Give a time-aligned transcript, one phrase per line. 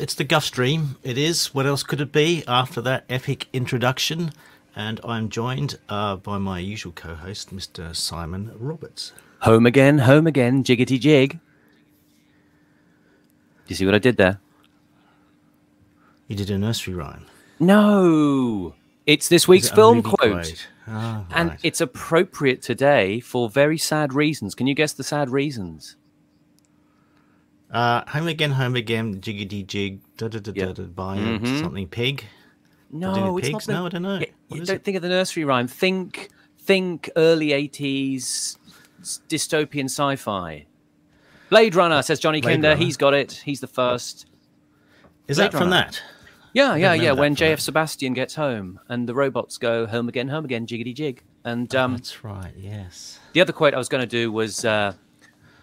[0.00, 0.96] It's the Guff Stream.
[1.02, 1.54] It is.
[1.54, 4.30] What else could it be after that epic introduction?
[4.76, 7.94] And I'm joined uh, by my usual co host, Mr.
[7.94, 9.12] Simon Roberts.
[9.40, 11.32] Home again, home again, jiggity jig.
[11.32, 11.38] Do
[13.68, 14.40] you see what I did there?
[16.28, 17.26] You did a nursery rhyme.
[17.58, 18.74] No,
[19.04, 20.68] it's this week's it film movie quote.
[20.86, 21.58] Ah, And right.
[21.62, 24.54] it's appropriate today for very sad reasons.
[24.54, 25.96] Can you guess the sad reasons?
[27.70, 31.60] Uh, home again, home again, jiggity jig, da da da da da, buy Mhm.
[31.60, 32.24] something pig.
[32.90, 33.52] No, do the it's not.
[33.58, 33.66] pigs?
[33.66, 34.18] The, No, I don't know.
[34.20, 34.84] Yeah, you don't it?
[34.84, 35.68] think of the nursery rhyme.
[35.68, 38.56] Think, think early '80s
[39.28, 40.66] dystopian sci-fi.
[41.50, 42.68] Blade Runner says Johnny Blade Kinder.
[42.70, 42.82] Runner?
[42.84, 43.42] He's got it.
[43.44, 44.26] He's the first.
[45.28, 45.84] Is Blade that from Runner.
[45.90, 46.02] that?
[46.54, 47.12] Yeah, yeah, yeah.
[47.12, 47.60] When JF that.
[47.62, 51.22] Sebastian gets home and the robots go home again, home again, jiggity jig.
[51.44, 53.18] And um, That's right, yes.
[53.34, 54.94] the other quote I was going to do was uh,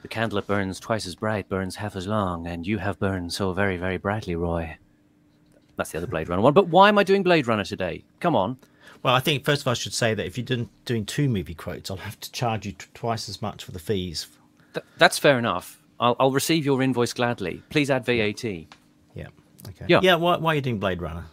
[0.05, 3.33] The candle that burns twice as bright burns half as long, and you have burned
[3.33, 4.77] so very, very brightly, Roy.
[5.77, 6.53] That's the other Blade Runner one.
[6.53, 8.03] But why am I doing Blade Runner today?
[8.19, 8.59] Come on.
[9.01, 11.27] Well, I think first of all, I should say that if you're doing, doing two
[11.27, 14.27] movie quotes, I'll have to charge you t- twice as much for the fees.
[14.75, 15.81] Th- that's fair enough.
[15.99, 17.63] I'll, I'll receive your invoice gladly.
[17.71, 18.43] Please add VAT.
[18.43, 18.65] Yeah.
[19.15, 19.85] Okay.
[19.87, 20.01] Yeah.
[20.03, 20.15] Yeah.
[20.17, 21.25] Why, why are you doing Blade Runner?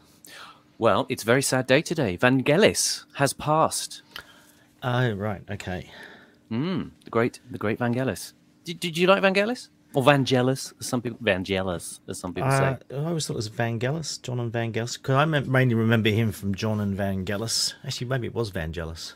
[0.79, 2.17] Well, it's a very sad day today.
[2.17, 4.01] Vangelis has passed.
[4.83, 5.43] Oh, right.
[5.51, 5.91] Okay.
[6.49, 8.33] Hmm, the great, the great Vangelis.
[8.65, 9.69] Did, did you like Vangelis?
[9.95, 12.79] Or Vangelis, as some people, Vangelis, as some people Uh, say.
[12.97, 16.55] I always thought it was Vangelis, Jon and Vangelis, because I mainly remember him from
[16.55, 17.75] Jon and Vangelis.
[17.85, 19.15] Actually, maybe it was Vangelis.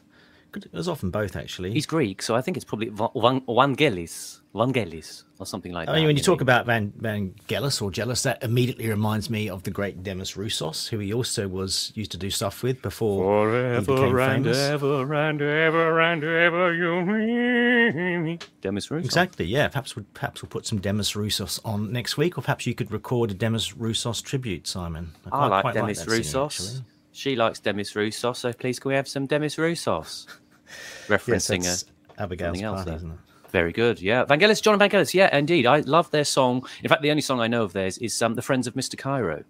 [0.52, 1.72] Could- It was often both, actually.
[1.72, 5.92] He's Greek, so I think it's probably Va- Van- Vangelis, Vangelis, or something like I
[5.92, 5.98] that.
[5.98, 9.70] mean, when you talk about Van Vangelis or Jealous, that immediately reminds me of the
[9.70, 14.16] great Demis Roussos, who he also was used to do stuff with before he became
[14.16, 14.56] famous.
[14.58, 19.04] ever and ever and ever you Demis Roussos.
[19.04, 19.44] Exactly.
[19.46, 19.68] Yeah.
[19.68, 22.90] Perhaps we'll, perhaps we'll put some Demis Roussos on next week, or perhaps you could
[22.90, 25.12] record a Demis Roussos tribute, Simon.
[25.26, 26.44] I quite- like quite Demis that singing, Roussos.
[26.46, 26.84] actually.
[27.16, 30.26] She likes Demis Roussos, so please can we have some Demis Roussos?
[31.06, 31.86] Referencing Yes,
[32.18, 33.12] a Abigail's else party, it?
[33.50, 34.02] Very good.
[34.02, 34.26] Yeah.
[34.26, 35.14] Vangelis, Jon Vangelis.
[35.14, 35.66] Yeah, indeed.
[35.66, 36.66] I love their song.
[36.82, 38.98] In fact, the only song I know of theirs is um, The Friends of Mr.
[38.98, 39.44] Cairo.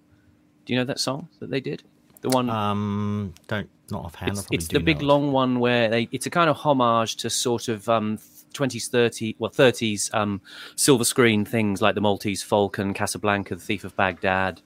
[0.65, 1.83] Do you know that song that they did?
[2.21, 2.49] The one.
[2.51, 4.33] Um, don't not offhand.
[4.33, 5.05] It's it's the big it.
[5.05, 6.09] long one where they.
[6.13, 8.19] It's a kind of homage to sort of um,
[8.55, 10.41] 20s, 30, well, 30s um,
[10.77, 14.61] silver screen things like The Maltese Falcon, Casablanca, The Thief of Baghdad.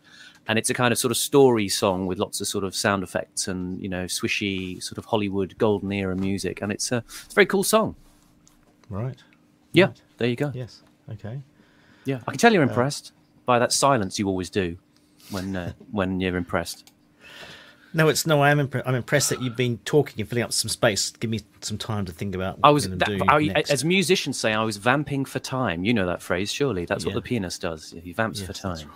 [0.50, 3.04] And it's a kind of sort of story song with lots of sort of sound
[3.04, 6.60] effects and, you know, swishy sort of Hollywood golden era music.
[6.60, 7.94] And it's a, it's a very cool song.
[8.88, 9.22] Right.
[9.72, 9.92] Yeah.
[10.18, 10.50] There you go.
[10.52, 10.82] Yes.
[11.08, 11.40] Okay.
[12.04, 13.12] Yeah, I can tell you're impressed
[13.46, 14.76] by that silence you always do
[15.30, 16.92] when uh, when you're impressed.
[17.92, 18.40] No, it's no.
[18.40, 18.68] I am.
[18.68, 21.10] Impre- I'm impressed that you've been talking and filling up some space.
[21.10, 22.58] Give me some time to think about.
[22.58, 25.84] What I was, I'm that, do I, as musicians say, I was vamping for time.
[25.84, 26.84] You know that phrase, surely?
[26.84, 27.94] That's what the pianist does.
[28.02, 28.90] He vamps for Yes, that's time.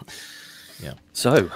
[0.81, 0.95] Yeah.
[1.13, 1.51] So,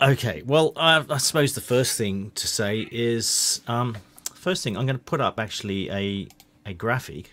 [0.00, 0.42] Okay.
[0.44, 3.96] Well, I, I suppose the first thing to say is, um,
[4.34, 6.28] first thing I'm going to put up actually a
[6.66, 7.30] a graphic.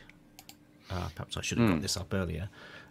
[0.89, 2.49] Uh, perhaps I should have got this up earlier.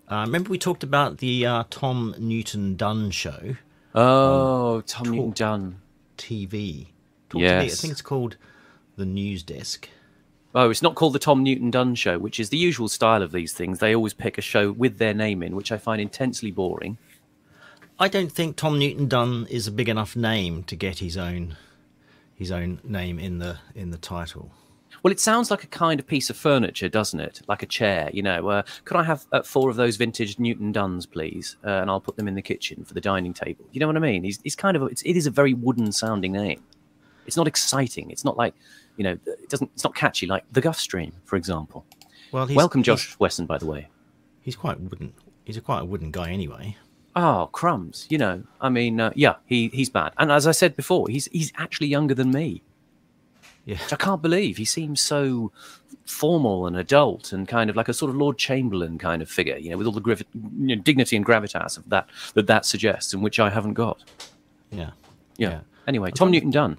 [0.09, 3.57] Uh, remember we talked about the uh, Tom Newton Dunn show,
[3.95, 5.81] oh, Tom Newton Dunn.
[6.19, 6.87] TV.
[7.31, 7.65] Talk to me.
[7.65, 8.37] I think it's called
[8.97, 9.89] the News Desk.
[10.55, 13.33] Oh, it's not called the Tom Newton Dunn Show, which is the usual style of
[13.33, 13.79] these things.
[13.79, 16.99] They always pick a show with their name in, which I find intensely boring.
[17.99, 21.57] I don't think Tom Newton Dunn is a big enough name to get his own
[22.35, 24.51] his own name in the in the title.
[25.03, 27.43] Well, it sounds like a kind of piece of furniture, doesn't it?
[27.49, 28.49] Like a chair, you know.
[28.49, 31.57] Uh, could I have uh, four of those vintage Newton Duns, please?
[31.65, 33.65] Uh, and I'll put them in the kitchen for the dining table.
[33.73, 34.23] You know what I mean?
[34.23, 36.63] He's, he's kind of, it's, it is a very wooden sounding name.
[37.27, 38.11] It's not exciting.
[38.11, 38.55] It's not like,
[38.97, 41.85] you know, it doesn't, it's not catchy like the Guff Stream, for example.
[42.31, 43.89] Well, he's, Welcome, Josh Wesson, by the way.
[44.43, 45.15] He's, quite wooden.
[45.45, 46.77] He's a quite a wooden guy anyway.
[47.15, 48.07] Oh, crumbs.
[48.09, 50.13] You know, I mean, uh, yeah, he, he's bad.
[50.17, 52.63] And as I said before, he's, he's actually younger than me.
[53.65, 53.79] Yeah.
[53.83, 54.57] which I can't believe.
[54.57, 55.53] He seems so
[56.05, 59.57] formal and adult and kind of like a sort of Lord Chamberlain kind of figure,
[59.57, 62.67] you know, with all the gravi- you know, dignity and gravitas of that that that
[62.67, 64.03] suggests, and which I haven't got.
[64.71, 64.91] Yeah.
[65.37, 65.61] Yeah.
[65.87, 66.79] Anyway, Tom Newton Dunn.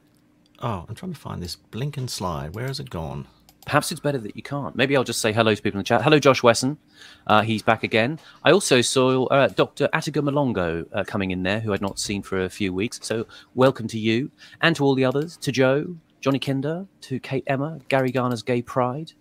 [0.62, 2.54] Oh, I'm trying to find this blink and slide.
[2.54, 3.28] Where has it gone?
[3.66, 4.76] Perhaps it's better that you can't.
[4.76, 6.02] Maybe I'll just say hello to people in the chat.
[6.02, 6.78] Hello, Josh Wesson.
[7.28, 8.20] Uh, he's back again.
[8.44, 9.88] I also saw uh, Dr.
[9.94, 13.00] Attiga Malongo uh, coming in there, who I'd not seen for a few weeks.
[13.02, 14.30] So welcome to you
[14.62, 18.62] and to all the others, to Joe, Johnny Kinder, to Kate Emma, Gary Garner's Gay
[18.62, 19.14] Pride,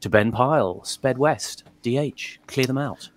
[0.00, 3.08] to Ben Pyle, Sped West, DH, clear them out.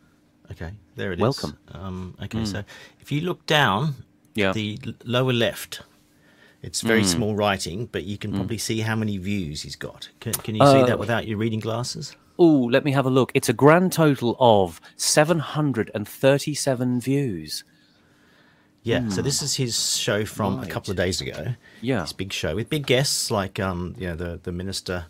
[0.51, 1.21] Okay, there it is.
[1.21, 1.57] Welcome.
[1.73, 2.63] Um, okay, so
[2.99, 3.95] if you look down,
[4.35, 4.51] Yeah.
[4.53, 5.81] the lower left,
[6.61, 10.09] it's very small writing, but you can probably see how many views he's got.
[10.19, 12.15] Can, can you see Uh, that without your reading glasses?
[12.37, 13.31] Oh, let me have a look.
[13.33, 17.63] It's a grand total of 737 views.
[18.81, 20.67] Yeah, so this is his show from Right.
[20.67, 21.55] a couple of days ago.
[21.81, 22.01] Yeah.
[22.01, 25.07] his big show with big guests like um, you know, the the minister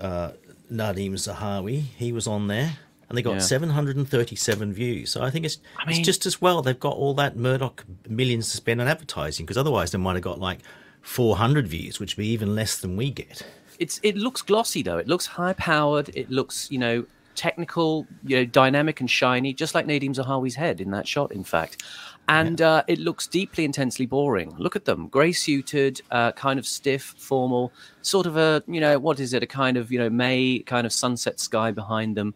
[0.00, 0.30] uh,
[0.72, 1.82] Nadhim Zahawi.
[1.96, 2.78] He was on there,
[3.08, 3.38] and they got Yeah.
[3.40, 5.10] 737 views.
[5.10, 7.84] So I think it's I mean- it's just as well they've got all that Murdoch
[8.08, 10.60] millions to spend on advertising because otherwise they might have got like
[11.02, 13.42] 400 views, which would be even less than we get.
[13.78, 14.98] It's it looks glossy though.
[14.98, 16.10] It looks high powered.
[16.14, 20.80] It looks you know technical, you know dynamic and shiny, just like Nadhim Zahawi's head
[20.80, 21.30] in that shot.
[21.30, 21.84] In fact,
[22.28, 24.52] and uh, it looks deeply intensely boring.
[24.58, 27.72] Look at them, grey suited, uh, kind of stiff, formal,
[28.02, 29.42] sort of a you know what is it?
[29.44, 32.34] A kind of you know May kind of sunset sky behind them.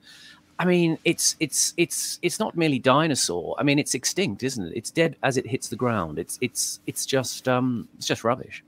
[0.62, 3.56] I mean, it's it's it's it's not merely dinosaur.
[3.58, 4.72] I mean, it's extinct, isn't it?
[4.76, 6.18] It's dead as it hits the ground.
[6.18, 8.62] It's it's it's just um it's just rubbish.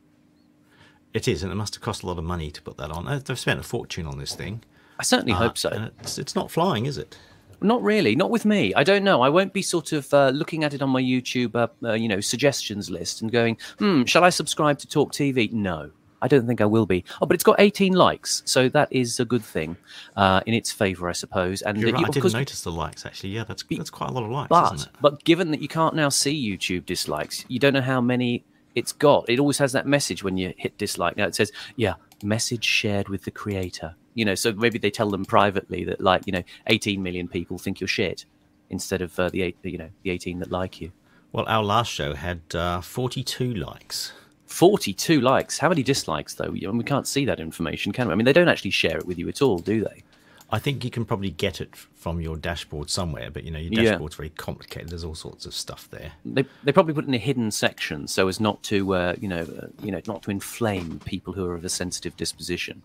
[1.12, 3.04] It is, and it must have cost a lot of money to put that on.
[3.24, 4.62] They've spent a fortune on this thing.
[4.98, 5.68] I certainly Uh, hope so.
[5.70, 7.16] and it's, it's not flying, is it?
[7.60, 8.74] Not really, not with me.
[8.74, 9.22] I don't know.
[9.22, 12.08] I won't be sort of uh, looking at it on my YouTube, uh, uh, you
[12.08, 15.52] know, suggestions list and going, hmm, shall I subscribe to Talk TV?
[15.52, 15.90] No,
[16.24, 17.04] I don't think I will be.
[17.20, 19.76] Oh, but it's got 18 likes, so that is a good thing
[20.16, 21.60] uh, in its favour, I suppose.
[21.62, 23.30] And You're right, you- I didn't notice the likes actually.
[23.30, 24.94] Yeah, that's that's quite a lot of likes, but isn't it?
[25.00, 28.92] but given that you can't now see YouTube dislikes, you don't know how many it's
[28.92, 29.28] got.
[29.28, 31.16] It always has that message when you hit dislike.
[31.16, 33.94] Now it says, yeah, message shared with the creator.
[34.14, 37.58] You know, so maybe they tell them privately that like you know, 18 million people
[37.58, 38.24] think you're shit
[38.70, 40.90] instead of uh, the eight, you know, the 18 that like you.
[41.32, 44.12] Well, our last show had uh, 42 likes.
[44.54, 45.58] 42 likes.
[45.58, 46.44] How many dislikes though?
[46.46, 48.12] I mean, we can't see that information, can we?
[48.12, 50.04] I mean, they don't actually share it with you at all, do they?
[50.50, 53.72] I think you can probably get it from your dashboard somewhere, but you know your
[53.82, 53.90] Yeah.
[53.92, 54.90] dashboard's very complicated.
[54.90, 56.12] There's all sorts of stuff there.
[56.24, 59.26] They, they probably put it in a hidden section so as not to, uh, you
[59.26, 62.82] know, uh, you know, not to inflame people who are of a sensitive disposition.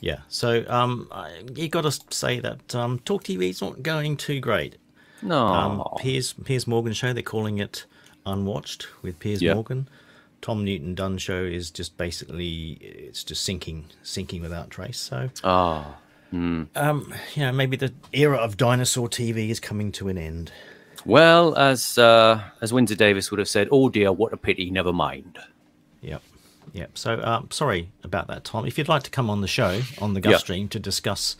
[0.00, 0.20] Yeah.
[0.28, 1.10] So um,
[1.54, 4.76] you got to say that um, Talk TV's not going too great.
[5.20, 7.84] No, Um, Piers Piers Morgan show they're calling it
[8.24, 9.54] unwatched with Piers Yeah.
[9.54, 9.88] Morgan.
[10.42, 14.98] Tom Newton Dunn show is just basically it's just sinking sinking without trace.
[14.98, 15.96] So ah,
[16.32, 16.68] um,
[17.34, 20.52] you know maybe the era of dinosaur TV is coming to an end.
[21.06, 24.70] well, as uh, as Windsor Davies would have said, "Oh dear, what a pity.
[24.70, 25.38] Never mind."
[26.02, 26.22] Yep.
[26.74, 26.98] Yep.
[26.98, 28.66] So, um, sorry about that, Tom.
[28.66, 30.38] If you'd like to come on the show on the Guff Yeah.
[30.38, 31.36] Stream to discuss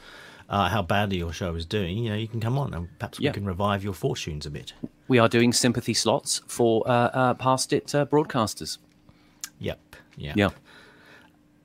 [0.49, 3.19] uh, how badly your show is doing, you know, you can come on and perhaps
[3.19, 3.31] Yeah.
[3.31, 4.73] we can revive your fortunes a bit.
[5.09, 8.79] We are doing sympathy slots for uh, uh, past it uh, broadcasters.
[9.63, 9.79] Yep.
[10.17, 10.33] Yeah.
[10.37, 10.51] Yeah.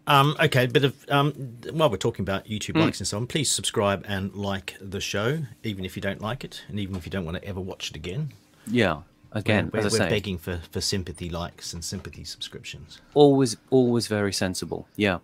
[0.08, 1.34] Um, okay, a bit of um,
[1.74, 2.84] while we're talking about YouTube Hmm.
[2.84, 6.46] likes and so on, please subscribe and like the show, even if you don't like
[6.46, 8.32] it, and even if you don't want to ever watch it again.
[8.66, 9.02] Yeah.
[9.34, 13.02] Again, we're, we're say, begging for, for sympathy likes and sympathy subscriptions.
[13.14, 14.88] always, always very sensible.
[14.96, 15.20] Yeah.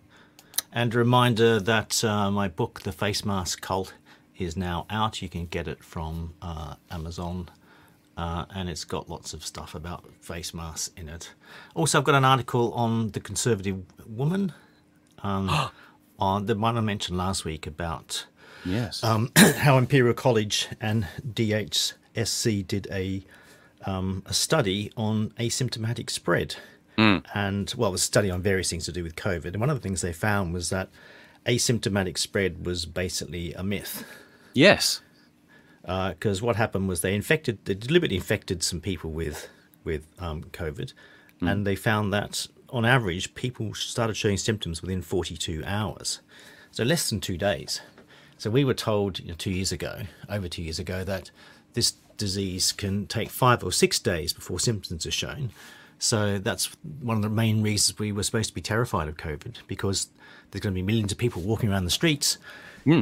[0.74, 3.94] And a reminder that uh, my book, The Face Mask Cult,
[4.38, 5.22] is now out.
[5.22, 7.50] You can get it from uh, Amazon,
[8.18, 11.32] uh, and it's got lots of stuff about face masks in it.
[11.76, 14.54] Also, I've got an article on the conservative woman,
[15.24, 15.50] um,
[16.20, 18.26] on the one I mentioned last week about
[18.66, 19.04] Yes.
[19.04, 23.24] um, how Imperial College and DHSC did a
[23.86, 26.56] um, a study on asymptomatic spread,
[26.98, 29.48] and well, it was a study on various things to do with COVID.
[29.48, 30.88] And one of the things they found was that
[31.46, 34.06] asymptomatic spread was basically a myth.
[34.54, 35.02] yes.
[35.84, 39.50] Because what happened was they infected, they deliberately infected some people with
[39.84, 40.94] with um, COVID,
[41.42, 46.22] and they found that on average, people started showing symptoms within 42 hours,
[46.72, 47.82] so less than two days.
[48.38, 51.32] So we were told you know, two years ago, over two years ago, that
[51.74, 55.52] this disease can take five or six days before symptoms are shown.
[56.00, 59.58] So that's one of the main reasons we were supposed to be terrified of COVID
[59.68, 60.10] because
[60.52, 62.38] there's going to be millions of people walking around the streets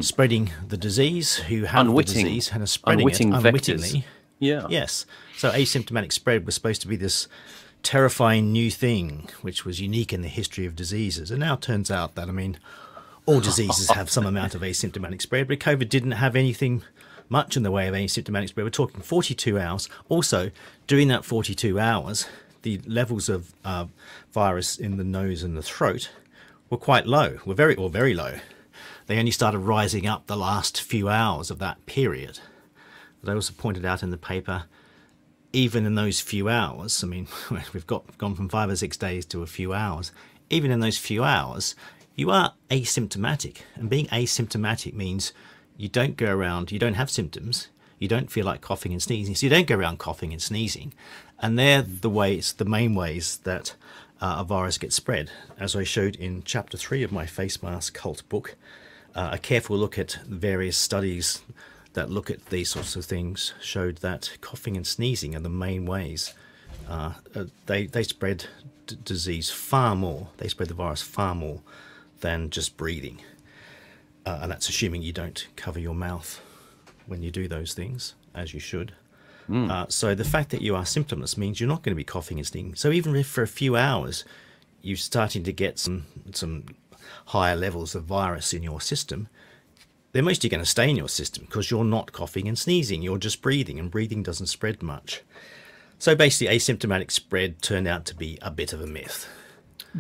[0.02, 3.46] spreading the disease who have Unwitting- the disease and are spreading unwitting it vectors.
[3.48, 4.06] unwittingly.
[4.40, 4.68] Yeah.
[4.70, 5.06] Yes.
[5.38, 7.28] So asymptomatic spread was supposed to be this
[7.84, 11.32] terrifying new thing, which was unique in the history of diseases.
[11.32, 12.58] And now it turns out that, I mean,
[13.26, 16.84] all diseases have some amount of asymptomatic spread, but COVID didn't have anything
[17.30, 18.64] much in the way of asymptomatic spread.
[18.66, 19.90] We're talking 42 hours.
[20.10, 20.52] Also,
[20.88, 22.28] during that 42 hours,
[22.64, 23.86] the levels of uh,
[24.32, 26.10] virus in the nose and the throat
[26.70, 28.36] were quite low, were very, or very low.
[29.12, 32.40] They only started rising up the last few hours of that period.
[33.22, 34.64] They also pointed out in the paper,
[35.52, 37.28] even in those few hours, I mean,
[37.74, 40.14] we've got gone from five or six days to a few hours.
[40.50, 41.76] Even in those few hours,
[42.16, 45.34] you are asymptomatic, and being asymptomatic means
[45.76, 47.68] you don't go around, you don't have symptoms,
[48.00, 50.94] you don't feel like coughing and sneezing, so you don't go around coughing and sneezing,
[51.38, 53.76] and they're the ways, the main ways that
[54.22, 57.94] uh, a virus gets spread, as I showed in chapter three of my face mask
[57.94, 58.56] cult book.
[59.14, 61.42] Uh, a careful look at various studies
[61.94, 65.86] that look at these sorts of things showed that coughing and sneezing are the main
[65.86, 66.34] ways
[66.88, 68.46] uh, uh, they they spread
[68.88, 70.30] d- disease far more.
[70.38, 71.62] They spread the virus far more
[72.20, 73.22] than just breathing,
[74.26, 76.42] uh, and that's assuming you don't cover your mouth
[77.06, 78.94] when you do those things, as you should.
[79.70, 82.38] Uh, so the fact that you are symptomless means you're not going to be coughing
[82.38, 82.76] and sneezing.
[82.76, 84.24] So even if for a few hours
[84.82, 86.64] you're starting to get some some
[87.28, 89.28] higher levels of virus in your system,
[90.12, 93.02] they're mostly going to stay in your system because you're not coughing and sneezing.
[93.02, 95.22] You're just breathing, and breathing doesn't spread much.
[96.00, 99.30] So basically, asymptomatic spread turned out to be a bit of a myth.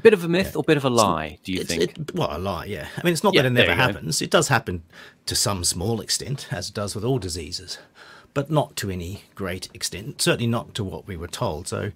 [0.02, 1.84] Bit of a myth or bit of a lie, do you It's, think?
[1.98, 2.88] it, well, a lie, yeah.
[2.98, 3.82] I mean, it's not Yeah, that it never you go.
[3.82, 4.22] happens.
[4.22, 4.84] It does happen
[5.26, 7.78] to some small extent, as it does with all diseases,
[8.34, 10.22] but not to any great extent.
[10.22, 11.68] Certainly not to what we were told.
[11.68, 11.92] So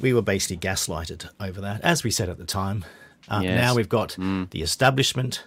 [0.00, 2.84] we were basically gaslighted over that, as we said at the time.
[3.28, 3.52] Uh, Yes.
[3.52, 3.56] Mm.
[3.62, 4.16] Now we've got
[4.50, 5.44] the establishment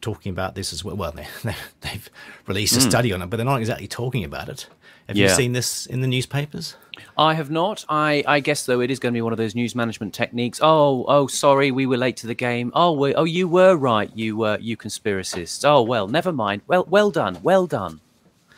[0.00, 0.96] talking about this as well.
[0.96, 2.08] Well, they, they, they've
[2.46, 4.66] released a study on it, but they're not exactly talking about it.
[5.08, 5.36] Have you Mm.
[5.36, 6.76] Seen this in the newspapers?
[7.16, 7.84] I have not.
[7.88, 10.60] I, I guess though it is going to be one of those news management techniques.
[10.62, 12.70] Oh, oh, sorry, we were late to the game.
[12.74, 14.10] Oh, we, oh, you were right.
[14.14, 15.64] You were you conspiracists.
[15.66, 16.62] Oh well, never mind.
[16.66, 18.00] Well, well done, well done.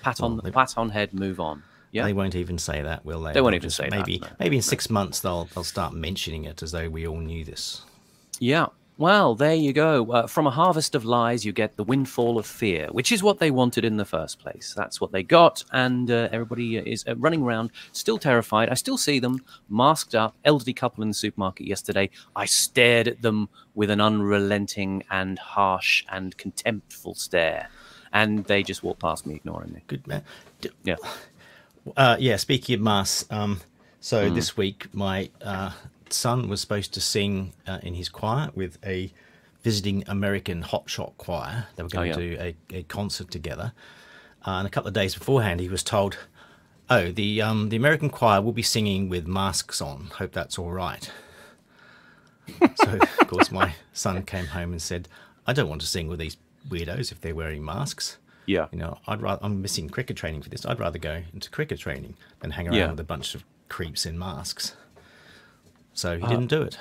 [0.02, 1.14] Pat on they- pat on head.
[1.14, 1.62] Move on.
[1.92, 2.04] Yeah.
[2.04, 3.32] They won't even say that, will they?
[3.32, 4.28] They won't even say that, maybe, no.
[4.38, 7.82] Maybe in six months they'll they'll start mentioning it as though we all knew this.
[8.40, 8.66] Yeah.
[8.98, 10.10] Well, there you go.
[10.12, 13.38] Uh, from a harvest of lies, you get the windfall of fear, which is what
[13.38, 14.74] they wanted in the first place.
[14.76, 18.68] That's what they got, and uh, everybody is uh, running around, still terrified.
[18.68, 22.10] I still see them masked up, elderly couple in the supermarket yesterday.
[22.36, 27.70] I stared at them with an unrelenting and harsh and contemptful stare,
[28.12, 29.80] and they just walked past me, ignoring me.
[29.86, 30.24] Good man.
[30.60, 30.96] D- Yeah.
[31.96, 33.60] Uh, yeah, speaking of masks, um,
[34.00, 34.34] so Hmm.
[34.34, 35.70] this week my uh,
[36.12, 39.12] son was supposed to sing uh, in his choir with a
[39.62, 41.66] visiting American hotshot choir.
[41.76, 43.72] They were going Oh, to do a, a concert together.
[44.46, 46.16] Uh, and a couple of days beforehand, he was told,
[46.88, 50.10] "Oh, the um, the American choir will be singing with masks on.
[50.16, 51.10] Hope that's all right."
[52.76, 55.08] so, of course, my son came home and said,
[55.46, 56.36] "I don't want to sing with these
[56.68, 58.66] weirdos if they're wearing masks." Yeah.
[58.72, 60.64] You know, I'd rather I'm missing cricket training for this.
[60.66, 62.90] I'd rather go into cricket training than hang around Yeah.
[62.90, 64.74] with a bunch of creeps in masks.
[66.00, 66.78] So Uh, he didn't do it.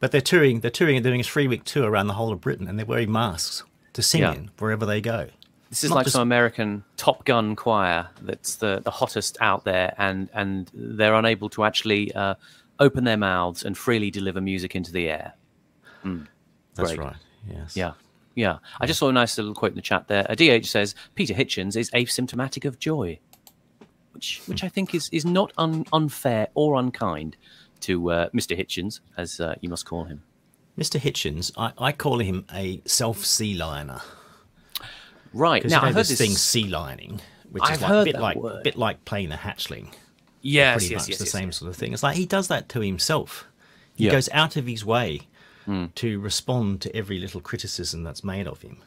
[0.00, 0.60] But they're touring.
[0.60, 1.02] They're touring.
[1.02, 4.02] They're doing a three-week tour around the whole of Britain, and they're wearing masks to
[4.02, 4.34] sing Yeah.
[4.34, 5.28] in wherever they go.
[5.70, 9.64] This is Not like just- some American Top Gun choir that's the, the hottest out
[9.64, 12.36] there, and, and they're unable to actually uh,
[12.78, 15.34] open their mouths and freely deliver music into the air.
[16.04, 16.98] That's Great.
[17.00, 17.16] right.
[17.50, 17.76] Yes.
[17.76, 17.92] Yeah.
[18.36, 18.58] Yeah.
[18.80, 20.24] I just saw a nice little quote in the chat there.
[20.28, 23.18] A DH says Peter Hitchens is asymptomatic of joy,
[24.12, 27.36] which which I think is, is not un, unfair or unkind
[27.82, 28.58] to uh, Mr.
[28.58, 30.22] Hitchens, as uh, you must call him.
[30.78, 31.00] Mr.
[31.00, 34.00] Hitchens, I, I call him a self-sea liner
[35.32, 35.64] Right.
[35.64, 38.36] Now, I've heard this this thing sea lioning, which I've is like, a bit like
[38.36, 38.62] word.
[38.62, 39.92] bit like playing the hatchling.
[40.40, 41.92] Yes, pretty yes, much yes, the yes, same sort of thing.
[41.92, 43.46] It's like he does that to himself.
[43.94, 44.12] He Yeah.
[44.12, 45.22] Goes out of his way
[45.96, 48.78] to respond to every little criticism that's made of him.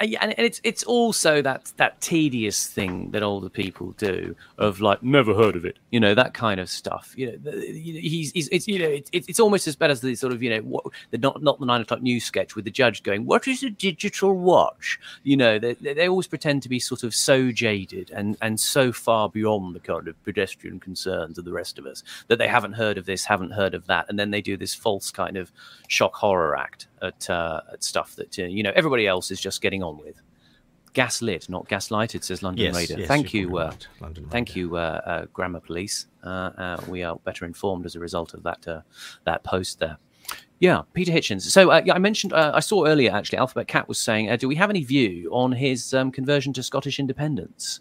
[0.00, 5.34] And it's it's also that that tedious thing that older people do of like never
[5.34, 7.12] heard of it, you know, that kind of stuff.
[7.16, 10.32] You know, he's, he's it's you know it's it's almost as bad as the sort
[10.32, 13.02] of you know what the not not the nine o'clock news sketch with the judge
[13.02, 16.80] going, "What is a digital watch?" You know, they they they always pretend to be
[16.80, 21.44] sort of so jaded and and so far beyond the kind of pedestrian concerns of
[21.44, 24.18] the rest of us that they haven't heard of this, haven't heard of that, and
[24.18, 25.52] then they do this false kind of
[25.88, 29.60] shock horror act at uh, at stuff that uh, you know everybody else is just
[29.60, 30.20] getting on with.
[30.94, 33.00] Gaslit, not gaslighted, says London Yes, Raider.
[33.00, 34.58] yes, thank you're you, uh, London thank Raider.
[34.60, 36.06] you, uh, uh, Grammar Police.
[36.24, 38.80] Uh, uh, we are better informed as a result of that uh,
[39.24, 39.98] that post there.
[40.60, 41.42] Yeah, Peter Hitchens.
[41.42, 44.36] So uh, yeah, I mentioned, uh, I saw earlier actually, Alphabet Cat was saying, uh,
[44.36, 47.80] do we have any view on his um, conversion to Scottish independence?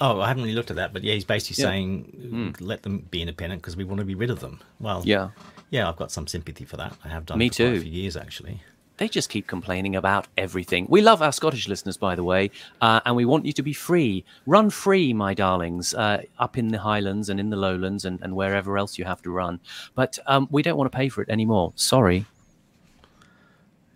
[0.00, 1.68] Oh, I haven't really looked at that, but yeah, he's basically Yeah.
[1.70, 4.60] saying let them be independent because we want to be rid of them.
[4.80, 5.30] Well, Yeah.
[5.70, 6.96] yeah, I've got some sympathy for that.
[7.04, 7.74] I have done Me for too.
[7.74, 8.62] a few years actually.
[8.98, 10.86] They just keep complaining about everything.
[10.88, 12.50] We love our Scottish listeners, by the way,
[12.80, 14.24] uh, and we want you to be free.
[14.46, 18.36] Run free, my darlings, uh, up in the Highlands and in the Lowlands and, and
[18.36, 19.60] wherever else you have to run.
[19.94, 21.72] But um, we don't want to pay for it anymore.
[21.74, 22.26] Sorry.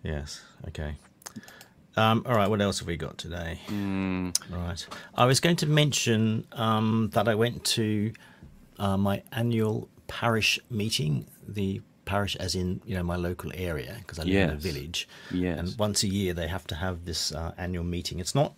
[0.03, 0.41] Yes.
[0.67, 0.95] Okay.
[1.95, 2.49] Um, all right.
[2.49, 3.59] What else have we got today?
[3.67, 4.29] Hmm.
[4.49, 4.85] Right.
[5.15, 8.13] I was going to mention um, that I went to
[8.77, 11.27] uh, my annual parish meeting.
[11.47, 11.81] The
[12.13, 15.07] parish, as in you know my local area, because I live in a village.
[15.31, 15.59] Yes.
[15.59, 18.19] And once a year they have to have this uh, annual meeting.
[18.19, 18.53] It's not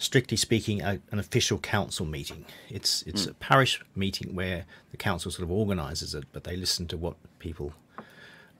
[0.00, 2.44] strictly speaking a, an official council meeting.
[2.70, 3.30] It's it's Hmm.
[3.30, 7.16] a parish meeting where the council sort of organises it, but they listen to what
[7.38, 7.72] people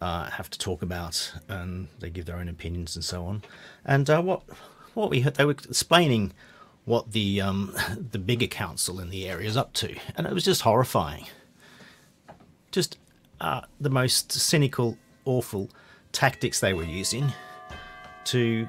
[0.00, 3.42] uh, have to talk about, and they give their own opinions and so on.
[3.84, 4.42] And uh, what
[4.94, 6.32] what we heard, they were explaining
[6.84, 7.72] what the um,
[8.14, 11.26] the bigger council in the area is up to, and it was just horrifying.
[12.72, 12.98] Just
[13.40, 15.70] uh, the most cynical, awful
[16.12, 17.32] tactics they were using
[18.24, 18.66] to.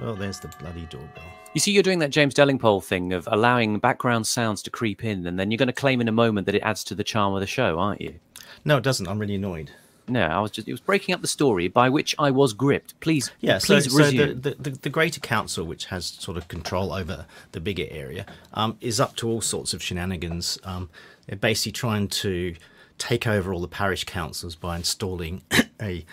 [0.00, 1.22] Oh, there's the bloody doorbell.
[1.54, 5.24] You see, you're doing that James Delingpole thing of allowing background sounds to creep in,
[5.26, 7.32] and then you're going to claim in a moment that it adds to the charm
[7.34, 8.18] of the show, aren't you?
[8.64, 9.06] No, it doesn't.
[9.06, 9.70] I'm really annoyed.
[10.08, 12.98] No, I was just it was breaking up the story by which I was gripped.
[13.00, 14.34] Please, Yeah, please so resume.
[14.34, 18.26] the, the, the, the greater council, which has sort of control over the bigger area,
[18.52, 20.58] um, is up to all sorts of shenanigans.
[20.64, 20.90] Um,
[21.26, 22.54] they're basically trying to
[22.98, 25.42] take over all the parish councils by installing
[25.80, 26.04] a,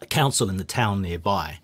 [0.00, 1.58] a council in the town nearby.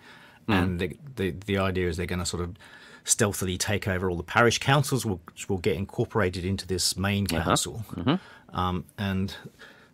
[0.47, 0.53] Hmm.
[0.53, 2.57] And the, the, the idea is they're going to sort of
[3.05, 7.45] stealthily take over all the parish councils, which will get incorporated into this main uh-huh.
[7.45, 7.85] council.
[7.93, 8.59] Mm-hmm.
[8.59, 9.35] Um, and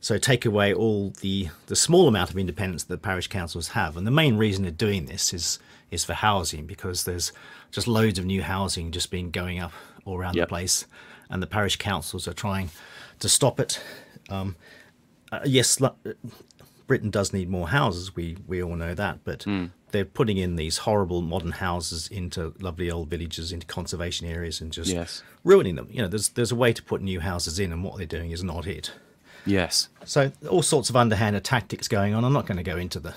[0.00, 3.96] so take away all the the small amount of independence that the parish councils have.
[3.96, 5.58] And the main reason they're doing this is
[5.90, 7.32] is for housing because there's
[7.70, 9.72] just loads of new housing just been going up
[10.04, 10.48] all around Yep.
[10.48, 10.86] the place,
[11.28, 12.70] and the parish councils are trying
[13.20, 13.80] to stop it.
[14.28, 14.56] Um,
[15.32, 15.96] uh, yes, lo-
[16.86, 18.16] Britain does need more houses.
[18.16, 19.66] We we all know that, but Hmm.
[19.92, 24.72] they're putting in these horrible modern houses into lovely old villages, into conservation areas, and
[24.72, 25.22] just Yes.
[25.44, 25.88] ruining them.
[25.90, 28.30] You know, there's there's a way to put new houses in, and what they're doing
[28.32, 28.92] is not it.
[29.46, 32.24] yes, So all sorts of underhanded tactics going on.
[32.24, 33.14] I'm not going to go into the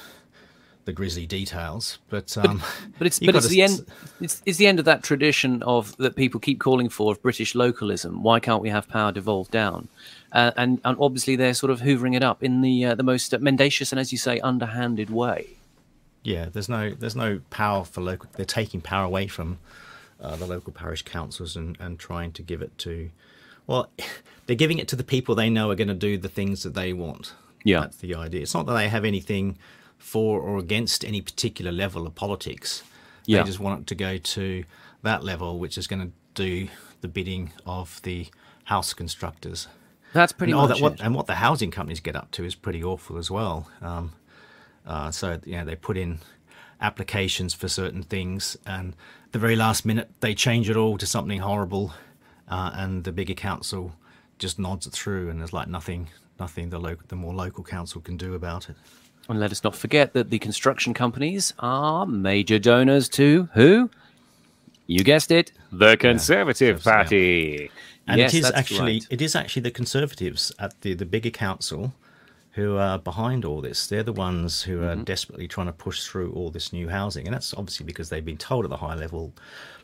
[0.86, 2.62] the grisly details, but um,
[2.98, 3.86] but it's but it's the end.
[4.20, 7.56] It's, it's the end of that tradition of that people keep calling for of British
[7.56, 8.24] localism.
[8.24, 9.88] Why can't we have power devolved down?
[10.32, 13.38] Uh, and and obviously they're sort of hoovering it up in the uh, the most
[13.40, 15.58] mendacious and, as you say, underhanded way.
[16.24, 18.30] Yeah, there's no there's no power for local.
[18.34, 19.60] They're taking power away from
[20.24, 23.12] uh, the local parish councils and, and trying to give it to,
[23.68, 23.90] well,
[24.46, 26.74] they're giving it to the people they know are going to do the things that
[26.74, 27.34] they want.
[27.66, 27.82] Yeah.
[27.82, 28.42] that's the idea.
[28.42, 29.58] It's not that they have anything
[30.04, 32.84] for or against any particular level of politics.
[33.26, 33.40] Yeah.
[33.40, 34.66] They just want it to go to
[35.02, 36.68] that level, which is going to do
[37.00, 38.28] the bidding of the
[38.66, 39.68] house constructors.
[40.12, 42.54] That's pretty and, much that, what, and what the housing companies get up to is
[42.54, 43.70] pretty awful as well.
[43.82, 44.12] Um,
[44.86, 46.20] uh, so you know they put in
[46.82, 48.96] applications for certain things, and
[49.32, 51.94] the very last minute they change it all to something horrible,
[52.50, 53.94] uh, and the bigger council
[54.38, 58.02] just nods it through, and there's like nothing, nothing the local, the more local council
[58.02, 58.76] can do about it.
[59.30, 63.90] And let us not forget that the construction companies are major donors to who?
[64.86, 66.92] You guessed it, the Conservative yeah.
[66.94, 67.72] Party.
[68.06, 69.08] And yes, it is actually right.
[69.10, 71.94] it is actually the Conservatives at the the bigger council
[72.52, 73.88] who are behind all this.
[73.88, 75.04] They're the ones who are Mm-hmm.
[75.06, 78.38] desperately trying to push through all this new housing, and that's obviously because they've been
[78.38, 79.34] told at the high level,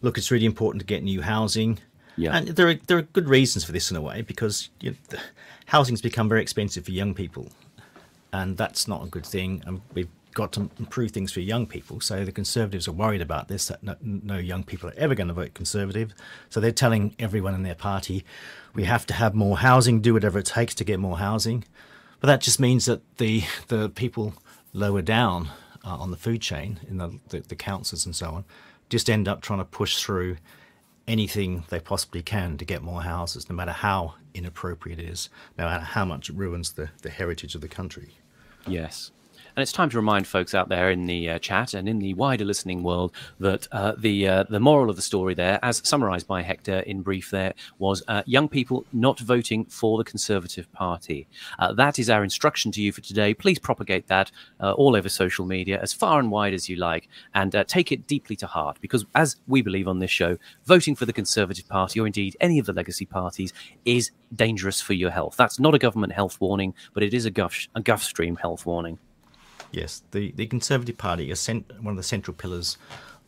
[0.02, 1.80] look, it's really important to get new housing.
[2.18, 2.36] Yeah.
[2.36, 4.98] And there are there are good reasons for this in a way because you know,
[5.08, 5.20] the-
[5.68, 7.48] housing's become very expensive for young people,
[8.32, 9.64] and that's not a good thing.
[9.66, 12.00] And we've got to improve things for young people.
[12.02, 15.28] So the Conservatives are worried about this that no, no young people are ever going
[15.28, 16.14] to vote Conservative.
[16.50, 18.24] So they're telling everyone in their party,
[18.74, 21.66] we have to have more housing, do whatever it takes to get more housing.
[22.20, 24.34] But that just means that the the people
[24.74, 25.50] lower down
[25.84, 28.46] uh, on the food chain in the, the the councils and so on
[28.90, 30.38] just end up trying to push through
[31.08, 35.66] anything they possibly can to get more houses, no matter how inappropriate it is, no
[35.66, 38.19] matter how much it ruins the, the heritage of the country.
[38.68, 39.12] Yes.
[39.60, 42.14] And it's time to remind folks out there in the uh, chat and in the
[42.14, 46.28] wider listening world that uh, the uh, the moral of the story there, as summarised
[46.28, 51.28] by Hector in brief, there was uh, young people not voting for the Conservative Party.
[51.60, 53.34] Uh, that is our instruction to you for today.
[53.34, 57.10] Please propagate that uh, all over social media as far and wide as you like,
[57.34, 58.78] and take it deeply to heart.
[58.80, 62.60] Because as we believe on this show, voting for the Conservative Party or indeed any
[62.60, 63.52] of the legacy parties
[63.84, 65.36] is dangerous for your health.
[65.36, 67.84] That's not a government health warning, but it is a Guff, a
[68.40, 69.00] health warning.
[69.72, 72.78] Yes, the, the Conservative Party is cent- one of the central pillars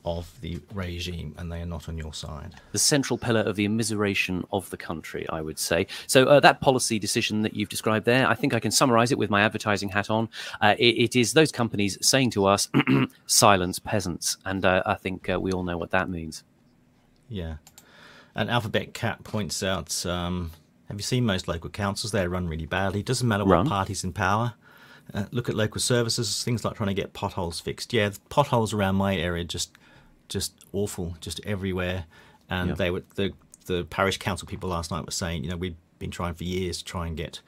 [0.03, 2.55] of the regime, and they are not on your side.
[2.71, 5.85] the central pillar of the immiseration of the country, I would say.
[6.07, 9.19] So uh, that policy decision that you've described there, I think I can summarize it
[9.19, 10.27] with my advertising hat on.
[10.59, 12.67] Uh, it, it is those companies saying to us,
[13.27, 14.37] silence peasants.
[14.43, 16.43] And uh, I think uh, we all know what that means.
[17.29, 17.57] Yeah.
[18.33, 20.49] And Alphabet Cat points out um,
[20.87, 22.11] have you seen most local councils?
[22.11, 23.03] They run really badly.
[23.03, 23.67] Doesn't matter what Run?
[23.69, 24.55] party's in power.
[25.13, 27.93] Uh, look at local services, things like trying to get potholes fixed.
[27.93, 29.77] Yeah, potholes around my area just
[30.29, 32.05] just awful, just everywhere.
[32.49, 33.33] And they were the
[33.65, 36.79] the parish council people last night were saying, you know, we've been trying for years
[36.79, 37.41] to try and get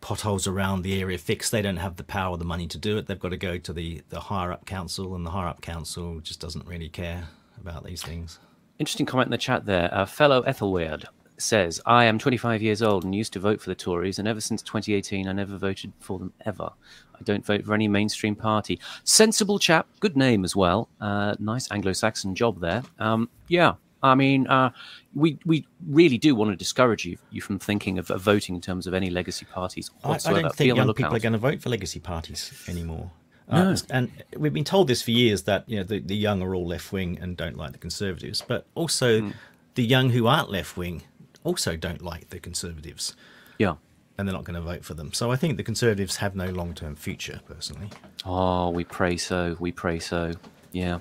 [0.00, 1.52] potholes around the area fixed.
[1.52, 3.06] They don't have the power or the money to do it.
[3.06, 6.20] They've got to go to the, the higher up council, and the higher up council
[6.20, 7.28] just doesn't really care
[7.60, 8.38] about these things.
[8.78, 9.92] Interesting comment in the chat there.
[9.92, 11.04] Uh, fellow Ethelweird
[11.42, 14.40] says, I am 25 years old and used to vote for the Tories, and ever
[14.40, 16.70] since 2018, I never voted for them ever.
[17.14, 18.80] I don't vote for any mainstream party.
[19.04, 20.88] Sensible chap, good name as well.
[21.00, 22.82] Uh, nice Anglo Saxon job there.
[22.98, 24.70] Um, yeah, I mean, uh,
[25.14, 28.60] we we really do want to discourage you, you from thinking of, of voting in
[28.60, 30.38] terms of any legacy parties whatsoever.
[30.38, 33.10] I, don't think young people are going to vote for legacy parties anymore.
[33.50, 33.72] No.
[33.72, 36.54] Uh, and we've been told this for years that you know the, the young are
[36.54, 39.30] all left wing and don't like the conservatives, but also Hmm.
[39.74, 41.02] the young who aren't left wing
[41.44, 43.14] also don't like the conservatives,
[43.58, 43.74] Yeah.
[44.18, 45.12] and they're not going to vote for them.
[45.12, 47.88] So I think the conservatives have no long term future, personally.
[48.24, 49.56] Oh, we pray so.
[49.58, 50.32] We pray so.
[50.72, 50.98] Yeah.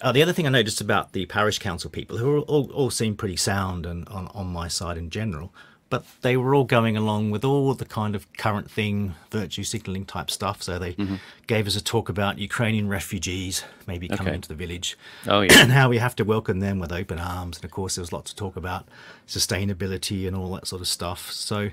[0.00, 3.16] Uh, the other thing I noticed about the parish council people, who all, all seem
[3.16, 5.52] pretty sound and on, on my side in general,
[5.90, 10.04] but they were all going along with all the kind of current thing, virtue signaling
[10.04, 10.62] type stuff.
[10.62, 11.16] So they mm-hmm.
[11.46, 14.34] gave us a talk about Ukrainian refugees maybe coming Okay.
[14.34, 15.62] into the village Oh, yeah.
[15.62, 17.56] and how we have to welcome them with open arms.
[17.58, 18.86] And of course, there was lots of talk about
[19.26, 21.30] sustainability and all that sort of stuff.
[21.32, 21.70] So,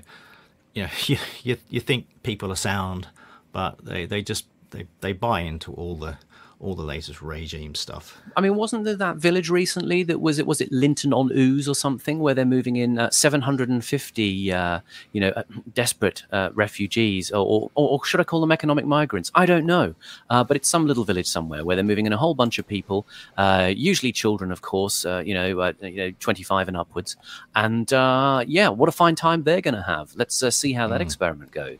[0.74, 3.08] you know, you, you, you think people are sound,
[3.52, 6.16] but they, they just they, they buy into all the
[6.58, 8.16] all the latest regime stuff.
[8.34, 11.68] I mean, wasn't there that village recently that was it was it Linton on Ouse
[11.68, 14.80] or something where they're moving in uh, 750, uh,
[15.12, 15.42] you know, uh,
[15.74, 19.30] desperate uh, refugees, or, or, or should I call them economic migrants?
[19.34, 19.94] I don't know,
[20.30, 22.66] uh, but it's some little village somewhere where they're moving in a whole bunch of
[22.66, 27.16] people, uh, usually children, of course, uh, you know, uh, you know, 25 and upwards,
[27.54, 30.14] and uh, yeah, what a fine time they're going to have.
[30.16, 31.78] Let's uh, see how that experiment goes.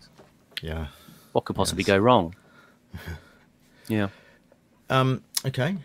[0.62, 0.88] Yeah.
[1.32, 1.88] What could possibly Yes.
[1.88, 2.34] go wrong?
[3.88, 4.08] Yeah.
[5.44, 5.77] Okay.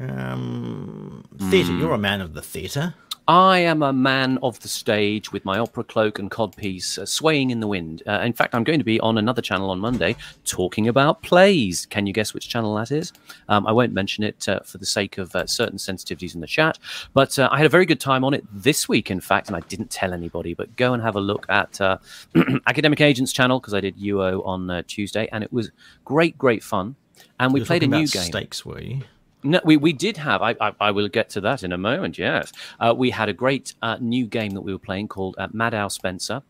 [0.00, 1.72] Um, theatre.
[1.72, 2.94] You're a man of the theatre.
[3.28, 7.50] I am a man of the stage with my opera cloak and codpiece uh, swaying
[7.50, 8.02] in the wind.
[8.04, 11.86] Uh, in fact, I'm going to be on another channel on Monday talking about plays.
[11.86, 13.12] Can you guess which channel that is?
[13.48, 16.48] Um, I won't mention it uh, for the sake of uh, certain sensitivities in the
[16.48, 16.80] chat,
[17.14, 19.56] but uh, I had a very good time on it this week, in fact, and
[19.56, 21.98] I didn't tell anybody, but go and have a look at uh,
[22.66, 25.70] Academic Agents channel because I did UO on uh, Tuesday, and it was
[26.04, 26.96] great, great fun.
[27.40, 28.22] And we You're played a new game.
[28.22, 29.00] Stakes, were you?
[29.42, 30.42] No, we, we did have.
[30.42, 32.18] I, I, I will get to that in a moment.
[32.18, 35.48] Yes, uh, we had a great uh, new game that we were playing called uh,
[35.48, 36.42] Maddow Spencer,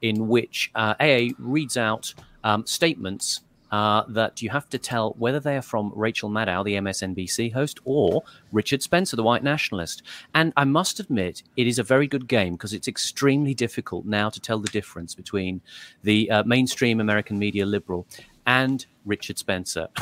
[0.00, 3.40] in which uh, AA reads out um, statements
[3.72, 7.80] uh, that you have to tell whether they are from Rachel Maddow, the MSNBC host,
[7.84, 10.04] or Richard Spencer, the white nationalist.
[10.32, 14.30] And I must admit, it is a very good game because it's extremely difficult now
[14.30, 15.60] to tell the difference between
[16.04, 18.06] the uh, mainstream American media liberal
[18.46, 19.88] and Richard Spencer.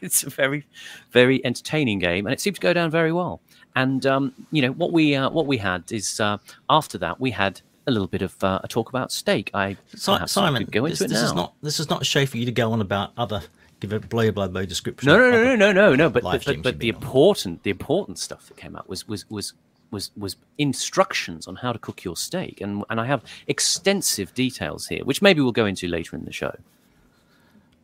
[0.00, 0.66] it's a very,
[1.10, 3.40] very entertaining game, and it seemed to go down very well.
[3.74, 6.38] And um, you know what we uh, what we had is uh,
[6.70, 9.50] after that we had a little bit of uh, a talk about steak.
[9.54, 11.26] I Si- Simon, go this, into it this now.
[11.26, 13.42] is not this is not a show for you to go on about other
[13.80, 15.08] give a blow by blow description.
[15.08, 16.10] No, no, no, no, no, no, no.
[16.10, 17.02] But but, but, but the on.
[17.02, 19.54] important the important stuff that came out was was was
[19.90, 24.86] was was instructions on how to cook your steak, and and I have extensive details
[24.86, 26.54] here, which maybe we'll go into later in the show.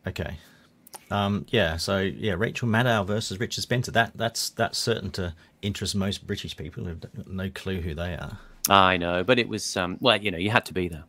[0.07, 0.37] Okay.
[1.11, 1.77] Um, yeah.
[1.77, 3.91] So yeah, Rachel Maddow versus Richard Spencer.
[3.91, 8.37] That that's that's certain to interest most British people who've no clue who they are.
[8.69, 11.03] I know, but it was um, well, you know, you had to be there.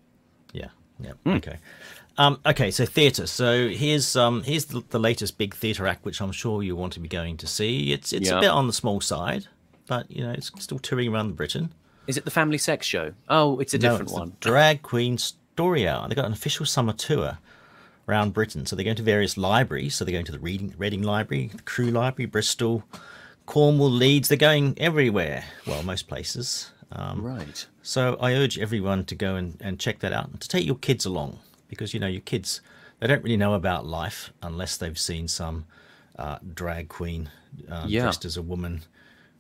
[0.53, 0.69] Yeah.
[1.01, 1.13] Yeah.
[1.25, 1.31] Hmm.
[1.35, 1.57] Okay.
[2.19, 2.71] Um, okay.
[2.71, 3.27] So theatre.
[3.27, 6.93] So here's um, here's the, the latest big theatre act, which I'm sure you want
[6.95, 7.93] to be going to see.
[7.93, 8.39] It's it's Yeah.
[8.39, 9.47] a bit on the small side,
[9.87, 11.73] but you know it's still touring around Britain.
[12.07, 13.13] Is it the family sex show?
[13.29, 14.37] Oh, it's a No, different it's one.
[14.41, 16.07] Drag Queen Story Hour.
[16.09, 17.39] They've got an official summer tour
[18.09, 18.67] around Britain.
[18.67, 19.95] So they're going to various libraries.
[19.95, 22.85] So they're going to the Reading, Reading Library, the Crewe Library, Bristol,
[23.47, 24.29] Cornwall, Leeds.
[24.29, 25.45] They're going everywhere.
[25.67, 26.71] Well, most places.
[26.93, 27.67] Um, Right.
[27.83, 30.77] so I urge everyone to go and, and check that out and to take your
[30.77, 32.61] kids along because, you know, your kids,
[33.01, 35.67] they don't really know about life unless they've seen some
[36.17, 37.29] uh, drag queen
[37.69, 38.03] um, Yeah.
[38.03, 38.83] dressed as a woman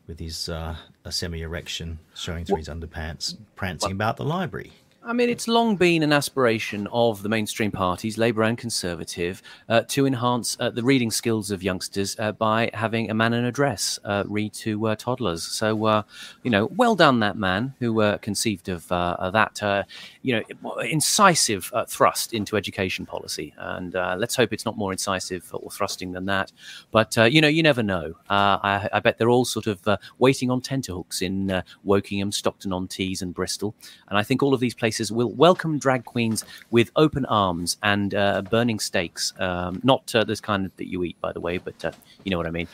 [0.09, 0.74] with his uh,
[1.05, 4.72] a semi-erection showing through his underpants, prancing about the library.
[5.08, 9.82] I mean, it's long been an aspiration of the mainstream parties, Labour and Conservative, uh,
[9.82, 13.52] to enhance uh, the reading skills of youngsters uh, by having a man in a
[13.52, 15.44] dress uh, read to uh, toddlers.
[15.44, 16.02] So, uh,
[16.42, 19.86] you know, well done, that man who conceived of that,
[20.26, 23.54] you know, incisive uh, thrust into education policy.
[23.58, 26.50] And uh, let's hope it's not more incisive or thrusting than that.
[26.90, 28.12] But, uh, you know, you never know.
[28.28, 32.34] Uh, I, I bet they're all sort of uh, waiting on tenterhooks in uh, Wokingham,
[32.34, 33.72] Stockton on Tees, and Bristol.
[34.08, 38.10] And I think all of these places will welcome drag queens with open arms and
[38.50, 39.32] burning steaks.
[39.38, 42.50] Um, not this kind that you eat, by the way, but you know what I
[42.50, 42.66] mean.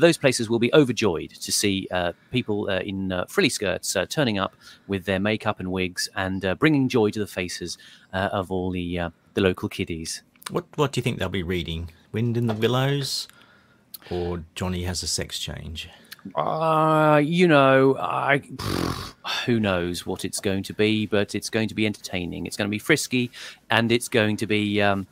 [0.00, 1.86] Those places will be overjoyed to see
[2.30, 4.54] people in frilly skirts turning up
[4.86, 7.76] with their makeup and wigs and uh, bringing joy to the faces
[8.12, 10.22] uh, of all the uh, the local kiddies.
[10.50, 11.90] What what do you think they'll be reading?
[12.12, 13.28] Wind in the Willows,
[14.10, 15.88] or Johnny has a sex change?
[16.34, 18.42] Uh, you know, I
[19.46, 22.46] who knows what it's going to be, but it's going to be entertaining.
[22.46, 23.30] It's going to be frisky,
[23.70, 24.80] and it's going to be.
[24.80, 25.06] Um,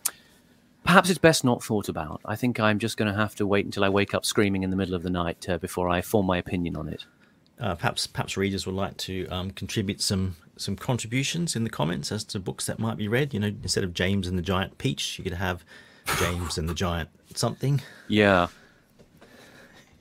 [0.84, 2.20] perhaps it's best not thought about.
[2.24, 4.70] I think I'm just going to have to wait until I wake up screaming in
[4.70, 7.04] the middle of the night uh, before I form my opinion on it.
[7.58, 12.10] Uh, perhaps perhaps readers would like to um, contribute some some contributions in the comments
[12.12, 13.34] as to books that might be read.
[13.34, 15.64] You know, instead of James and the Giant Peach, you could have
[16.18, 17.80] James and the Giant something.
[18.08, 18.48] Yeah.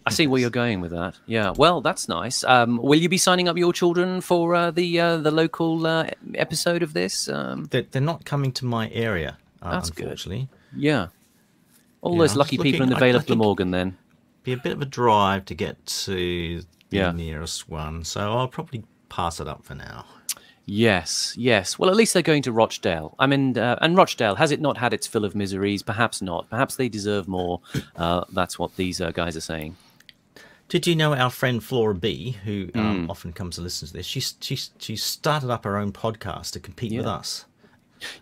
[0.07, 1.15] I see where you're going with that.
[1.25, 1.53] Yeah.
[1.57, 2.43] Well, that's nice.
[2.43, 6.09] Um, will you be signing up your children for uh, the uh, the local uh,
[6.35, 7.27] episode of this?
[7.27, 10.21] Um, They're, they're not coming to my area, uh, That's good.
[10.75, 11.07] yeah.
[12.01, 13.97] All Yeah, those lucky just people in the looking- I- Vale I of Glamorgan, then.
[14.43, 17.11] Be a bit of a drive to get to the Yeah.
[17.11, 20.05] nearest one, so I'll probably pass it up for now.
[20.65, 21.77] Yes, yes.
[21.77, 23.15] Well, at least they're going to Rochdale.
[23.19, 25.83] I mean, uh, and Rochdale has it not had its fill of miseries?
[25.83, 26.49] Perhaps not.
[26.49, 27.61] Perhaps they deserve more.
[27.95, 29.77] Uh, that's what these uh, guys are saying.
[30.67, 34.05] Did you know our friend Flora B, who um, often comes to listen to this?
[34.05, 37.45] She's she's she started up her own podcast to compete with us.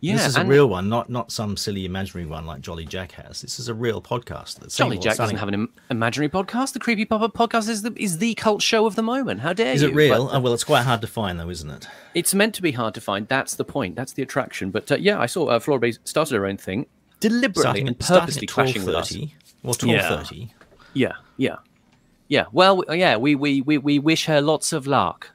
[0.01, 3.13] Yeah, this is a real one, not not some silly imaginary one like Jolly Jack
[3.13, 3.41] has.
[3.41, 4.59] This is a real podcast.
[4.59, 6.73] That's Jolly Jack doesn't have an Im- imaginary podcast.
[6.73, 9.41] The Creepy Papa podcast is the is the cult show of the moment.
[9.41, 9.87] How dare Is you?
[9.89, 10.25] Is it real?
[10.27, 11.87] But oh, well, it's quite hard to find, though, isn't it?
[12.13, 13.27] it's meant to be hard to find.
[13.27, 13.95] That's the point.
[13.95, 14.71] That's the attraction.
[14.71, 16.85] But uh, yeah, I saw uh, Flora Bay started her own thing
[17.19, 19.15] deliberately Starting, and purposely clashing with us.
[19.63, 20.17] Well, twelve Yeah.
[20.17, 20.53] thirty.
[20.93, 21.55] Yeah, yeah,
[22.27, 22.45] yeah.
[22.51, 23.17] Well, yeah.
[23.17, 25.31] We, we we we wish her lots of luck.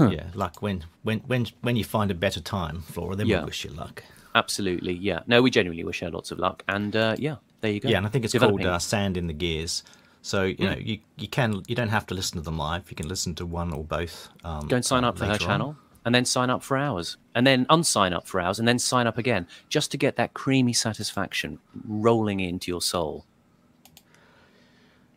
[0.00, 3.16] Yeah, luck when when when when you find a better time, Flora.
[3.16, 3.40] Then Yeah.
[3.40, 4.02] we wish you luck.
[4.34, 5.20] Absolutely, yeah.
[5.26, 6.62] No, we genuinely wish her lots of luck.
[6.66, 7.88] And uh, yeah, there you go.
[7.88, 8.64] Yeah, and I think it's Developing.
[8.64, 9.82] called uh, Sand in the Gears.
[10.22, 12.88] So you know you you can you don't have to listen to them live.
[12.90, 14.28] You can listen to one or both.
[14.44, 15.38] Um, Go and sign uh, up for her on.
[15.38, 18.78] channel, and then sign up for ours, and then unsign up for ours, and then
[18.78, 23.24] sign up again, just to get that creamy satisfaction rolling into your soul.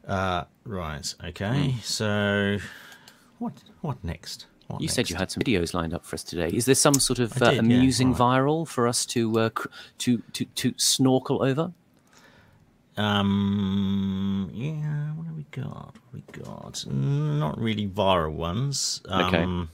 [0.07, 1.15] Right.
[1.23, 1.75] Okay.
[1.83, 2.57] So
[3.39, 4.47] what what next?
[4.67, 4.81] What.
[4.81, 6.49] You said you had some videos lined up for us today.
[6.49, 8.19] Is there some sort of uh, did, yeah, amusing right.
[8.41, 9.67] viral for us to, uh, cr-
[9.99, 11.71] to to to snorkel over?
[12.97, 14.49] Um.
[14.53, 15.11] Yeah.
[15.15, 15.65] What have we got?
[15.65, 16.85] What have we got?
[16.87, 19.01] Not really viral ones.
[19.09, 19.43] Okay.
[19.43, 19.69] Um,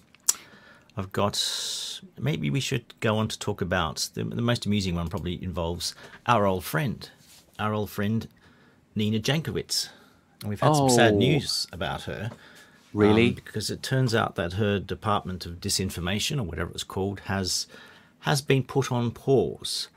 [0.98, 2.02] I've got.
[2.20, 5.08] Maybe we should go on to talk about the, the most amusing one.
[5.08, 7.10] Probably involves our old friend,
[7.60, 8.28] our old friend
[8.96, 9.90] Nina Jankowicz,
[10.42, 11.18] and we've had some sad Oh.
[11.18, 12.32] news about her.
[12.94, 13.30] Really?
[13.30, 17.68] um, because it turns out that her Department of Disinformation, or whatever it's called, has
[18.20, 19.88] has been put on pause,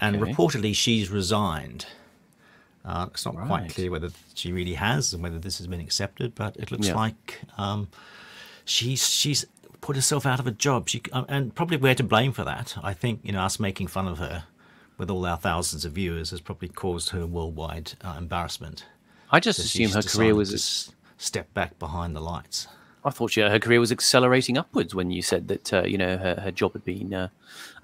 [0.00, 1.86] and reportedly she's resigned.
[2.84, 6.34] Uh, it's not quite clear whether she really has and whether this has been accepted,
[6.34, 6.94] but it looks Yeah.
[6.96, 7.88] like um,
[8.64, 9.46] she's she's
[9.80, 10.88] put herself out of a job.
[10.88, 12.76] She uh, and probably we're to blame for that.
[12.82, 14.44] I think you know us making fun of her
[14.98, 18.84] with all our thousands of viewers has probably caused her worldwide uh, embarrassment.
[19.30, 20.50] I just So assume her career was.
[20.86, 20.92] to
[21.22, 22.66] step back behind the lights.
[23.04, 26.40] I thought her career was accelerating upwards when you said that uh, you know her,
[26.40, 27.28] her job had been uh,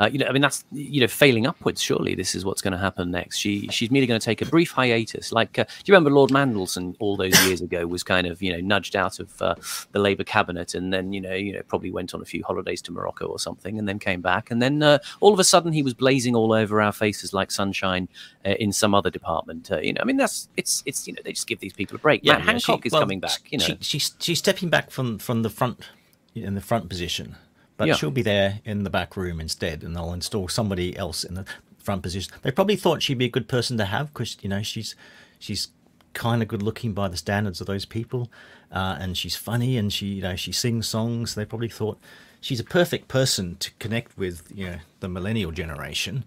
[0.01, 1.81] uh, you know I mean that's you know failing upwards.
[1.81, 3.39] Surely this is what's going to happen next.
[3.39, 5.33] She she's merely going to take a brief hiatus.
[5.33, 8.53] Like uh, do you remember Lord Mandelson all those years ago was kind of you
[8.53, 9.55] know nudged out of uh,
[9.93, 12.83] the Labour cabinet and then you know you know probably went on a few holidays
[12.83, 15.73] to Morocco or something and then came back and then uh, all of a sudden
[15.73, 18.09] he was blazing all over our faces like sunshine
[18.45, 19.71] uh, in some other department.
[19.71, 21.97] Uh, you know I mean that's it's it's you know they just give these people
[21.97, 22.25] a break.
[22.25, 23.41] Matt Hancock she- is well, coming back.
[23.51, 25.89] You know she, she's she's stepping back from from the front
[26.35, 27.37] in the front position,
[27.79, 27.95] but Yeah.
[27.95, 31.47] she'll be there in the back room instead, and they'll install somebody else in the
[31.79, 32.31] front position.
[32.43, 34.95] They probably thought she'd be a good person to have because you know she's
[35.39, 35.69] she's
[36.13, 38.31] kind of good looking by the standards of those people,
[38.71, 41.35] uh, and she's funny and she you know she sings songs.
[41.35, 41.99] They probably thought
[42.41, 46.25] she's a perfect person to connect with you know the millennial generation.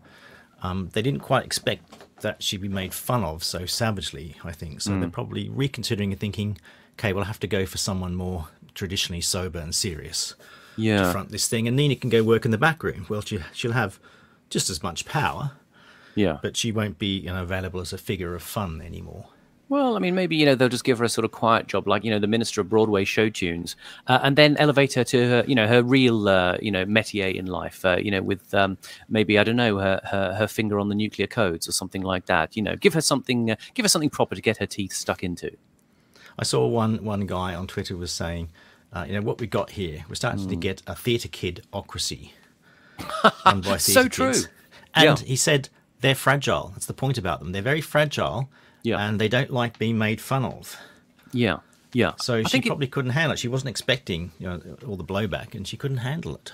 [0.63, 1.83] Um, they didn't quite expect
[2.21, 4.81] that she'd be made fun of so savagely, I think.
[4.81, 6.59] So they're probably reconsidering and thinking,
[6.93, 10.35] okay, we'll have to go for someone more traditionally sober and serious
[10.75, 11.67] to yeah front this thing.
[11.67, 13.05] And Nina can go work in the back room.
[13.09, 13.99] Well, she, she'll have
[14.49, 15.51] just as much power,
[16.15, 16.39] yeah.
[16.41, 19.25] but she won't be you know, available as a figure of fun anymore.
[19.71, 21.87] Well, I mean, maybe you know they'll just give her a sort of quiet job,
[21.87, 25.29] like you know the Minister of Broadway show tunes, uh, and then elevate her to
[25.29, 27.85] her, you know, her real, uh, you know, métier in life.
[27.85, 30.95] Uh, you know, with um, maybe I don't know her, her her finger on the
[30.95, 32.57] nuclear codes or something like that.
[32.57, 35.23] You know, give her something, uh, give her something proper to get her teeth stuck
[35.23, 35.55] into.
[36.37, 38.49] I saw one one guy on Twitter was saying,
[38.93, 40.49] uh, you know, what we got here, we're starting Hmm.
[40.49, 42.31] to get a theatre kid ocracy.
[43.79, 44.27] So true.
[44.33, 44.47] kids.
[44.93, 45.25] And Yeah.
[45.25, 45.69] he said
[46.01, 46.69] they're fragile.
[46.73, 47.51] That's the point about them.
[47.51, 48.49] They're very fragile,
[48.83, 48.97] Yeah.
[48.99, 50.75] and they don't like being made fun of.
[51.31, 51.57] Yeah,
[51.93, 52.13] yeah.
[52.19, 53.39] So I she think it- probably couldn't handle it.
[53.39, 56.51] She wasn't expecting you know all the blowback, and she couldn't handle it.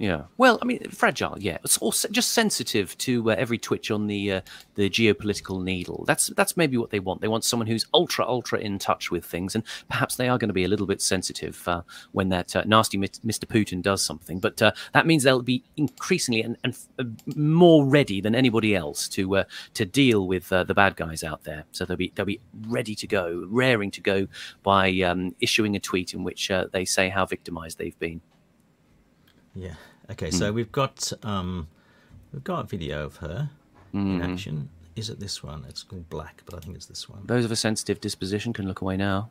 [0.00, 0.22] Yeah.
[0.38, 1.36] Well, I mean, fragile.
[1.38, 1.58] Yeah.
[1.62, 4.40] It's also just sensitive to uh, every twitch on the uh,
[4.74, 6.04] the geopolitical needle.
[6.06, 7.20] That's that's maybe what they want.
[7.20, 10.48] They want someone who's ultra ultra in touch with things, and perhaps they are going
[10.48, 11.82] to be a little bit sensitive uh,
[12.12, 13.44] when that uh, nasty Mr.
[13.44, 14.40] Putin does something.
[14.40, 17.04] But uh, that means they'll be increasingly and, and uh,
[17.36, 19.44] more ready than anybody else to
[19.74, 21.64] to deal with the bad guys out there.
[21.72, 24.28] So they'll be they'll be ready to go, raring to go
[24.62, 28.22] by um, issuing a tweet in which they say how victimized they've been.
[29.60, 29.74] Yeah.
[30.10, 30.54] Okay, so mm.
[30.54, 31.68] we've got um,
[32.32, 33.50] we've got a video of her
[33.94, 34.16] mm.
[34.16, 34.70] in action.
[34.96, 35.66] Is it this one?
[35.68, 37.20] It's called Black, but I think it's this one.
[37.26, 39.28] Those of a sensitive disposition can look away now.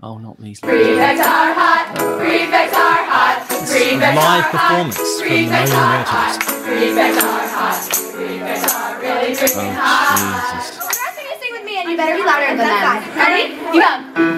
[0.00, 0.60] Oh, not these.
[0.60, 1.90] Prefects are hot.
[1.98, 3.46] Prefects are hot.
[3.48, 6.38] Prefects live performance from the Moaning Waters.
[6.62, 7.78] Prefects are hot.
[8.14, 10.54] Prefects are really freaking oh, hot.
[10.54, 10.78] Jesus.
[10.78, 13.02] Well, you're going to sing with me, and you better be louder than that.
[13.18, 13.58] Ready?
[13.74, 13.90] You go.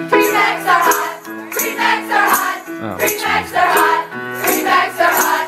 [0.09, 1.21] Prefects are hot.
[1.53, 2.57] Prefects are hot.
[2.67, 4.20] Oh, Prefects are hot.
[4.61, 5.47] Prefects are hot.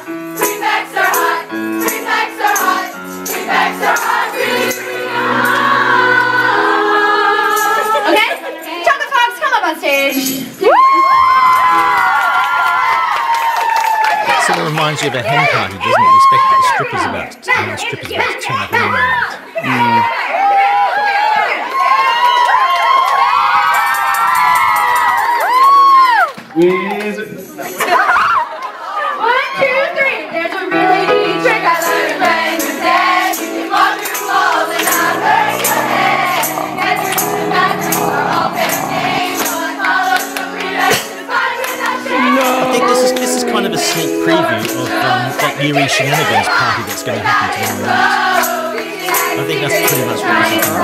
[14.46, 15.98] Sort of reminds you of a hen party, doesn't it?
[16.00, 18.90] You expect that the stripper's about to, you know, stripper's about to turn up any
[18.90, 19.34] moment.
[26.56, 27.03] Mm.
[43.78, 48.74] Sneak preview of um, that Yuri Shenanigans party that's going to happen tomorrow night.
[49.34, 50.84] I think that's pretty much what this is going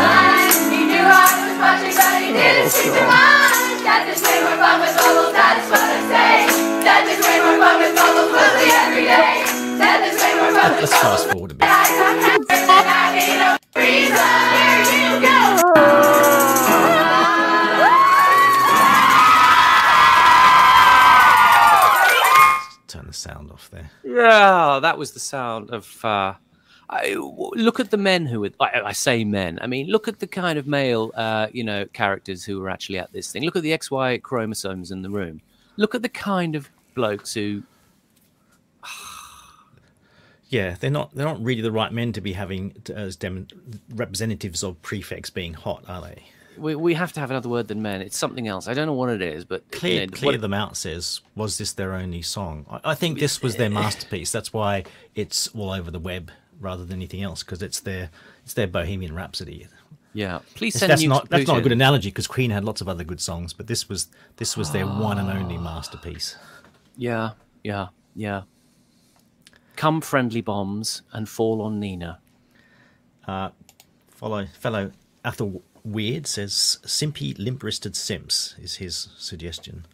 [10.80, 11.68] Let's fast forward a bit.
[24.20, 26.04] Yeah, that was the sound of.
[26.04, 26.34] Uh,
[26.90, 28.50] I, look at the men who were.
[28.60, 29.60] I, I, say men.
[29.62, 32.98] I mean, look at the kind of male, uh, you know, characters who were actually
[32.98, 33.44] at this thing.
[33.44, 35.42] Look at the XY chromosomes in the room.
[35.78, 37.64] Look at the kind of blokes who.
[40.50, 41.16] yeah, they're not.
[41.16, 43.48] They're not really the right men to be having as dem-
[43.94, 46.24] representatives of prefects being hot, are they?
[46.60, 48.02] We, we have to have another word than men.
[48.02, 48.68] It's something else.
[48.68, 50.42] I don't know what it is, but clear, you know, clear what...
[50.42, 50.78] them out.
[50.78, 52.66] Says, was this their only song?
[52.70, 54.32] I, I think this was their masterpiece.
[54.32, 54.84] That's why
[55.16, 58.10] it's all over the web rather than anything else because it's their
[58.44, 59.68] it's their Bohemian Rhapsody.
[60.14, 60.92] Yeah, please send.
[60.92, 63.54] That's not that's not a good analogy because Queen had lots of other good songs,
[63.54, 64.08] but this was
[64.38, 66.36] this was their one and only masterpiece.
[66.98, 67.32] Yeah,
[67.64, 68.44] yeah, yeah.
[69.76, 72.20] Come friendly bombs and fall on Nina.
[73.28, 73.50] Uh,
[74.10, 74.92] follow fellow
[75.24, 79.86] Athel Weird says simpy limp-wristed simps is his suggestion.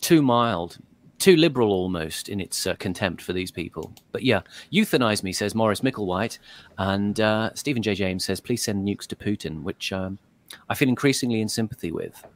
[0.00, 0.78] Too mild,
[1.22, 3.92] too liberal almost in its uh, contempt for these people.
[4.10, 4.40] But yeah,
[4.72, 6.38] euthanize me, says Morris Micklewhite.
[6.78, 7.94] And uh, Stephen J.
[7.94, 10.18] James says, please send nukes to Putin, which um,
[10.68, 12.26] I feel increasingly in sympathy with.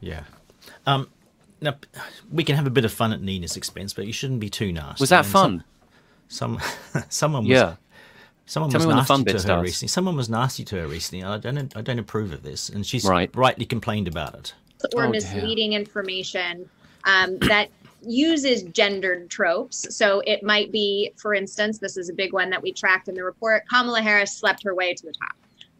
[0.00, 0.24] Yeah.
[0.86, 1.10] Um,
[1.60, 1.76] now,
[2.32, 4.72] we can have a bit of fun at Nina's expense, but you shouldn't be too
[4.72, 5.02] nasty.
[5.02, 5.64] Was that fun?
[6.28, 6.58] Some,
[6.88, 7.76] some someone was, yeah.
[8.50, 9.62] Someone Tell was nasty to her starts.
[9.62, 9.88] recently.
[9.88, 11.22] Someone was nasty to her recently.
[11.22, 11.76] I don't.
[11.76, 13.30] I don't approve of this, and she's right.
[13.36, 14.54] rightly complained about it.
[14.92, 16.68] Or oh, misleading information
[17.04, 17.68] um, that
[18.02, 19.94] uses gendered tropes.
[19.96, 23.14] So it might be, for instance, this is a big one that we tracked in
[23.14, 23.62] the report.
[23.68, 25.36] Kamala Harris slept her way to the top.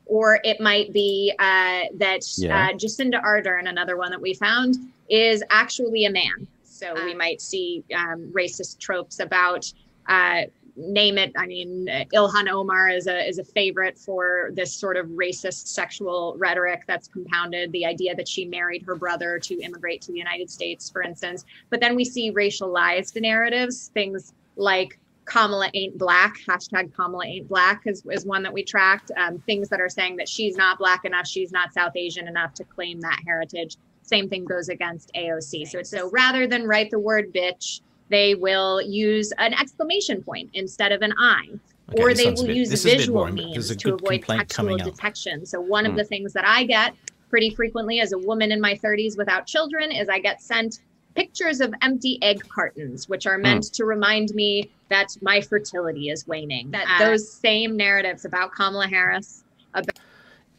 [0.06, 2.68] Or it might be uh, that yeah.
[2.68, 4.76] uh, Jacinda Ardern, another one that we found,
[5.08, 6.46] is actually a man.
[6.62, 9.72] So we might see um, racist tropes about
[10.08, 10.42] uh,
[10.76, 11.32] name it.
[11.36, 16.34] I mean, Ilhan Omar is a is a favorite for this sort of racist sexual
[16.38, 17.72] rhetoric that's compounded.
[17.72, 21.44] The idea that she married her brother to immigrate to the United States, for instance.
[21.70, 26.36] But then we see racialized narratives, things like Kamala ain't black.
[26.48, 29.12] Hashtag Kamala ain't black is, is one that we tracked.
[29.16, 32.52] Um, things that are saying that she's not black enough, she's not South Asian enough
[32.54, 33.76] to claim that heritage.
[34.02, 35.68] Same thing goes against AOC.
[35.68, 40.92] So, so rather than write the word bitch, they will use an exclamation point instead
[40.92, 41.48] of an I.
[41.92, 45.44] Okay, or they will bit, use visual means to avoid textual detection.
[45.44, 45.98] So one of hmm.
[45.98, 46.94] the things that I get
[47.30, 50.80] pretty frequently as a woman in my 30s without children is I get sent
[51.14, 53.72] pictures of empty egg cartons, which are meant mm.
[53.72, 56.70] to remind me that my fertility is waning.
[56.70, 59.44] That uh, those same narratives about Kamala Harris,
[59.74, 59.98] about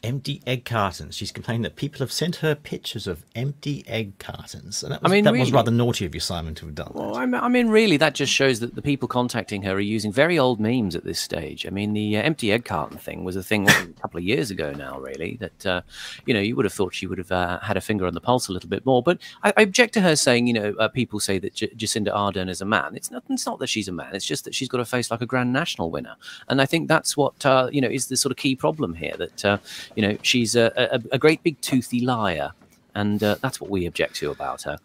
[0.02, 1.16] empty egg cartons.
[1.16, 4.82] She's complaining that people have sent her pictures of empty egg cartons.
[4.82, 6.90] And that I was, mean, that was rather naughty of you, Simon, to have done
[6.94, 7.20] Well, that.
[7.20, 10.12] I mean, I mean, really, that just shows that the people contacting her are using
[10.12, 11.66] very old memes at this stage.
[11.66, 14.50] I mean, the uh, empty egg carton thing was a thing a couple of years
[14.50, 15.36] ago now, really.
[15.40, 15.82] That uh,
[16.26, 18.20] you know, you would have thought she would have uh, had a finger on the
[18.20, 19.02] pulse a little bit more.
[19.02, 22.12] But I, I object to her saying, you know, uh, people say that J- Jacinda
[22.12, 22.94] Ardern is a man.
[22.96, 23.22] It's not.
[23.30, 24.14] It's not that she's a man.
[24.14, 26.16] It's just that she's got a face like a Grand National winner.
[26.48, 29.14] And I think that's what uh, you know is the sort of key problem here.
[29.16, 29.58] That uh,
[29.96, 32.52] you know, she's a, a, a great big toothy liar.
[32.94, 34.78] And uh, that's what we object to about her.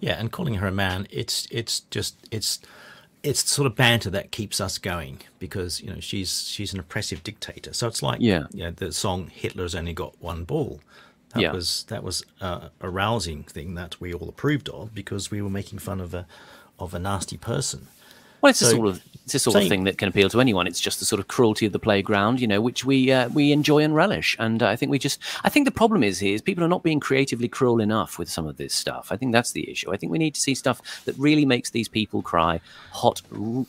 [0.00, 2.58] Yeah, and calling her a man, it's it's just it's
[3.22, 7.22] it's sort of banter that keeps us going because you know she's she's an oppressive
[7.22, 7.72] dictator.
[7.72, 8.46] So it's like Yeah.
[8.52, 10.80] you know, the song "Hitler's only got one ball."
[11.34, 11.52] That Yeah.
[11.52, 15.50] was that was uh, a rousing thing that we all approved of because we were
[15.50, 16.26] making fun of a
[16.78, 17.86] of a nasty person.
[18.40, 20.40] Well, it's a So- sort of it's a sort of thing that can appeal to
[20.40, 20.66] anyone.
[20.66, 23.52] It's just the sort of cruelty of the playground, you know, which we uh, we
[23.52, 24.34] enjoy and relish.
[24.38, 26.68] And uh, I think we just I think the problem is here is people are
[26.68, 29.08] not being creatively cruel enough with some of this stuff.
[29.10, 29.92] I think that's the issue.
[29.92, 32.60] I think we need to see stuff that really makes these people cry,
[32.92, 33.20] hot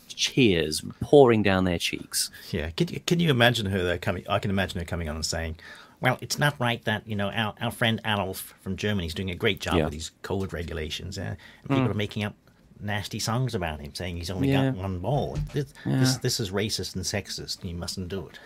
[0.08, 2.30] tears pouring down their cheeks.
[2.52, 4.24] Yeah, can you, can you imagine her though coming?
[4.30, 5.58] I can imagine her coming on and saying,
[6.00, 9.30] "Well, it's not right that you know our, our friend Adolf from Germany is doing
[9.30, 9.84] a great job Yeah.
[9.86, 12.34] with these COVID regulations, uh, and people are making up
[12.80, 14.72] nasty songs about him, saying he's only Yeah.
[14.72, 15.38] got one ball.
[15.54, 17.64] This, this this is racist and sexist.
[17.64, 18.40] You mustn't do it."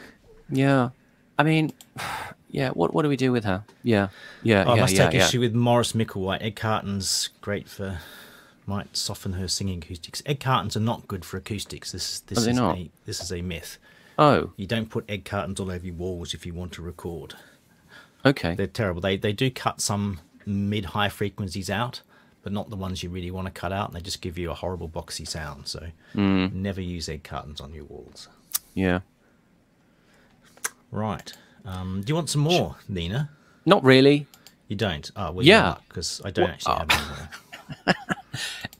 [0.49, 0.89] Yeah,
[1.39, 1.71] I mean,
[2.49, 2.69] yeah.
[2.71, 3.63] What what do we do with her?
[3.83, 4.09] Yeah,
[4.43, 5.25] yeah, Oh, I must yeah, take yeah.
[5.27, 6.41] issue with Morris Micklewhite.
[6.41, 7.99] Egg cartons great for
[8.65, 10.23] might soften her singing acoustics.
[10.25, 11.91] Egg cartons are not good for acoustics.
[11.91, 12.77] This this is not?
[12.77, 13.77] a this is a myth.
[14.17, 17.33] Oh, You don't put egg cartons all over your walls if you want to record.
[18.25, 18.53] okay.
[18.55, 19.01] They're terrible.
[19.01, 22.01] They they do cut some mid high frequencies out,
[22.43, 23.87] but not the ones you really want to cut out.
[23.89, 25.67] And they just give you a horrible boxy sound.
[25.67, 26.53] So Mm.
[26.53, 28.27] never use egg cartons on your walls.
[28.75, 28.99] Yeah.
[30.91, 31.33] Right.
[31.65, 33.29] Um, do you want some more, Nina?
[33.65, 34.27] Not really.
[34.67, 35.09] You don't.
[35.15, 35.75] Oh well, Yeah.
[35.87, 36.77] because I don't What- actually oh.
[36.79, 37.95] have any more.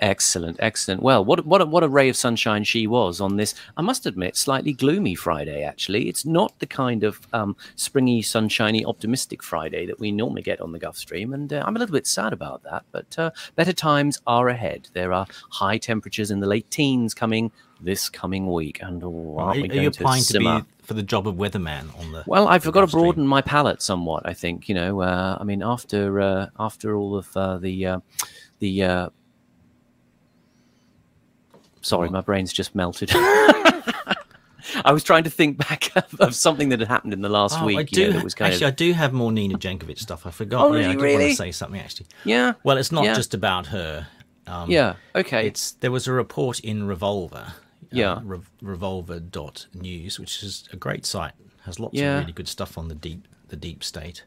[0.04, 1.02] Excellent, excellent.
[1.02, 3.56] Well, what what a, what a ray of sunshine she was on this.
[3.78, 5.64] I must admit, slightly gloomy Friday.
[5.64, 10.60] Actually, it's not the kind of um, springy, sunshiny, optimistic Friday that we normally get
[10.60, 12.84] on the Gulf Stream, and uh, I'm a little bit sad about that.
[12.92, 14.90] But uh, better times are ahead.
[14.92, 17.50] There are high temperatures in the late teens coming
[17.80, 20.60] this coming week, and oh, Are, aren't are we you to applying to simmer?
[20.64, 22.26] be for the job of weatherman on the?
[22.28, 24.28] Well, I've the got to broaden my palette somewhat.
[24.28, 25.00] I think you know.
[25.00, 28.00] Uh, I mean, after uh, after all of uh, the uh,
[28.60, 29.12] the.
[31.84, 31.88] Uh...
[31.88, 33.12] Sorry, my brain's just melted.
[34.86, 37.60] I was trying to think back of, of something that had happened in the last
[37.60, 37.78] Oh, week.
[37.78, 38.08] I you do.
[38.08, 40.26] know, that was kind actually, of I do have more Nina Jankowicz stuff.
[40.26, 40.66] I forgot.
[40.66, 41.30] Oh, yeah, do I did want really?
[41.32, 42.08] to say something actually.
[42.24, 43.14] yeah, Well, it's not Yeah.
[43.14, 44.08] just about her.
[44.48, 44.96] Um, yeah.
[45.16, 47.54] Okay, It's there was a report in Revolver.
[47.92, 48.14] Yeah.
[48.14, 51.34] Uh, Re- Revolver.news, which is a great site.
[51.66, 52.16] Has lots Yeah.
[52.16, 54.24] of really good stuff on the deep the deep state.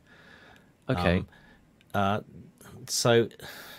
[0.88, 1.24] okay.
[1.94, 2.24] um,
[2.90, 3.28] So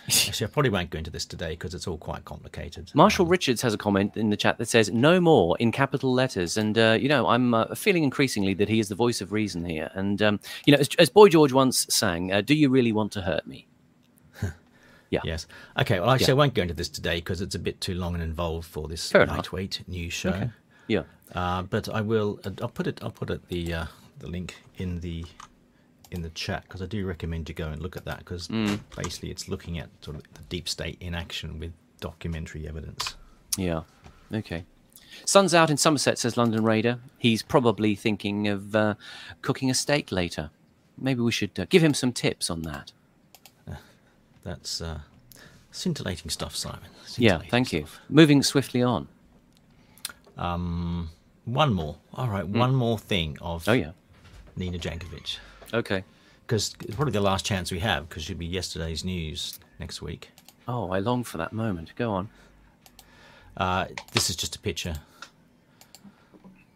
[0.08, 2.92] actually, I probably won't go into this today because it's all quite complicated.
[2.94, 6.58] Marshall Richards has a comment in the chat that says "no more" in capital letters,
[6.58, 9.66] and uh, you know I'm uh, feeling increasingly that he is the voice of reason
[9.66, 9.90] here.
[9.94, 13.12] And um, you know, as, as Boy George once sang, uh, "Do you really want
[13.14, 13.68] to hurt me?"
[15.10, 15.48] yeah, Yes.
[15.80, 16.00] Okay.
[16.00, 16.32] Well, actually, Yeah.
[16.32, 18.88] I won't go into this today because it's a bit too long and involved for
[18.88, 19.38] this Fair enough.
[19.38, 20.30] lightweight news show.
[20.30, 20.50] Okay.
[20.88, 21.04] yeah.
[21.34, 22.40] Uh, but I will.
[22.46, 23.00] uh, I'll put it.
[23.04, 23.86] I'll put it the uh,
[24.20, 25.26] the link in the
[26.12, 28.80] in the chat because I do recommend you go and look at that because Mm.
[28.96, 33.16] basically it's looking at sort of the deep state in action with documentary evidence.
[33.58, 33.84] Yeah.
[34.34, 34.66] Okay.
[35.26, 37.00] Sun's out in Somerset, says London Raider.
[37.18, 38.96] He's probably thinking of uh,
[39.42, 40.52] cooking a steak later.
[40.98, 42.92] Maybe we should uh, give him some tips on that.
[44.44, 45.00] That's uh,
[45.72, 46.80] scintillating stuff, Simon.
[47.18, 47.86] Yeah, Scintillating thank you.
[48.10, 49.08] Moving swiftly on.
[50.38, 51.10] Um,
[51.46, 51.98] One more.
[52.14, 53.92] All right, one more thing of Oh, yeah.
[54.56, 55.38] Nina Jankowicz
[55.74, 56.04] Okay.
[56.46, 60.30] because it's probably the last chance we have because she'll be yesterday's news next week.
[60.68, 61.94] Oh, I long for that moment.
[61.96, 62.30] Go on.
[63.56, 64.96] Uh, this is just a picture.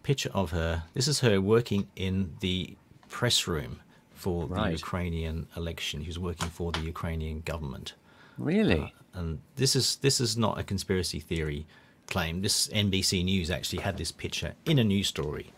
[0.04, 0.84] Picture of her.
[0.94, 2.76] This is her working in the
[3.10, 3.82] press room
[4.14, 6.02] for the Ukrainian election.
[6.02, 7.94] She was working for the Ukrainian government,
[8.38, 8.94] Really?
[9.14, 11.66] and this is this is not a conspiracy theory
[12.08, 12.42] claim.
[12.42, 15.54] This NBC News actually had this picture in a news story,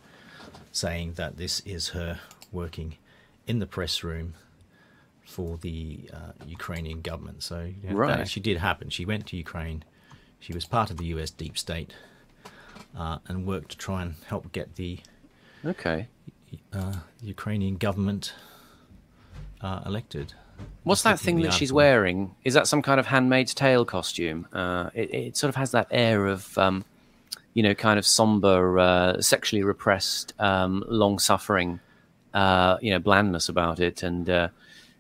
[0.74, 2.20] saying that this is her
[2.52, 2.98] working
[3.48, 4.34] in the press room
[5.26, 7.44] for the uh, Ukrainian government.
[7.44, 8.08] So Right.
[8.10, 8.90] that actually did happen.
[8.90, 9.84] She went to Ukraine.
[10.40, 11.32] She was part of the U.S.
[11.32, 11.94] deep state
[12.98, 15.00] uh, and worked to try and help get the
[15.66, 16.08] Okay.
[17.22, 18.34] Ukrainian government
[19.62, 20.34] uh, elected.
[20.84, 22.36] What's that thing that she's wearing?
[22.44, 24.48] Is that some kind of Handmaid's Tale costume?
[24.54, 26.84] Uh, it, it sort of has that air of, um,
[27.54, 31.80] you know, kind of somber, uh, sexually repressed, um, long-suffering
[32.34, 34.50] uh, you know, blandness about it, and uh,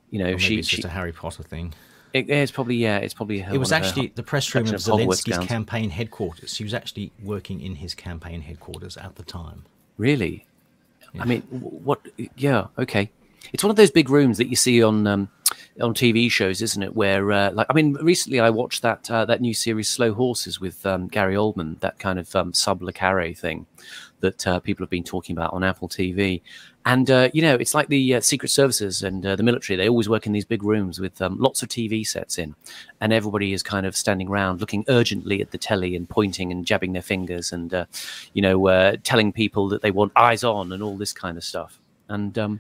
[0.10, 1.74] you know, she, it's she just a Harry Potter thing.
[2.14, 4.66] it, it's probably yeah, it's probably her, It was of her actually the press room
[4.66, 5.48] of section of Hogwarts Zelensky's gowns.
[5.48, 6.54] campaign headquarters.
[6.54, 9.66] She was actually working in his campaign headquarters at the time.
[9.98, 10.46] Really?
[11.20, 12.00] I mean, what?
[12.38, 13.12] Yeah, okay.
[13.52, 15.30] It's one of those big rooms that you see on um,
[15.82, 16.96] on TV shows, isn't it?
[16.96, 20.60] Where, uh, like, I mean, recently I watched that uh, that new series Slow Horses
[20.60, 23.68] with um, Gary Oldman, that kind of um, sub le carre thing
[24.24, 26.42] that uh, people have been talking about on Apple TV.
[26.86, 29.78] And uh, you know, it's like the uh, secret services and uh, the military.
[29.78, 32.56] They always work in these big rooms with um, lots of TV sets in,
[33.00, 36.66] and everybody is kind of standing around, looking urgently at the telly and pointing and
[36.66, 37.86] jabbing their fingers, and uh,
[38.34, 41.44] you know, uh, telling people that they want eyes on and all this kind of
[41.44, 41.80] stuff.
[42.10, 42.60] And um,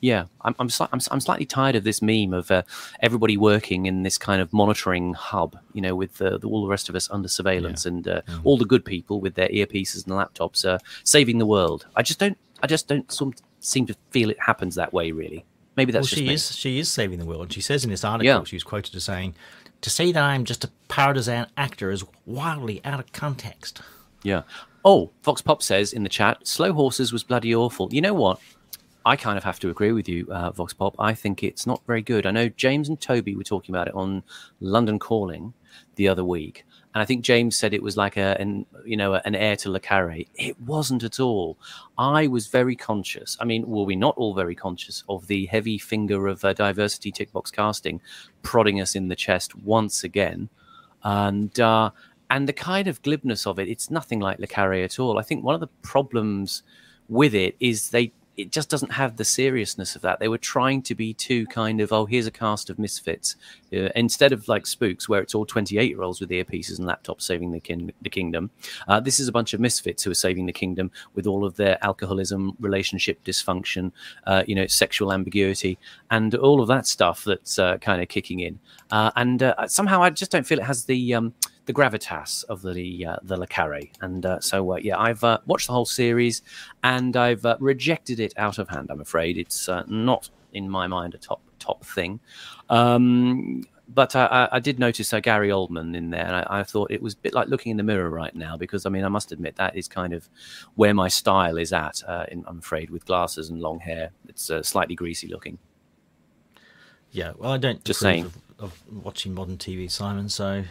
[0.00, 2.62] yeah, I'm I'm, sli- I'm I'm slightly tired of this meme of uh,
[3.00, 6.70] everybody working in this kind of monitoring hub, you know, with uh, the, all the
[6.70, 10.14] rest of us under surveillance, and uh, all the good people with their earpieces and
[10.14, 11.86] laptops uh, saving the world.
[11.96, 13.10] I just don't, I just don't
[13.60, 15.12] seem to feel it happens that way.
[15.12, 15.44] Really,
[15.76, 16.34] maybe Well, that's just she me.
[16.34, 17.52] is she is saving the world.
[17.52, 18.44] She says in this article, Yeah.
[18.44, 19.34] she was quoted as saying,
[19.82, 23.82] "To say that I'm just a partisan actor is wildly out of context."
[24.22, 24.42] Yeah.
[24.82, 27.88] Oh, Vox Pop says in the chat, Slow Horses was bloody awful.
[27.92, 28.38] You know what?
[29.04, 30.94] I kind of have to agree with you, uh, Vox Pop.
[30.98, 32.26] I think it's not very good.
[32.26, 34.22] I know James and Toby were talking about it on
[34.60, 35.54] London Calling
[35.96, 39.14] the other week, and I think James said it was like a, an you know,
[39.14, 40.24] an heir to Le Carre.
[40.34, 41.56] It wasn't at all.
[41.96, 43.36] I was very conscious.
[43.40, 47.10] I mean, were we not all very conscious of the heavy finger of uh, diversity
[47.10, 48.00] tick box casting
[48.42, 50.48] prodding us in the chest once again?
[51.04, 51.90] and uh,
[52.28, 55.18] and the kind of glibness of it, it's nothing like Le Carre at all.
[55.18, 56.62] I think one of the problems
[57.08, 60.18] with it is they it just doesn't have the seriousness of that.
[60.18, 63.36] They were trying to be too kind of oh here's a cast of misfits
[63.72, 67.22] uh, instead of like Spooks where it's all 28 year olds with earpieces and laptops
[67.22, 68.50] saving the kin- the kingdom.
[68.88, 71.56] Uh, this is a bunch of misfits who are saving the kingdom with all of
[71.56, 73.92] their alcoholism, relationship dysfunction,
[74.26, 75.78] uh, you know, sexual ambiguity,
[76.10, 78.58] and all of that stuff that's uh, kind of kicking in.
[78.90, 81.34] Uh, and uh, somehow I just don't feel it has the um,
[81.66, 83.90] the gravitas of the uh, the Le Carre.
[84.00, 86.42] And uh, so uh, yeah, I've uh, watched the whole series,
[86.82, 88.90] and I've uh, rejected it out of hand.
[88.90, 92.20] I'm afraid it's uh, not in my mind a top top thing.
[92.68, 96.62] Um, but I, I- I did notice uh, Gary Oldman in there, and I, I
[96.62, 99.04] thought it was a bit like looking in the mirror right now because I mean
[99.04, 100.28] I must admit that is kind of
[100.76, 102.02] where my style is at.
[102.06, 105.58] Uh, in, I'm afraid with glasses and long hair, it's uh, slightly greasy looking.
[107.12, 108.26] Yeah, well, I don't Just saying.
[108.26, 110.28] of, of watching modern TV, Simon.
[110.28, 110.62] So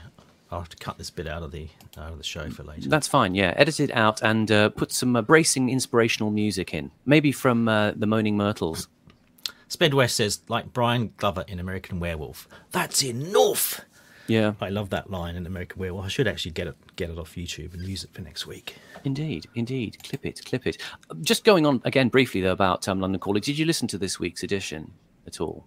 [0.52, 2.90] I'll have to cut this bit out of the out of the show for later.
[2.90, 3.36] That's fine.
[3.36, 6.92] Yeah, edit it out and uh, put some uh, bracing, inspirational music in.
[7.06, 8.88] Maybe from uh, the Moaning Myrtles.
[9.68, 12.48] Sped West says, like Brian Glover in American Werewolf.
[12.72, 13.82] That's enough.
[14.26, 16.06] Yeah, I love that line in American Werewolf.
[16.06, 18.76] I should actually get it get it off YouTube and use it for next week.
[19.04, 19.98] indeed, indeed.
[20.04, 20.78] Clip it, clip it.
[21.22, 23.42] Just going on again briefly though about um, London Calling.
[23.42, 24.92] Did you listen to this week's edition
[25.28, 25.66] at all?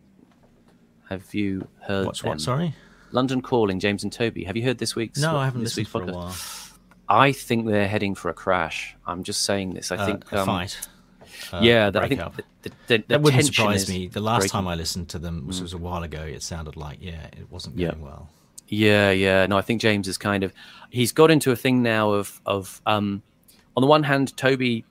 [1.08, 2.06] Have you heard?
[2.06, 2.30] What's them?
[2.30, 2.40] what?
[2.40, 2.74] Sorry.
[3.12, 4.44] London Calling, James and Toby.
[4.44, 5.20] Have you heard this week's?
[5.20, 6.34] No, I haven't this listened for a while.
[7.08, 8.96] I think they're heading for a crash.
[9.06, 9.92] I'm just saying this.
[9.92, 10.88] I Uh, think a um, fight.
[11.52, 12.30] uh, yeah, that, I think the,
[12.62, 14.06] the, the, the that wouldn't surprise me.
[14.08, 14.50] The last breaking.
[14.52, 17.50] time I listened to them, which was a while ago, it sounded like yeah, it
[17.50, 17.90] wasn't Yeah.
[17.90, 18.28] going well.
[18.68, 19.44] Yeah, yeah.
[19.46, 20.52] No, I think James is kind of
[20.88, 23.22] he's got into a thing now of of um
[23.76, 24.84] on the one hand, Toby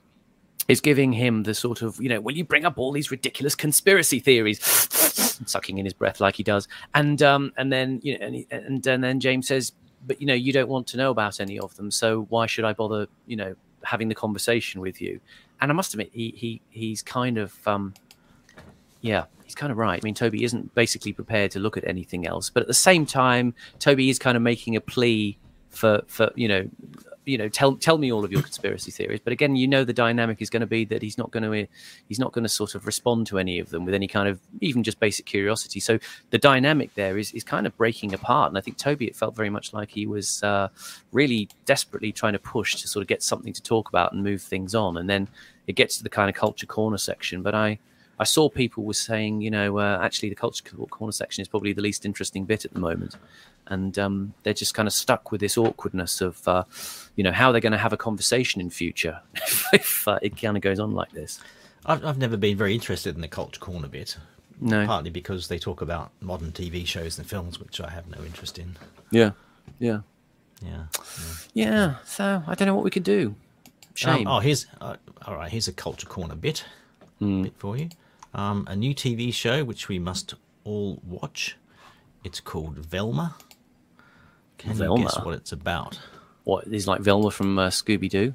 [0.71, 3.55] is giving him the sort of, you know, will you bring up all these ridiculous
[3.55, 4.59] conspiracy theories?
[5.45, 6.67] sucking in his breath like he does.
[6.93, 9.73] And um and then you know and, and and then James says,
[10.05, 12.65] But you know, you don't want to know about any of them, so why should
[12.65, 15.19] I bother, you know, having the conversation with you?
[15.59, 17.93] And I must admit, he he he's kind of um
[19.01, 19.99] yeah, he's kind of right.
[20.01, 23.05] I mean, Toby isn't basically prepared to look at anything else, but at the same
[23.05, 25.37] time, Toby is kind of making a plea
[25.69, 26.69] for for you know,
[27.25, 29.19] you know, tell tell me all of your conspiracy theories.
[29.23, 31.67] But again, you know, the dynamic is going to be that he's not going to
[32.07, 34.39] he's not going to sort of respond to any of them with any kind of
[34.59, 35.79] even just basic curiosity.
[35.79, 35.99] So
[36.31, 38.49] the dynamic there is is kind of breaking apart.
[38.51, 40.69] And I think Toby, it felt very much like he was uh,
[41.11, 44.41] really desperately trying to push to sort of get something to talk about and move
[44.41, 44.97] things on.
[44.97, 45.27] And then
[45.67, 47.79] it gets to the kind of culture corner section, but I.
[48.19, 51.73] I saw people were saying, you know, uh, actually the culture corner section is probably
[51.73, 53.15] the least interesting bit at the moment,
[53.71, 56.63] and um, they're just kind of stuck with this awkwardness of, uh,
[57.15, 59.19] you know, how they're going to have a conversation in future
[59.73, 61.39] if uh, it kind of goes on like this.
[61.85, 64.17] I've, I've never been very interested in the culture corner bit,
[64.59, 64.85] No.
[64.85, 68.59] partly because they talk about modern TV shows and films, which I have no interest
[68.59, 68.77] in.
[69.09, 69.31] Yeah.
[69.79, 70.01] Yeah.
[70.63, 70.83] Yeah.
[71.53, 71.95] Yeah.
[72.05, 73.29] So I don't know what we could do.
[73.29, 73.35] Um,
[73.95, 74.27] Shame.
[74.27, 74.95] oh, here's uh,
[75.25, 75.51] all right.
[75.51, 76.65] Here's a culture corner bit,
[77.19, 77.43] Hmm.
[77.43, 77.89] bit for you.
[78.33, 81.57] Um, a new TV show which we must all watch.
[82.23, 83.35] It's called Velma.
[84.61, 85.99] Can you guess what it's about?
[86.43, 88.33] What is like Velma from uh, Scooby Doo?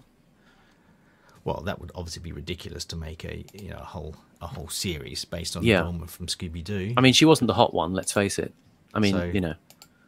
[1.44, 4.68] Well, that would obviously be ridiculous to make a you know a whole a whole
[4.68, 5.82] series based on Yeah.
[5.82, 6.92] Velma from Scooby Doo.
[6.96, 7.94] I mean, she wasn't the hot one.
[7.94, 8.52] Let's face it.
[8.92, 9.54] I mean, So- you know,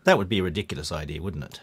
[0.05, 1.61] that would be a ridiculous idea, wouldn't it?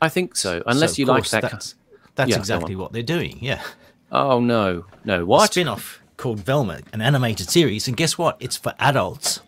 [0.00, 0.62] I think so.
[0.66, 1.42] Unless So, you like that.
[1.42, 1.74] That's,
[2.16, 3.38] that's Yeah, exactly what they're doing.
[3.40, 3.62] Yeah.
[4.10, 5.22] Oh no, no.
[5.22, 5.52] a What?
[5.52, 8.36] spin-off called Velma, an animated series, and guess what?
[8.40, 9.40] It's for adults.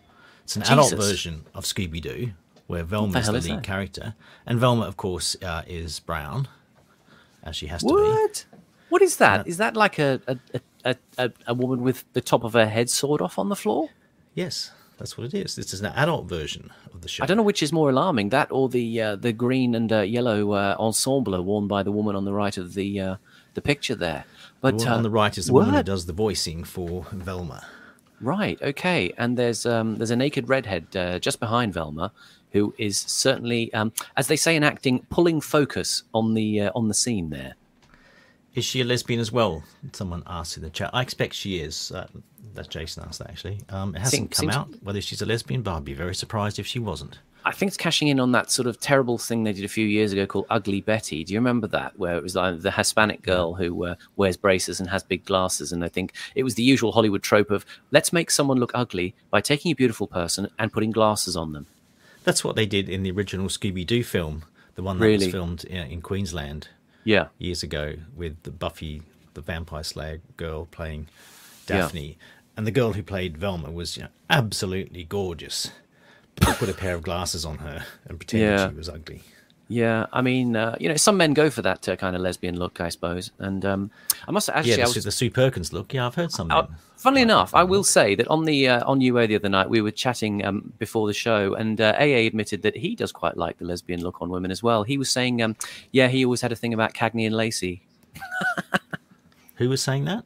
[0.43, 2.31] It's an adult version of Scooby Doo,
[2.67, 3.63] where Velma the is the lead that?
[3.63, 6.47] character, and Velma, of course, uh, is brown,
[7.43, 7.93] as she has to be.
[7.93, 8.45] What?
[8.89, 9.47] What is that?
[9.47, 10.37] Is that like a a,
[10.83, 13.89] a, a a woman with the top of her head sawed off on the floor?
[14.33, 15.55] Yes, that's what it is.
[15.55, 17.23] This is an adult version of the show.
[17.23, 20.01] I don't know which is more alarming, that or the uh, the green and uh,
[20.01, 23.15] yellow uh, ensemble worn by the woman on the right of the uh,
[23.53, 24.25] the picture there.
[24.61, 27.65] The But uh, on the right is the woman who does the voicing for Velma.
[28.21, 28.61] Right.
[28.61, 29.11] Okay.
[29.17, 32.11] And there's um, there's a naked redhead uh, just behind Velma,
[32.55, 36.87] who is certainly, um, as they say in acting, pulling focus on the uh, on
[36.87, 37.55] the scene there.
[38.55, 39.61] Is she a lesbian as well?
[39.91, 40.89] Someone asked in the chat.
[40.93, 41.91] I expect she is.
[41.91, 42.07] Uh,
[42.53, 43.59] that's Jason asked that actually.
[43.67, 46.57] Um, it hasn't come seems- out whether she's a lesbian, but I'd be very surprised
[46.57, 47.19] if she wasn't.
[47.43, 49.85] I think it's cashing in on that sort of terrible thing they did a few
[49.85, 51.23] years ago called Ugly Betty.
[51.25, 51.99] Do you remember that?
[51.99, 55.71] Where it was like the Hispanic girl who uh, wears braces and has big glasses.
[55.73, 59.13] And I think it was the usual Hollywood trope of let's make someone look ugly
[59.29, 61.67] by taking a beautiful person and putting glasses on them.
[62.25, 64.43] That's what they did in the original Scooby Doo film,
[64.75, 65.25] the one that Really?
[65.27, 66.67] was filmed in Queensland
[67.03, 67.27] Yeah.
[67.37, 69.03] years ago with the Buffy,
[69.35, 71.07] the Vampire Slayer girl playing
[71.69, 71.81] Yeah.
[71.81, 72.17] Daphne,
[72.57, 75.71] and the girl who played Velma was you know, absolutely gorgeous.
[76.37, 78.69] They put a pair of glasses on her and pretended Yeah.
[78.69, 79.21] she was ugly.
[79.67, 82.57] Yeah, I mean, uh, you know, some men go for that uh, kind of lesbian
[82.57, 83.31] look, I suppose.
[83.39, 83.91] And um,
[84.27, 85.93] I must actually, yeah, I the, was, the Sue Perkins look.
[85.93, 86.51] Yeah, I've heard some.
[86.51, 87.71] Uh, funnily like enough, I look.
[87.71, 90.71] will say that on the uh, on UA the other night, we were chatting um,
[90.77, 94.21] before the show, and uh, AA admitted that he does quite like the lesbian look
[94.21, 94.83] on women as well.
[94.83, 95.55] He was saying, um,
[95.91, 97.81] yeah, he always had a thing about Cagney and Lacey.
[99.55, 100.25] Who was saying that?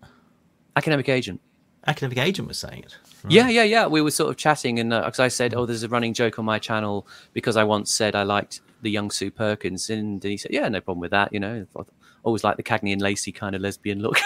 [0.75, 1.39] Academic agent.
[1.87, 2.97] Academic agent was saying it.
[3.23, 3.33] Right.
[3.33, 3.87] Yeah, yeah, yeah.
[3.87, 6.45] We were sort of chatting, and because I said, "Oh, there's a running joke on
[6.45, 10.51] my channel because I once said I liked the young Sue Perkins," and he said,
[10.51, 11.81] "Yeah, no problem with that." You know, I
[12.23, 14.17] always like the Cagney and Lacey kind of lesbian look.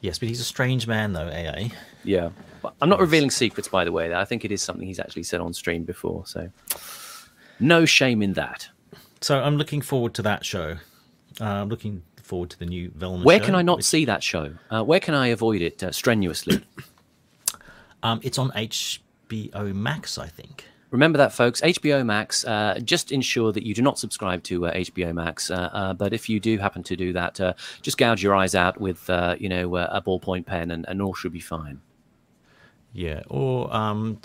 [0.00, 1.26] Yes, but he's a strange man, though.
[1.28, 1.70] AA.
[2.04, 2.30] Yeah.
[2.62, 4.14] But I'm not revealing secrets, by the way.
[4.14, 6.24] I think it is something he's actually said on stream before.
[6.24, 6.50] So
[7.58, 8.68] no shame in that.
[9.20, 10.76] So I'm looking forward to that show.
[11.40, 13.24] Uh, I'm looking forward to the new Velma.
[13.24, 14.54] Where show, can I not which- see that show?
[14.70, 16.60] Uh, where can I avoid it uh, strenuously?
[18.02, 20.64] Um, it's on HBO Max, I think.
[20.90, 21.60] Remember that, folks.
[21.60, 22.44] HBO Max.
[22.46, 25.50] Uh, just ensure that you do not subscribe to uh, HBO Max.
[25.50, 28.54] Uh, uh, but if you do happen to do that, uh, just gouge your eyes
[28.54, 31.80] out with, uh, you know, uh, a ballpoint pen, and, and all should be fine.
[32.94, 34.18] Yeah, or um,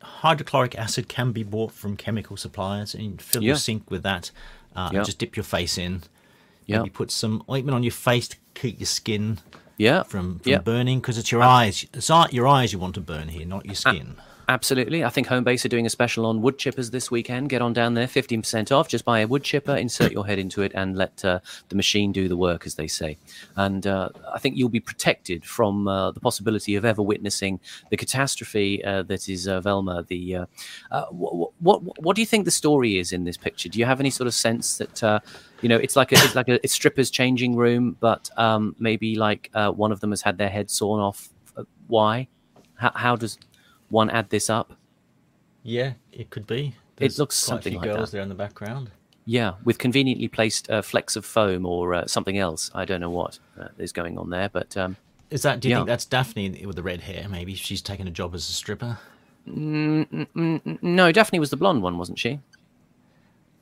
[0.00, 3.48] hydrochloric acid can be bought from chemical suppliers, and fill Yeah.
[3.48, 4.30] your sink with that.
[4.76, 4.98] Uh, Yeah.
[4.98, 6.02] and just dip your face in.
[6.66, 6.78] Yeah.
[6.78, 9.38] Maybe put some ointment on your face to keep your skin
[9.80, 10.02] Yeah.
[10.02, 10.58] from, from yeah.
[10.58, 11.86] burning, because it's your eyes.
[11.94, 14.16] It's not your eyes you want to burn here, not your skin.
[14.50, 15.04] Absolutely.
[15.04, 17.50] I think Homebase are doing a special on wood chippers this weekend.
[17.50, 18.88] Get on down there, 15% off.
[18.88, 21.38] Just buy a wood chipper, insert your head into it, and let uh,
[21.68, 23.16] the machine do the work, as they say.
[23.54, 27.96] And uh, I think you'll be protected from uh, the possibility of ever witnessing the
[27.96, 30.04] catastrophe uh, that is uh, Velma.
[30.08, 30.34] The
[30.90, 33.68] uh, what, what what do you think the story is in this picture?
[33.68, 35.22] Do you have any sort of sense that
[35.62, 39.14] you know it's like a it's like a it's strippers changing room, but um, maybe
[39.14, 41.28] like one of them has had their head sawn off?
[41.86, 42.26] Why?
[42.74, 43.38] How, how does
[43.90, 44.72] one add this up?
[45.62, 46.74] Yeah, it could be.
[46.98, 48.16] It looks quite something a few like girls that.
[48.16, 48.90] there in the background.
[49.26, 52.70] Yeah, with conveniently placed uh, flecks of foam or uh, something else.
[52.74, 54.96] I don't know what uh, is going on there, but um,
[55.30, 55.60] Is that?
[55.60, 55.78] Do you Yeah.
[55.80, 57.28] think that's Daphne with the red hair?
[57.28, 58.98] Maybe she's taken a job as a stripper.
[59.46, 62.40] no, Daphne was the blonde one, wasn't she?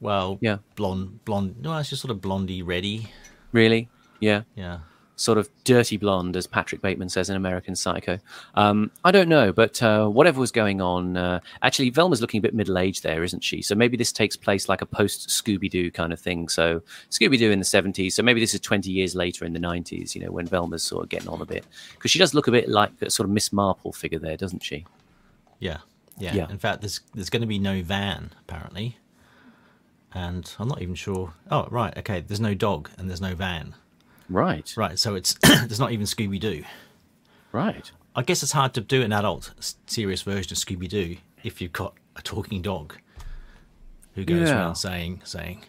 [0.00, 0.58] Well, Yeah.
[0.76, 1.56] blonde, blonde.
[1.60, 3.08] No, it's just sort of blondie, ready.
[3.52, 3.88] Really?
[4.20, 4.78] Yeah, Yeah.
[5.18, 8.18] Sort of dirty blonde, as Patrick Bateman says in American Psycho.
[8.54, 12.42] Um, I don't know, but uh, whatever was going on, uh, actually, Velma's looking a
[12.42, 13.60] bit middle aged there, isn't she?
[13.60, 16.48] So maybe this takes place like a post Scooby Doo kind of thing.
[16.48, 18.12] So Scooby Doo in the 70s.
[18.12, 21.02] So maybe this is 20 years later in the 90s, you know, when Velma's sort
[21.02, 21.66] of getting on a bit.
[21.94, 24.62] Because she does look a bit like a sort of Miss Marple figure there, doesn't
[24.62, 24.86] she?
[25.58, 25.78] Yeah,
[26.16, 26.34] yeah.
[26.34, 26.50] Yeah.
[26.50, 28.98] In fact, there's there's going to be no van apparently,
[30.14, 31.34] and I'm not even sure.
[31.50, 31.96] Oh, right.
[31.98, 32.20] Okay.
[32.20, 33.74] There's no dog and there's no van.
[34.28, 34.72] Right.
[34.76, 34.98] Right.
[34.98, 36.64] So it's there's not even Scooby Doo.
[37.52, 37.90] Right.
[38.14, 39.52] I guess it's hard to do an adult
[39.86, 42.96] serious version of Scooby Doo if you've got a talking dog
[44.14, 44.56] who goes Yeah.
[44.56, 45.64] around saying saying,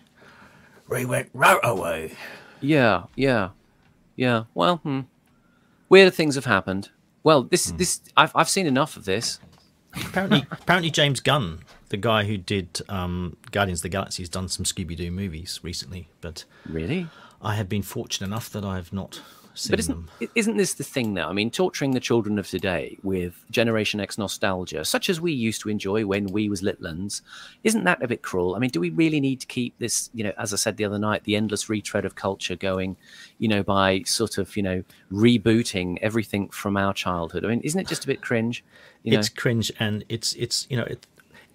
[0.90, 2.16] "We went right away."
[2.62, 3.50] Yeah, yeah,
[4.16, 4.46] yeah.
[4.54, 5.02] Well, hmm.
[5.88, 6.90] weird things have happened.
[7.24, 7.48] Well, Hmm.
[7.50, 9.40] this this I've I've seen enough of this.
[9.94, 14.48] apparently, apparently James Gunn, the guy who did um, Guardians of the Galaxy, has done
[14.48, 16.10] some Scooby Doo movies recently.
[16.22, 17.08] But Really?
[17.42, 19.22] I have been fortunate enough that I have not
[19.54, 20.30] seen But isn't them.
[20.36, 21.28] isn't this the thing though?
[21.28, 25.62] I mean, torturing the children of today with Generation X nostalgia, such as we used
[25.62, 27.22] to enjoy when we was littlands,
[27.64, 28.56] isn't that a bit cruel?
[28.56, 30.86] I mean, do we really need to keep this, you know, as I said the
[30.86, 32.98] other night, the endless retread of culture going,
[33.38, 37.46] you know, by sort of, you know, rebooting everything from our childhood?
[37.46, 38.64] I mean, isn't it just a bit cringe?
[39.04, 41.06] You know, it's cringe and it's it's you know it,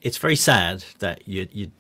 [0.02, 1.70] it's very sad that you you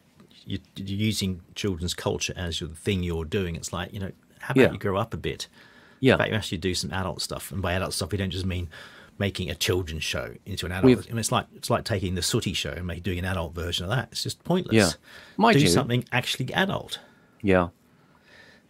[0.46, 3.56] you're using children's culture as your thing you're doing.
[3.56, 4.72] It's like you know how about Yeah.
[4.72, 5.48] you grow up a bit?
[6.00, 6.12] yeah.
[6.12, 7.50] How about you actually do some adult stuff?
[7.50, 8.68] And by adult stuff, we don't just mean
[9.18, 10.84] making a children's show into an adult.
[10.84, 13.24] We've- I mean, it's like it's like taking the Sooty show and make, doing an
[13.24, 14.08] adult version of that.
[14.12, 14.74] It's just pointless.
[14.74, 14.90] Yeah.
[15.36, 16.98] Mind do you- something actually adult.
[17.42, 17.68] Yeah.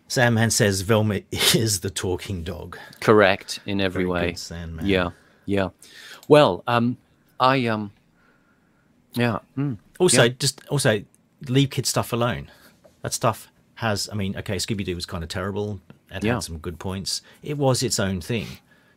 [0.07, 2.79] Sandman says Velma is the talking dog.
[3.01, 4.35] correct in every Very way.
[4.35, 4.87] Sandman.
[4.87, 5.11] Yeah,
[5.47, 5.71] yeah.
[6.29, 6.99] Well, um,
[7.41, 7.91] I um,
[9.15, 10.29] yeah, mm, Also, Yeah.
[10.39, 11.03] just also
[11.49, 12.51] leave kid stuff alone.
[13.03, 14.09] That stuff has.
[14.11, 15.81] I mean, okay, Scooby Doo was kind of terrible.
[16.11, 16.35] It Yeah.
[16.35, 17.23] had some good points.
[17.43, 18.47] It was its own thing.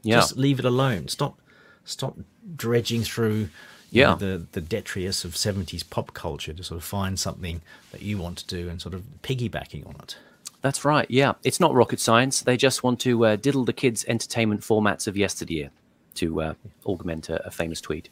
[0.04, 0.16] Yeah.
[0.18, 1.08] Just leave it alone.
[1.08, 1.40] Stop.
[1.86, 2.18] Stop
[2.56, 3.50] dredging through.
[3.90, 8.02] you know, the the detritus of seventies pop culture to sort of find something that
[8.02, 10.18] you want to do and sort of piggybacking on it.
[10.62, 11.10] that's right.
[11.10, 12.42] Yeah, it's not rocket science.
[12.42, 15.70] They just want to uh, diddle the kids' entertainment formats of yesteryear
[16.16, 16.54] to uh,
[16.86, 18.10] augment a, a famous tweet.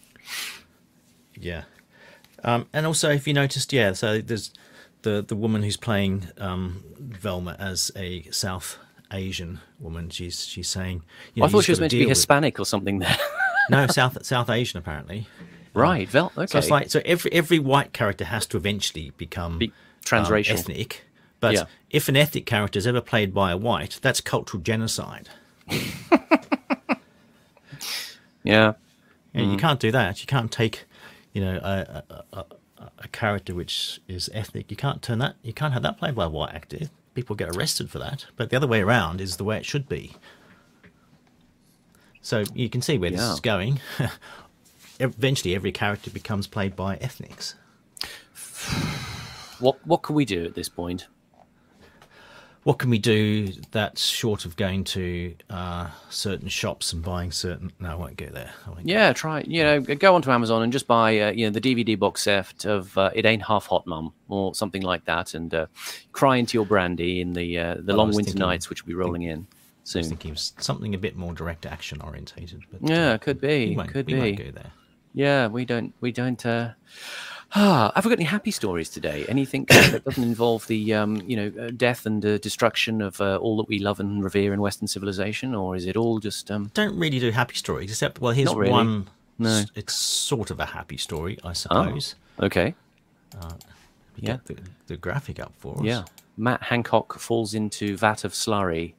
[1.37, 1.63] Yeah.
[2.43, 4.51] Um, and also, if you noticed, yeah, so there's
[5.03, 8.77] the the woman who's playing um, Velma as a South
[9.11, 10.09] Asian woman.
[10.09, 12.59] She's she's saying, you know, I thought she was meant to be deal with- Hispanic
[12.59, 13.17] or something there.
[13.67, 15.25] No, South South Asian apparently.
[15.73, 16.07] right.
[16.07, 16.31] Vel.
[16.37, 16.45] Okay.
[16.45, 19.73] So it's like so every every white character has to eventually become Be um,
[20.05, 20.51] transracial.
[20.51, 21.03] ethnic.
[21.39, 21.63] But Yeah.
[21.89, 25.29] if an ethnic character is ever played by a white, that's cultural genocide.
[28.43, 28.73] yeah.
[29.33, 29.51] Mm.
[29.53, 30.21] you can't do that.
[30.21, 30.85] You can't take,
[31.35, 32.45] you know, a, a,
[32.99, 34.71] a, character which is ethnic.
[34.71, 35.35] You can't turn that.
[35.43, 36.89] You can't have that played by a white actor.
[37.13, 38.25] People get arrested for that.
[38.37, 40.13] But the other way around is the way it should be.
[42.21, 43.81] So you can see where this is going.
[44.99, 47.55] Eventually, every character becomes played by ethnics.
[49.59, 51.07] What What can we do at this point?
[52.65, 57.71] What can we do that's short of going to uh, certain shops and buying certain?
[57.79, 58.51] No, I won't go there.
[58.65, 59.41] Won't go Yeah, try.
[59.41, 62.65] You know, go onto Amazon and just buy, uh, you know, the DVD box set
[62.65, 65.67] of uh, "It Ain't Half Hot, Mum" or something like that, and uh,
[66.11, 68.95] cry into your brandy in the uh, the long winter thinking- nights, which will be
[68.95, 69.43] rolling in I
[69.83, 70.03] was soon.
[70.05, 72.63] thinking of something a bit more direct action orientated.
[72.71, 74.43] But Yeah, uh, could we be, won't- could we won't be.
[74.43, 74.71] go there.
[75.13, 76.43] Yeah, we don't, we don't.
[77.55, 77.59] Uh...
[77.59, 79.25] Ah, have we got any happy stories today?
[79.27, 83.19] Anything uh, that doesn't involve the, um, you know, uh, death and uh, destruction of
[83.21, 86.51] uh, all that we love and revere in Western civilization, or is it all just?
[86.51, 86.69] Um...
[86.73, 88.71] Don't really do happy stories, except well, here's really.
[88.71, 89.07] one.
[89.37, 89.63] No.
[89.75, 92.15] It's sort of a happy story, I suppose.
[92.41, 92.75] Okay.
[93.33, 94.37] We Yeah.
[94.37, 95.83] Get the, the graphic up for us.
[95.83, 96.03] Yeah,
[96.37, 98.93] Matt Hancock falls into vat of slurry,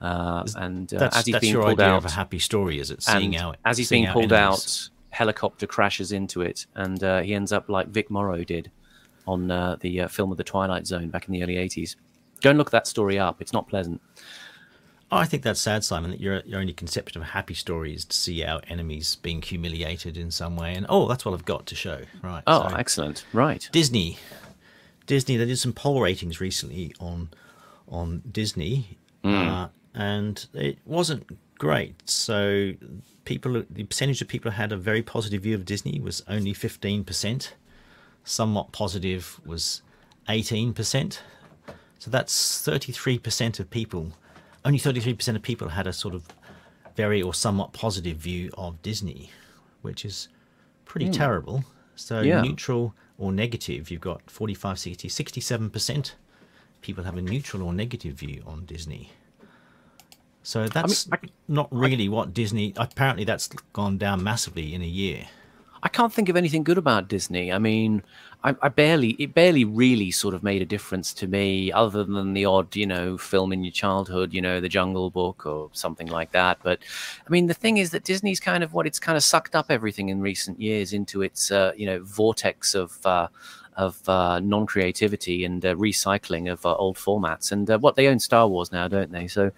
[0.00, 3.02] uh, and uh, That's, as he's being pulled out, of a happy story, is it?
[3.02, 4.88] Seeing out as he's being pulled out,
[5.20, 8.70] helicopter crashes into it, and uh, he ends up like Vic Morrow did
[9.26, 11.94] on uh, the uh, film of the Twilight Zone back in the early '80s.
[12.40, 14.00] Go and look that story up; it's not pleasant.
[15.12, 16.10] Oh, I think that's sad, Simon.
[16.10, 19.42] That your your only conception of a happy story is to see our enemies being
[19.42, 22.00] humiliated in some way, and oh, that's what I've got to show.
[22.22, 22.42] Right.
[22.46, 23.26] Oh, so- excellent!
[23.34, 23.68] Right.
[23.72, 24.16] Disney.
[25.04, 25.36] Disney.
[25.36, 27.28] They did some poll ratings recently on
[27.88, 31.26] on Disney, uh, and it wasn't
[31.60, 32.08] great.
[32.08, 32.72] So
[33.24, 36.54] people, the percentage of people who had a very positive view of Disney was only
[36.54, 37.54] fifteen percent.
[38.24, 39.82] Somewhat positive was
[40.28, 41.22] eighteen percent.
[42.00, 44.12] So that's thirty three percent of people.
[44.64, 46.26] Only thirty three percent of people had a sort of
[46.96, 49.30] very or somewhat positive view of Disney,
[49.82, 50.28] which is
[50.86, 51.12] pretty hmm.
[51.12, 51.64] terrible.
[51.94, 52.40] So Yeah.
[52.40, 56.12] neutral or negative, you've got 45, 60, 67%
[56.80, 59.10] people have a neutral or negative view on Disney.
[60.42, 61.18] So that's I-
[61.48, 62.72] not really what Disney.
[62.76, 65.26] Apparently, that's gone down massively in a year.
[65.82, 67.50] I can't think of anything good about Disney.
[67.50, 68.02] I mean,
[68.44, 72.34] I, I barely, it barely really sort of made a difference to me, other than
[72.34, 76.08] the odd, you know, film in your childhood, you know, The Jungle Book or something
[76.08, 76.58] like that.
[76.62, 76.80] But
[77.26, 79.66] I mean, the thing is that Disney's kind of what it's kind of sucked up
[79.70, 83.28] everything in recent years into its, uh, you know, vortex of uh,
[83.76, 87.52] of uh, non-creativity and uh, recycling of uh, old formats.
[87.52, 89.26] And uh, what they own Star Wars now, don't they?
[89.26, 89.50] So,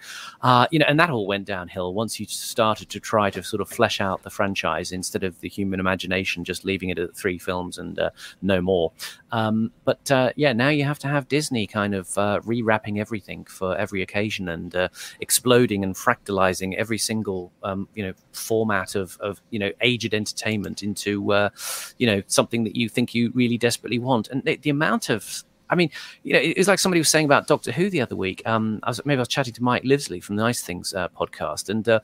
[0.43, 3.61] uh, you know, and that all went downhill once you started to try to sort
[3.61, 7.39] of flesh out the franchise instead of the human imagination, just leaving it at three
[7.39, 8.11] films and uh,
[8.43, 8.93] no more.
[9.33, 14.03] Um, but yeah, now you have to have Disney kind of rewrapping everything for every
[14.03, 14.91] occasion and
[15.21, 20.83] exploding and fractalizing every single um, you know format of of you know aged entertainment
[20.83, 21.51] into
[21.99, 25.45] you know something that you think you really desperately want and the, the amount of
[25.73, 25.91] I mean,
[26.23, 28.43] you know, it it's like somebody was saying about Doctor Who the other week.
[28.45, 31.09] Um, I was maybe I was chatting to Mike Livesley from the Nice Things uh,
[31.09, 32.01] podcast, and uh,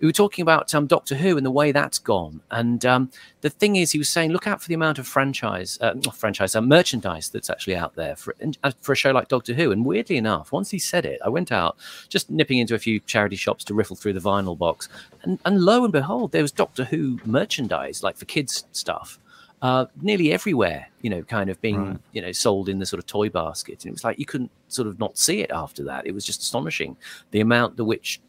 [0.00, 2.40] we were talking about um, Doctor Who and the way that's gone.
[2.50, 5.78] And um, the thing is, he was saying, look out for the amount of franchise,
[5.80, 8.34] uh, franchise, uh, merchandise that's actually out there for
[8.64, 9.70] uh, for a show like Doctor Who.
[9.70, 11.76] And weirdly enough, once he said it, I went out
[12.08, 14.88] just nipping into a few charity shops to riffle through the vinyl box,
[15.22, 19.20] and, and lo and behold, there was Doctor Who merchandise, like for kids stuff
[19.62, 21.98] uh, nearly everywhere, you know, kind of being, right.
[22.12, 23.84] you know, sold in the sort of toy basket.
[23.84, 26.06] And it was like you couldn't sort of not see it after that.
[26.06, 26.96] It was just astonishing
[27.30, 28.20] the amount the which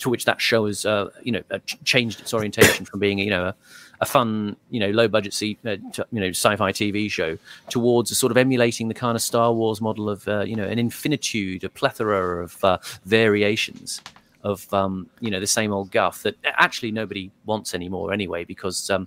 [0.00, 3.30] to which that show has, uh, you know, uh, changed its orientation from being, you
[3.30, 3.54] know, a,
[4.00, 7.38] a fun, you know, low budget, you know, sci-fi TV show
[7.70, 10.66] towards a sort of emulating the kind of Star Wars model of, uh, you know,
[10.66, 14.02] an infinitude, a plethora of uh, variations
[14.42, 18.90] of, um, you know, the same old guff that actually nobody wants anymore anyway, because
[18.90, 19.06] um,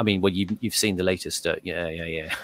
[0.00, 1.46] I mean, well, you, you've seen the latest.
[1.46, 2.34] Uh, yeah, yeah, yeah.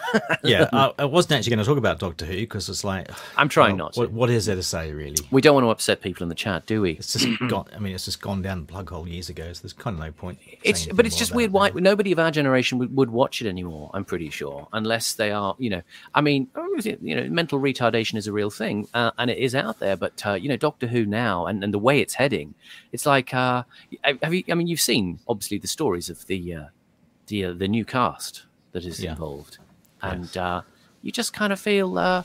[0.44, 3.48] yeah, I, I, wasn't actually going to talk about Doctor Who because it's like I'm
[3.48, 3.96] trying well, not.
[3.96, 5.16] What, what is there to say, really?
[5.30, 6.92] We don't want to upset people in the chat, do we?
[6.92, 7.64] It's just gone.
[7.74, 9.50] I mean, it's just gone down the plug hole years ago.
[9.54, 10.38] So there's kind of no point.
[10.62, 11.50] It's but it's just weird.
[11.50, 13.90] Why nobody of our generation would, would watch it anymore?
[13.94, 15.82] I'm pretty sure, unless they are, you know.
[16.14, 19.54] I mean, oh, you know, mental retardation is a real thing, uh, and it is
[19.54, 19.96] out there.
[19.96, 22.54] But uh, you know, Doctor Who now, and, and the way it's heading,
[22.92, 23.62] it's like, uh,
[24.22, 24.44] have you?
[24.50, 26.64] I mean, you've seen obviously the stories of the uh,
[27.26, 29.12] the uh, the new cast that is yeah.
[29.12, 29.58] involved,
[30.02, 30.36] and yes.
[30.36, 30.62] uh,
[31.02, 32.22] you just kind of feel uh,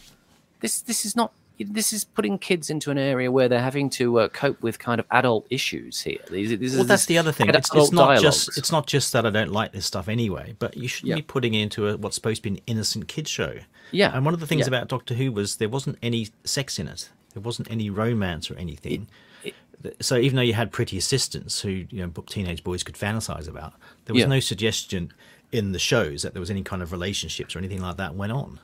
[0.59, 4.19] this this is not this is putting kids into an area where they're having to
[4.19, 6.17] uh, cope with kind of adult issues here.
[6.29, 7.49] This, this well, that's the other thing.
[7.49, 8.21] It's, it's, not dialogues.
[8.21, 11.15] just it's not just that I don't like this stuff anyway, but you shouldn't yeah.
[11.15, 13.59] be putting it into a, what's supposed to be an innocent kid show.
[13.91, 14.67] Yeah, and one of the things yeah.
[14.67, 17.09] about Doctor Who was there wasn't any sex in it.
[17.31, 19.07] There wasn't any romance or anything.
[19.43, 19.53] It,
[19.83, 23.47] it, so even though you had pretty assistants who you know teenage boys could fantasize
[23.47, 23.73] about,
[24.05, 24.27] there was yeah.
[24.27, 25.13] no suggestion
[25.51, 28.31] in the shows that there was any kind of relationships or anything like that went
[28.31, 28.59] on.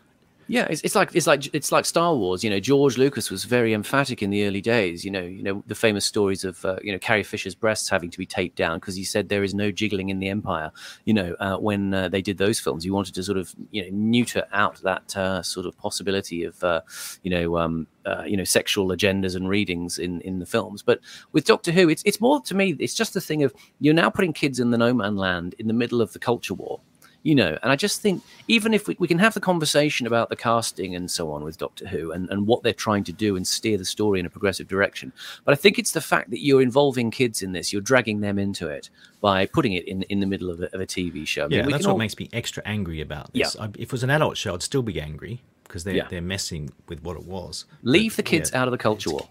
[0.50, 2.42] Yeah, it's, it's like it's like it's like Star Wars.
[2.42, 5.04] You know, George Lucas was very emphatic in the early days.
[5.04, 8.10] You know, you know the famous stories of uh, you know Carrie Fisher's breasts having
[8.10, 10.72] to be taped down because he said there is no jiggling in the Empire.
[11.04, 13.84] You know, uh, when uh, they did those films, he wanted to sort of you
[13.84, 16.80] know neuter out that uh, sort of possibility of uh,
[17.24, 20.82] you know um, uh, you know sexual agendas and readings in in the films.
[20.82, 21.02] But
[21.34, 22.74] with Doctor Who, it's it's more to me.
[22.80, 25.68] It's just the thing of you're now putting kids in the no man land in
[25.68, 26.80] the middle of the culture war
[27.28, 30.30] you know and i just think even if we, we can have the conversation about
[30.30, 33.36] the casting and so on with doctor who and, and what they're trying to do
[33.36, 35.12] and steer the story in a progressive direction
[35.44, 38.40] but i think it's the fact that you're involving kids in this you're dragging them
[38.40, 41.46] into it by putting it in in the middle of a, of a tv show
[41.46, 41.98] I mean, yeah that's what all...
[41.98, 43.64] makes me extra angry about this yeah.
[43.64, 46.08] I, if it was an adult show i'd still be angry because they're, yeah.
[46.10, 49.12] they're messing with what it was leave but, the kids yeah, out of the culture
[49.12, 49.28] war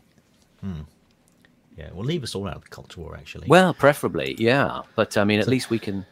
[0.60, 0.82] hmm.
[1.78, 3.48] Yeah, well, leave us all out of the culture war, actually.
[3.48, 4.80] Well, preferably, yeah.
[4.94, 6.06] But I mean, at so, least we can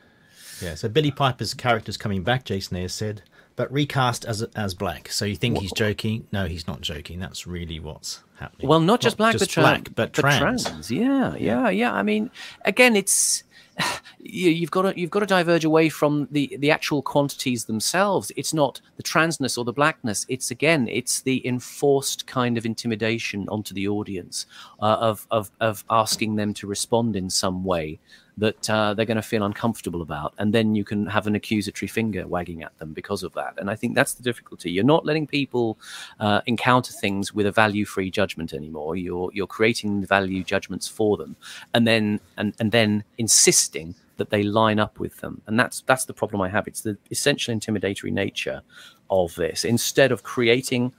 [0.61, 3.23] yeah, so Billie Piper's character's coming back, Jason has said,
[3.57, 5.09] but recast as as black.
[5.09, 6.27] So you think he's joking?
[6.33, 7.21] No, he's not joking.
[7.21, 8.69] That's really what's happening.
[8.69, 10.65] Well, not just not black, just but, tra- black, but, but trans.
[10.65, 10.91] trans.
[10.91, 11.93] Yeah, yeah, yeah.
[11.93, 12.31] I mean,
[12.65, 13.45] again, it's
[14.19, 18.33] you, have got to you've got to diverge away from the the actual quantities themselves.
[18.37, 20.27] It's not the transness or the blackness.
[20.29, 24.47] It's again, it's the enforced kind of intimidation onto the audience
[24.81, 27.99] uh, of of of asking them to respond in some way
[28.37, 31.89] that uh, they're going to feel uncomfortable about, and then you can have an accusatory
[31.89, 33.55] finger wagging at them because of that.
[33.59, 34.71] And I think that's the difficulty.
[34.71, 35.79] You're not letting people
[36.19, 38.97] uh, encounter things with a value-free judgment anymore.
[38.97, 41.37] You're you're creating value judgments for them,
[41.75, 45.41] and then and and then insisting that they line up with them.
[45.47, 46.67] And that's that's the problem I have.
[46.67, 48.63] It's the essential intimidatory nature
[49.11, 49.65] of this.
[49.65, 50.93] Instead of creating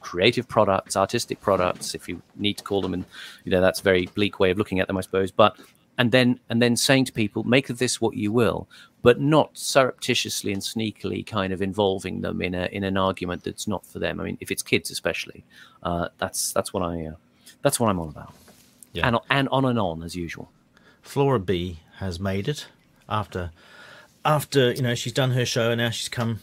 [0.00, 3.04] creative products, artistic products, if you need to call them, and
[3.44, 5.30] you know that's a very bleak way of looking at them, I suppose.
[5.30, 5.56] But
[6.00, 8.66] and then and then saying to people, make of this what you will,
[9.02, 13.68] but not surreptitiously and sneakily kind of involving them in a in an argument that's
[13.68, 14.18] not for them.
[14.18, 15.44] I mean, if it's kids especially,
[15.82, 17.16] uh, that's that's what I uh,
[17.60, 18.32] that's what I'm on about.
[18.94, 19.08] Yeah.
[19.08, 20.50] And and on and on as usual.
[21.02, 22.66] Flora B has made it
[23.06, 23.50] after
[24.24, 26.40] after you know she's done her show and now she's come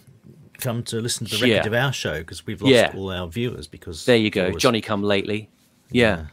[0.60, 1.68] come to listen to the record yeah.
[1.68, 2.93] of our show because we've lost yeah.
[2.95, 4.51] all our viewers because there you go.
[4.51, 5.49] Johnny come lately
[5.91, 6.26] yeah.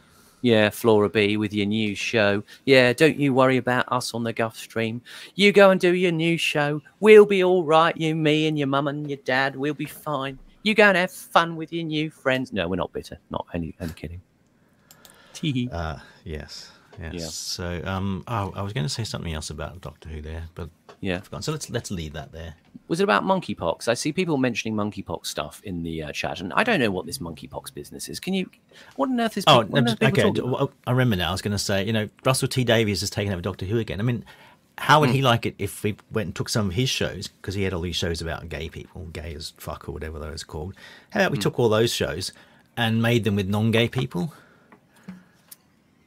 [0.45, 0.69] Yeah.
[0.69, 2.43] Flora B with your new show.
[2.65, 5.01] Yeah, don't you worry about us on the Guff stream.
[5.33, 6.81] You go and do your new show.
[6.99, 7.97] We'll be all right.
[7.97, 9.55] You, me, and your mum and your dad.
[9.55, 10.37] We'll be fine.
[10.61, 12.53] You go and have fun with your new friends.
[12.53, 13.17] No, we're not bitter.
[13.31, 13.75] Not any.
[13.79, 14.21] I'm kidding.
[15.33, 15.67] Tee.
[15.71, 16.71] Uh, yes.
[17.01, 17.13] Yes.
[17.13, 17.25] Yeah.
[17.25, 20.69] So, um, oh, I was going to say something else about Doctor Who there, but
[21.01, 21.17] Yeah.
[21.17, 21.43] I've forgotten.
[21.43, 22.55] So let's let's leave that there.
[22.87, 23.87] Was it about monkeypox?
[23.87, 27.05] I see people mentioning monkeypox stuff in the uh, chat, and I don't know what
[27.05, 28.19] this monkeypox business is.
[28.19, 28.49] Can you?
[28.95, 29.43] What on earth is?
[29.47, 30.73] Oh, people, no, what on earth okay.
[30.85, 31.29] I remember now.
[31.29, 33.79] I was going to say, you know, Russell T Davies has taken over Doctor Who
[33.79, 33.99] again.
[33.99, 34.23] I mean,
[34.77, 35.25] how would he Hmm.
[35.25, 37.81] like it if we went and took some of his shows because he had all
[37.81, 40.75] these shows about gay people, gay as fuck or whatever those are called.
[41.11, 42.33] How about we took all those shows
[42.77, 44.33] and made them with non-gay people?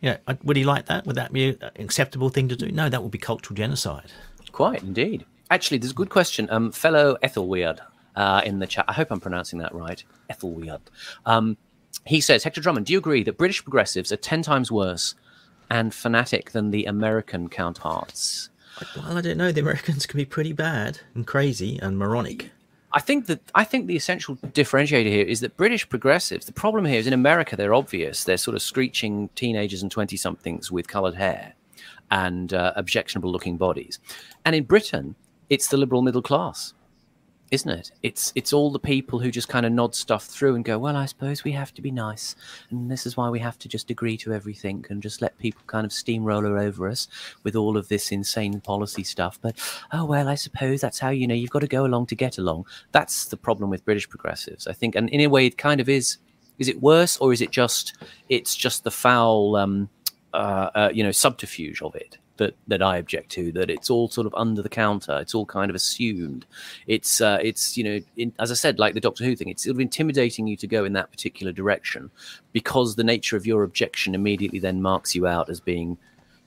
[0.01, 1.07] Yeah, would he like that?
[1.07, 2.71] Would that be an acceptable thing to do?
[2.71, 4.13] No, that would be cultural genocide.
[4.53, 5.25] Quite indeed.
[5.51, 6.49] Actually, there's a good question.
[6.51, 7.81] Um, fellow Ethelweird
[8.17, 8.85] uh, in the chat.
[8.89, 10.03] I hope I'm pronouncing that right.
[10.31, 10.81] Ethelweird.
[11.27, 11.57] Um,
[12.05, 15.15] he says, Hector Drummond, do you agree that British progressives are ten times worse
[15.71, 18.51] and fanatic than the American counterparts?
[18.97, 19.53] Well, I don't know.
[19.53, 22.51] The Americans can be pretty bad and crazy and moronic.
[22.93, 26.47] I think that I think the essential differentiator here is that British progressives.
[26.47, 28.25] The problem here is in America they're obvious.
[28.25, 31.55] They're sort of screeching teenagers and twenty somethings with coloured hair
[32.11, 33.99] and uh, objectionable looking bodies,
[34.45, 35.15] and in Britain
[35.51, 36.75] it's the liberal middle class,
[37.51, 37.91] isn't it?
[38.03, 40.97] It's it's all the people who just kind of nod stuff through and go, well,
[40.97, 42.37] I suppose we have to be nice,
[42.71, 45.63] and this is why we have to just agree to everything and just let people
[45.67, 47.09] kind of steamroller over us
[47.45, 49.39] with all of this insane policy stuff.
[49.41, 49.57] But
[49.93, 52.39] oh well, I suppose that's how you know you've got to go along to get
[52.39, 52.67] along.
[52.93, 55.89] That's the problem with British progressives, I think, and in a way, it kind of
[55.89, 56.19] is.
[56.59, 57.97] Is it worse, or is it just
[58.29, 59.89] it's just the foul, um,
[60.35, 62.19] uh, uh, you know, subterfuge of it?
[62.39, 63.53] that that I object to.
[63.53, 65.19] That it's all sort of under the counter.
[65.21, 66.47] It's all kind of assumed.
[66.87, 69.49] It's uh, it's you know, in, as I said, like the Doctor Who thing.
[69.49, 72.11] It's sort of intimidating you to go in that particular direction
[72.53, 75.99] because the nature of your objection immediately then marks you out as being,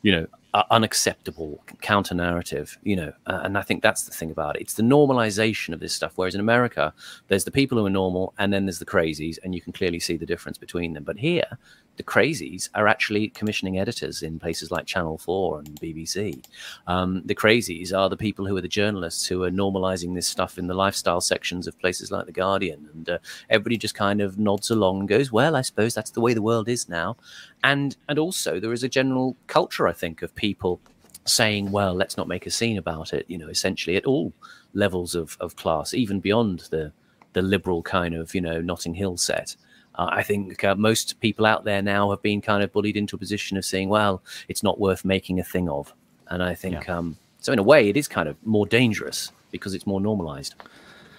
[0.02, 2.78] you know, uh, unacceptable counter narrative.
[2.84, 4.64] You know, uh, and I think that's the thing about it.
[4.64, 6.14] It's the normalization of this stuff.
[6.16, 6.94] Whereas in America,
[7.28, 10.00] there's the people who are normal, and then there's the crazies, and you can clearly
[10.00, 11.04] see the difference between them.
[11.04, 11.58] But here,
[11.98, 16.44] the crazies are actually commissioning editors in places like Channel 4 and BBC.
[16.88, 20.58] Um, the crazies are the people who are the journalists who are normalizing this stuff
[20.58, 22.90] in the lifestyle sections of places like The Guardian.
[22.94, 23.18] And uh,
[23.50, 26.42] everybody just kind of nods along and goes, well, I suppose that's the way the
[26.42, 27.18] world is now.
[27.64, 30.80] And, and also, there is a general culture, I think, of people
[31.26, 34.34] saying, well, let's not make a scene about it, you know, essentially at all
[34.74, 36.92] levels of, of class, even beyond the,
[37.34, 39.56] the liberal kind of, you know, Notting Hill set.
[39.96, 43.16] Uh, I think uh, most people out there now have been kind of bullied into
[43.16, 45.94] a position of saying, well, it's not worth making a thing of.
[46.28, 49.74] And I think, um, so in a way, it is kind of more dangerous because
[49.74, 50.56] it's more normalized.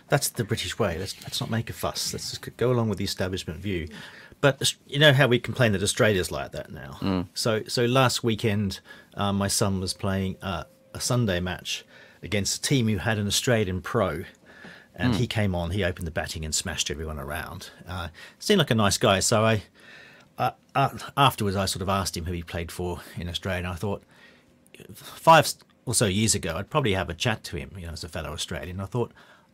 [0.09, 0.99] That's the British way.
[0.99, 2.13] Let's let's not make a fuss.
[2.13, 3.89] Let's just go along with the establishment view.
[4.43, 7.27] But you know how we complain that Australia's like that now.
[7.33, 8.81] So so last weekend,
[9.15, 11.85] uh, my son was playing uh, a Sunday match
[12.23, 14.25] against a team who had an Australian pro,
[14.95, 15.71] and he came on.
[15.71, 17.71] He opened the batting and smashed everyone around.
[17.89, 18.09] Uh,
[18.39, 19.21] seemed like a nice guy.
[19.21, 19.63] So I
[20.39, 23.61] uh, uh, afterwards I sort of asked him who he played for in Australia.
[23.61, 24.03] And I thought
[24.93, 25.55] five
[25.87, 28.09] or so years ago, I'd probably have a chat to him, you know, as a
[28.09, 28.81] fellow Australian.
[28.81, 29.13] I thought,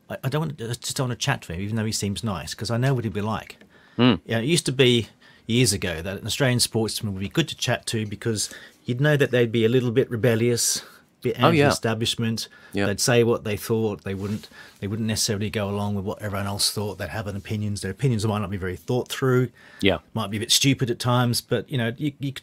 [0.09, 1.93] I, I don't want to, just don't want to chat to him, even though he
[1.93, 3.59] seems nice, because I know what he'd be like.
[3.99, 4.20] Mm.
[4.27, 5.09] Yeah, it used to be
[5.47, 8.51] years ago that an Australian sportsman would be good to chat to because
[8.85, 10.83] you'd know that they'd be a little bit rebellious, a
[11.23, 11.65] bit Oh, yeah.
[11.65, 12.49] anti-establishment.
[12.73, 12.87] Yeah.
[12.87, 14.05] They'd say what they thought.
[14.05, 14.49] They wouldn't.
[14.81, 16.99] They wouldn't necessarily go along with what everyone else thought.
[16.99, 17.81] They'd have an opinions.
[17.81, 19.51] Their opinions might not be very thought through
[19.81, 19.99] Yeah.
[20.15, 22.35] might be a bit stupid at times, but you know, you, you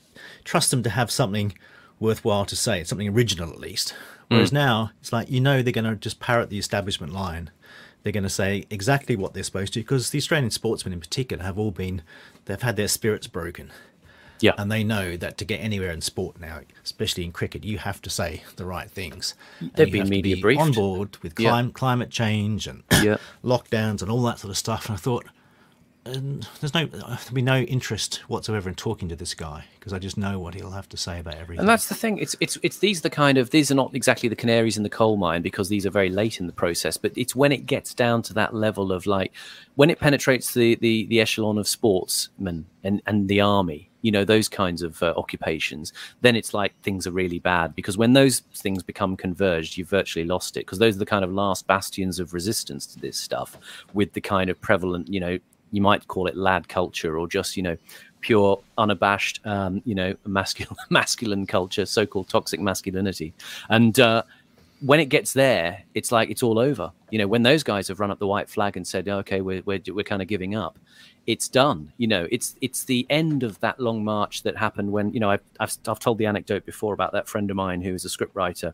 [0.44, 1.54] trust them to have something
[2.00, 3.94] worthwhile to say, something original at least.
[4.28, 7.52] Whereas now, it's like you know they're going to just parrot the establishment line.
[8.06, 11.44] They're going to say exactly what they're supposed to, because the Australian sportsmen in particular
[11.44, 12.04] have all been,
[12.46, 13.72] they've had their spirits broken.
[14.42, 14.52] Yeah.
[14.60, 18.04] And they know that to get anywhere in sport now, especially in cricket, you have
[18.04, 19.34] to say the right things.
[19.74, 20.62] They've been media be briefed.
[20.62, 21.68] on board with Yeah.
[21.74, 23.18] climate change and Yeah.
[23.44, 24.86] lockdowns and all that sort of stuff.
[24.88, 25.26] And I thought,
[26.06, 30.18] there's no there'll be no interest whatsoever in talking to this guy because I just
[30.18, 31.62] know what he'll have to say about everything.
[31.62, 32.20] And that's the thing.
[32.20, 34.90] It's it's it's these the kind of these are not exactly the canaries in the
[34.90, 36.96] coal mine because these are very late in the process.
[36.96, 39.34] But it's when it gets down to that level of like
[39.76, 44.24] when it penetrates the the, the echelon of sportsmen and and the army, you know
[44.24, 45.92] those kinds of uh, occupations.
[46.22, 50.26] Then it's like things are really bad because when those things become converged, you've virtually
[50.26, 53.58] lost it because those are the kind of last bastions of resistance to this stuff
[53.96, 55.40] with the kind of prevalent, you know,
[55.76, 57.78] you might call it lad culture or just you know
[58.22, 63.34] pure unabashed um, you know masculine masculine culture so-called toxic masculinity.
[63.70, 64.24] And uh,
[64.82, 66.92] when it gets there it's like it's all over.
[67.12, 69.62] You know when those guys have run up the white flag and said okay we're,
[69.66, 70.78] we're, we're kind of giving up
[71.28, 71.92] it's done.
[71.98, 75.32] You know, it's it's the end of that long march that happened when you know
[75.32, 78.10] I've I've, I've told the anecdote before about that friend of mine who is a
[78.10, 78.74] scriptwriter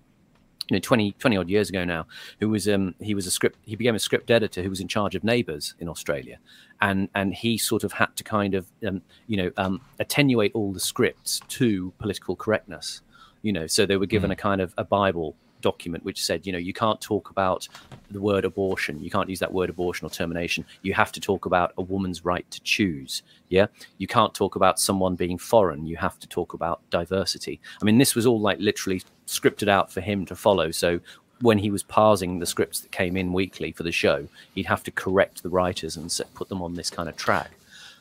[0.72, 2.08] you know 20, 20 odd years ago now
[2.40, 4.88] who was um he was a script he became a script editor who was in
[4.88, 6.38] charge of neighbors in australia
[6.80, 10.72] and and he sort of had to kind of um, you know um, attenuate all
[10.72, 13.02] the scripts to political correctness
[13.42, 14.34] you know so they were given Mm.
[14.34, 17.68] a kind of a bible document which said you know you can't talk about
[18.10, 19.02] the word abortion.
[19.04, 20.66] You can't use that word abortion or termination.
[20.82, 23.68] You have to talk about a woman's right to choose yeah?
[23.98, 25.86] You can't talk about someone being foreign.
[25.86, 27.60] You have to talk about diversity.
[27.82, 30.72] I mean this was all like literally scripted out for him to follow.
[30.72, 31.00] So
[31.42, 34.84] when he was parsing the scripts that came in weekly for the show he'd have
[34.84, 37.52] to correct the writers and set, put them on this kind of track.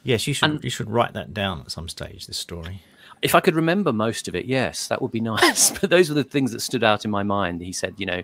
[0.02, 2.26] Yes, you should And- you should write that down at some stage.
[2.26, 2.82] This story.
[3.22, 5.78] If I could remember most of it, yes, that would be nice.
[5.78, 7.60] but those were the things that stood out in my mind.
[7.60, 8.22] He said, you know,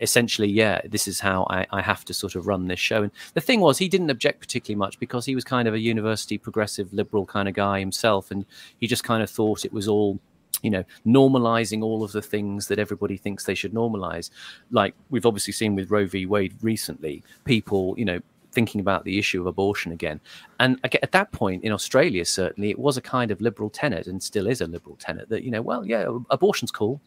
[0.00, 3.04] essentially, yeah, this is how I, I have to sort of run this show.
[3.04, 5.78] And the thing was, he didn't object particularly much because he was kind of a
[5.78, 8.30] university progressive liberal kind of guy himself.
[8.30, 8.44] And
[8.78, 10.18] he just kind of thought it was all,
[10.62, 14.30] you know, normalizing all of the things that everybody thinks they should normalize.
[14.72, 16.26] Like we've obviously seen with Roe v.
[16.26, 18.20] Wade recently, people, you know,
[18.52, 20.20] thinking about the issue of abortion again.
[20.60, 24.22] And at that point in Australia, certainly, it was a kind of liberal tenet and
[24.22, 27.00] still is a liberal tenet that, you know, well, yeah, abortion's cool,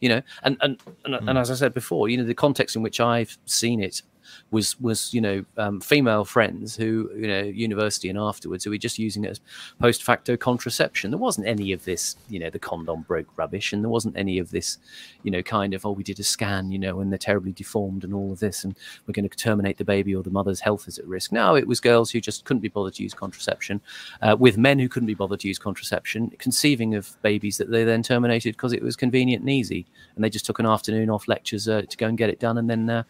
[0.00, 1.28] you know, and, and, and, hmm.
[1.28, 4.02] and as I said before, you know, the context in which I've seen it
[4.50, 8.78] was was you know um, female friends who you know university and afterwards who were
[8.78, 9.40] just using it as
[9.80, 11.10] post facto contraception.
[11.10, 14.38] There wasn't any of this you know the condom broke rubbish, and there wasn't any
[14.38, 14.78] of this
[15.22, 18.04] you know kind of oh we did a scan you know and they're terribly deformed
[18.04, 18.76] and all of this and
[19.06, 21.32] we're going to terminate the baby or the mother's health is at risk.
[21.32, 23.80] No, it was girls who just couldn't be bothered to use contraception,
[24.20, 27.84] uh, with men who couldn't be bothered to use contraception, conceiving of babies that they
[27.84, 31.28] then terminated because it was convenient and easy, and they just took an afternoon off
[31.28, 33.02] lectures uh, to go and get it done, and then uh,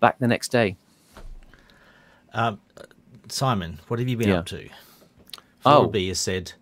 [0.00, 0.76] back the next day.
[2.32, 2.60] Um,
[3.28, 4.38] Simon, what have you been Yeah.
[4.40, 4.68] up to?
[5.64, 5.78] Oh.
[5.78, 6.52] Flora B has said,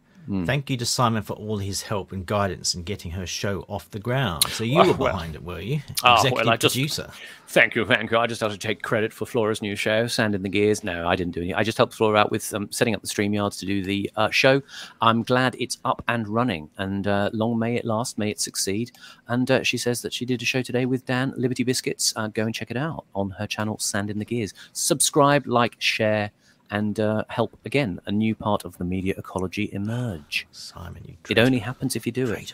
[0.44, 3.90] Thank you to Simon for all his help and guidance in getting her show off
[3.90, 4.44] the ground.
[4.48, 5.12] So you Oh, were well.
[5.12, 5.80] behind it, were you?
[6.04, 7.10] Oh, Executive well, I just- producer.
[7.50, 8.18] Thank you, thank you.
[8.18, 10.84] I just have to take credit for Flora's new show, Sand in the Gears.
[10.84, 11.54] No, I didn't do any.
[11.54, 14.28] I just helped Flora out with um, setting up the StreamYards to do the uh,
[14.28, 14.60] show.
[15.00, 18.92] I'm glad it's up and running, and uh, long may it last, may it succeed.
[19.28, 22.12] And uh, she says that she did a show today with Dan Liberty Biscuits.
[22.16, 24.52] Uh, go and check it out on her channel, Sand in the Gears.
[24.74, 26.30] Subscribe, like, share,
[26.70, 30.46] and uh, help again a new part of the media ecology emerge.
[30.52, 32.52] Simon, you It only happens if you do it.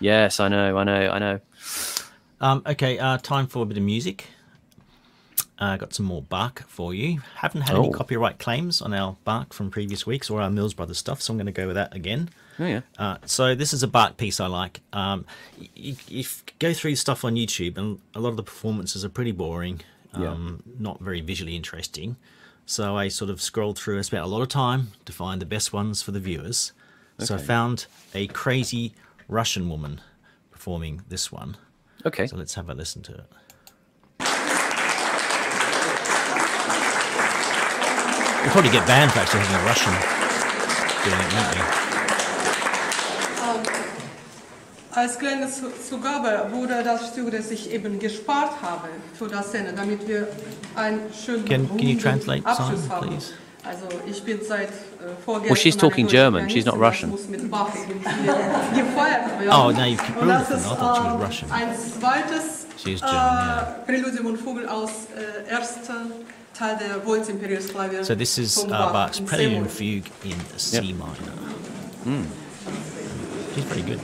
[0.00, 1.40] Yes, I know, I know, I know.
[2.40, 4.26] Um, okay, uh, time for a bit of music.
[5.58, 7.20] Uh, got some more Bach for you.
[7.36, 7.90] Haven't had any Oh.
[7.92, 11.36] copyright claims on our Bach from previous weeks or our Mills Brothers stuff, so I'm
[11.36, 12.30] going to go with that again.
[12.58, 12.80] Oh yeah.
[12.98, 14.80] Uh, so this is a Bach piece I like.
[14.92, 15.24] Um,
[15.76, 16.24] you, you
[16.58, 19.82] go through stuff on YouTube, and a lot of the performances are pretty boring,
[20.14, 22.16] um, not very visually interesting.
[22.66, 25.46] So I sort of scrolled through I spent a lot of time to find the
[25.46, 26.72] best ones for the viewers.
[27.18, 28.94] So I found a crazy
[29.28, 30.00] Russian woman
[30.50, 31.56] performing this one.
[32.04, 32.26] Okay.
[32.26, 33.24] So let's have a listen to it.
[38.42, 39.92] We'll probably get banned for actually having a Russian
[41.04, 41.91] doing it, won't we?
[44.94, 48.88] Als kleine Zu- Zugabe wurde das Stück, das ich eben gespart habe
[49.18, 50.28] für das Szene, damit wir
[50.76, 53.08] einen schönen Can- can you translate, Abschluss Simon, haben.
[53.08, 53.26] please?
[53.64, 54.72] Also ich bin seit äh,
[55.24, 57.12] vorgestern Well, she's talking German, she's not Russian.
[59.50, 60.58] Oh, no, you keep Und das Russian.
[60.60, 61.52] ist I thought she was äh, Russian.
[61.52, 61.68] ein
[62.00, 63.76] zweites She is German, yeah.
[63.82, 65.94] äh, Präludium und Vogel aus äh, erster
[66.58, 69.70] Teil der Waltz Imperius Klavier So this is uh, Bach's Prelude and.
[69.70, 72.18] Fugue in C minor.
[73.54, 74.00] She's pretty good.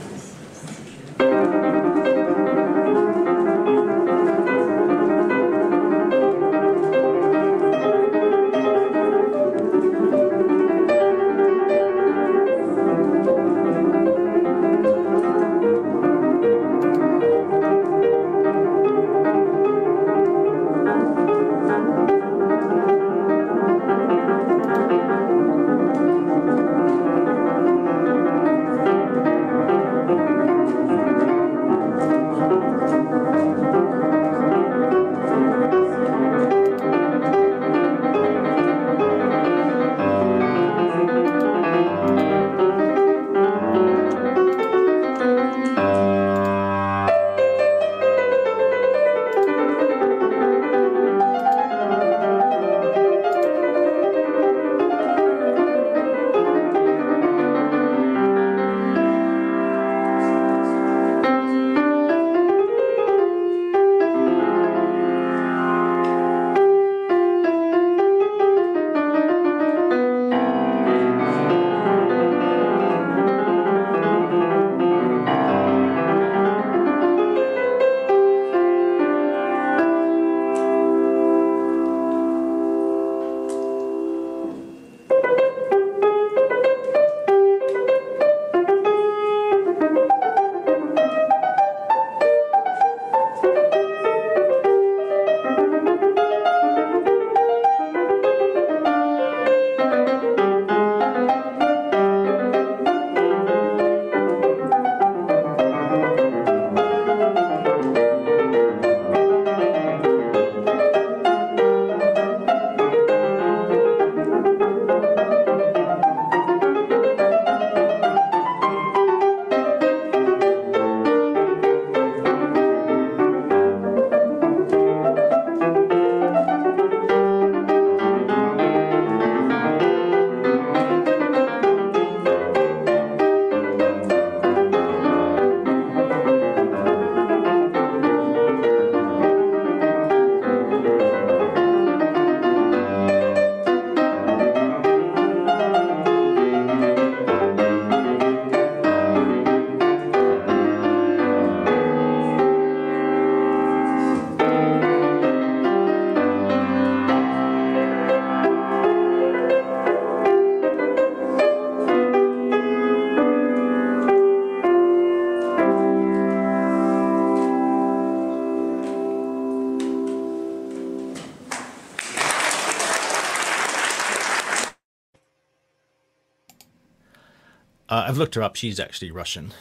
[178.19, 178.55] Looked her up.
[178.55, 179.51] She's actually Russian.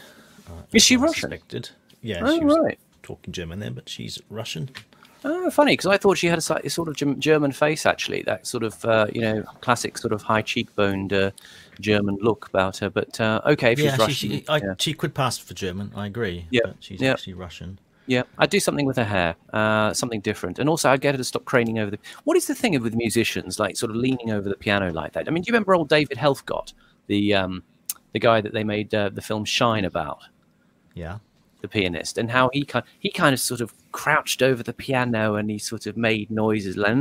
[0.47, 1.31] Uh, Is she I Russian?
[1.31, 1.71] Suspected.
[2.03, 2.79] Yeah, Oh, she was right.
[3.03, 4.71] talking German there, but she's Russian.
[5.25, 8.23] Oh, funny because I thought she had a sort of German face, actually.
[8.23, 11.33] That sort of, uh, you know, classic sort of high cheekboned uh,
[11.81, 12.89] German look about her.
[12.89, 14.75] But uh, okay, if she's yeah, she, Russian, she, I, yeah.
[14.79, 15.91] she could pass for German.
[15.97, 16.47] I agree.
[16.51, 17.13] Yeah, but she's yeah.
[17.13, 17.81] actually Russian.
[18.07, 21.19] Yeah, I'd do something with her hair, uh, something different, and also I'd get her
[21.19, 21.99] to stop craning over the.
[22.25, 25.29] What is the thing with musicians, like sort of leaning over the piano like that?
[25.29, 26.73] I mean, do you remember old David Helfgott,
[27.07, 27.63] the um,
[28.13, 30.21] the guy that they made uh, the film Shine about,
[30.95, 31.19] Yeah.
[31.61, 35.35] the pianist, and how he kind he kind of sort of crouched over the piano
[35.35, 36.93] and he sort of made noises like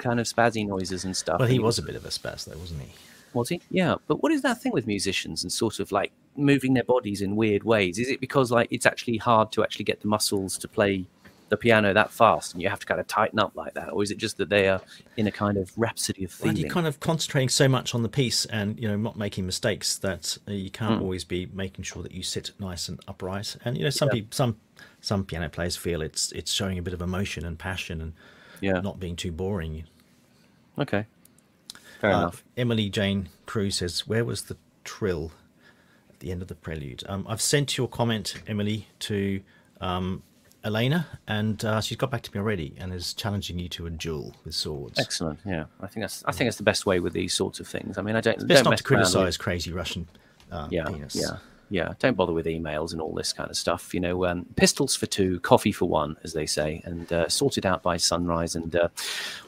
[0.00, 1.40] kind of spazzy noises and stuff.
[1.40, 2.88] Well, he was a bit of a spaz, though, wasn't he?
[3.34, 3.60] Was he?
[3.70, 3.96] Yeah.
[4.06, 7.34] But what is that thing with musicians and sort of like moving their bodies in
[7.36, 7.98] weird ways?
[7.98, 11.06] Is it because like it's actually hard to actually get the muscles to play
[11.52, 13.92] the piano that fast and you have to kind of tighten up like that?
[13.92, 14.80] Or is it just that they are
[15.18, 16.56] in a kind of rhapsody of feeling?
[16.56, 19.98] you're kind of concentrating so much on the piece and you know not making mistakes
[19.98, 21.02] that uh, you can't Hmm.
[21.02, 23.54] always be making sure that you sit nice and upright.
[23.66, 24.14] And you know some Yeah.
[24.14, 24.56] people, some
[25.02, 28.14] some piano players feel it's it's showing a bit of emotion and passion and
[28.62, 28.80] Yeah.
[28.80, 29.84] not being too boring.
[30.78, 31.06] Okay.
[32.00, 32.42] Fair Uh, enough.
[32.56, 35.32] Emily Jane Cruz says, "Where was the trill
[36.08, 39.42] at the end of the prelude?" Um, I've sent your comment, Emily, to
[39.82, 40.22] um,
[40.64, 43.90] Elena, and uh, she's got back to me already and is challenging you to a
[43.90, 44.98] duel with swords.
[44.98, 45.40] Excellent.
[45.44, 45.64] Yeah.
[45.80, 47.98] I think that's I think that's the best way with these sorts of things.
[47.98, 50.06] I mean, I don't Best don't not to criticise crazy Russian
[50.50, 51.16] uh, yeah, penis.
[51.16, 51.38] yeah,
[51.72, 51.94] yeah.
[52.00, 53.94] Don't bother with emails and all this kind of stuff.
[53.94, 57.64] You know, um, pistols for two, coffee for one, as they say, and uh, sorted
[57.64, 58.88] out by sunrise, and uh,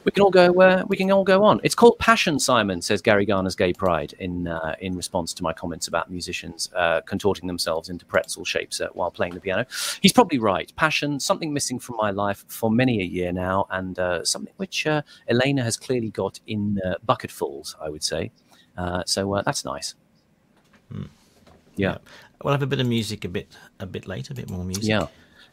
[0.03, 0.47] we can all go.
[0.59, 1.61] Uh, we can all go on.
[1.63, 5.53] It's called passion, Simon says Gary Garner's gay pride in uh, in response to my
[5.53, 9.65] comments about musicians uh, contorting themselves into pretzel shapes uh, while playing the piano.
[10.01, 10.75] He's probably right.
[10.75, 14.87] Passion, something missing from my life for many a year now, and something which
[15.27, 18.31] Elena has clearly got in bucketfuls, I would say.
[19.05, 19.93] So that's nice.
[21.75, 21.97] Yeah.
[22.43, 23.47] We'll have a bit of music a bit
[23.79, 24.85] a bit later, a bit more music.
[24.85, 25.07] Yeah.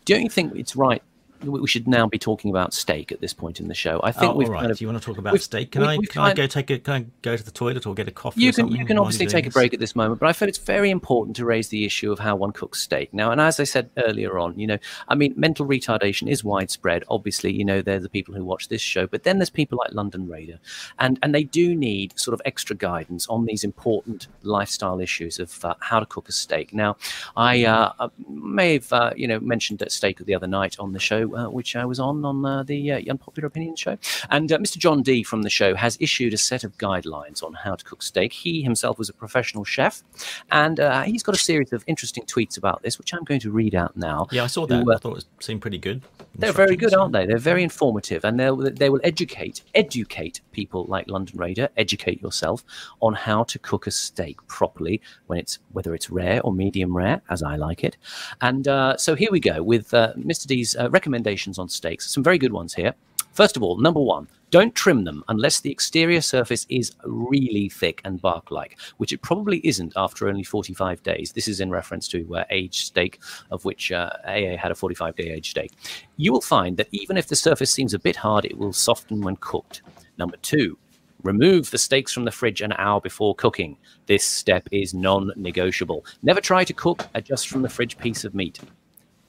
[0.04, 1.02] Don't you think it's right?
[1.44, 4.00] We should now be talking about steak at this point in the show.
[4.02, 4.60] I think Oh, we've all right.
[4.60, 4.78] kind of.
[4.78, 5.72] Do you want to talk about steak?
[5.72, 8.08] Can I can I go take a can I go to the toilet or get
[8.08, 8.40] a coffee?
[8.40, 10.28] You or can something you can obviously take doing a break at this moment, but
[10.28, 13.12] I feel it's very important to raise the issue of how one cooks steak.
[13.12, 14.78] Now, and as I said earlier on, you know,
[15.08, 17.04] I mean, mental retardation is widespread.
[17.08, 19.92] Obviously, you know, they're the people who watch this show, but then there's people like
[19.92, 20.58] London Raider,
[20.98, 25.64] and and they do need sort of extra guidance on these important lifestyle issues of
[25.64, 26.72] uh, how to cook a steak.
[26.72, 26.96] Now,
[27.36, 30.92] I uh, uh, may have uh, you know mentioned that steak the other night on
[30.92, 33.96] the show, which I was on on uh, the uh, Unpopular Opinion show,
[34.30, 34.78] and uh, Mr.
[34.78, 38.02] John D from the show has issued a set of guidelines on how to cook
[38.02, 38.32] steak.
[38.32, 40.02] He himself was a professional chef,
[40.50, 43.50] and uh, he's got a series of interesting tweets about this, which I'm going to
[43.50, 44.28] read out now.
[44.30, 44.86] Yeah, I saw that.
[44.86, 46.02] uh, I thought it seemed pretty good.
[46.34, 47.26] they're very good, aren't they?
[47.26, 51.68] They're very informative, and they they will educate educate people like London Raider.
[51.76, 52.64] Educate yourself
[53.00, 57.22] on how to cook a steak properly when it's whether it's rare or medium rare,
[57.30, 57.96] as I like it.
[58.40, 60.46] And uh, so here we go with uh, Mr.
[60.46, 60.88] D's uh,
[61.22, 62.10] recommendations on steaks.
[62.10, 62.94] Some very good ones here.
[63.32, 64.28] First of all, number one.
[64.50, 69.22] Don't trim them unless the exterior surface is really thick and bark like, which it
[69.22, 71.32] probably isn't after only 45 days.
[71.32, 73.18] This is in reference to uh, aged steak,
[73.50, 75.72] of which uh, AA had a 45 day aged steak.
[76.18, 79.22] You will find that even if the surface seems a bit hard, it will soften
[79.22, 79.82] when cooked.
[80.18, 80.76] Number two,
[81.22, 83.76] Remove the steaks from the fridge an hour before cooking.
[84.06, 86.04] This step is non negotiable.
[86.24, 88.58] Never try to cook a just from the fridge piece of meat.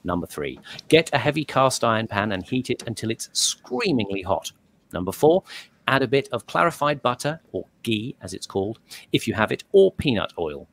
[0.04, 4.52] Number three, get a heavy cast iron pan and heat it until it's screamingly hot.
[4.92, 5.42] Number four,
[5.88, 8.78] add a bit of clarified butter, or ghee as it's called,
[9.12, 10.68] if you have it, or peanut oil.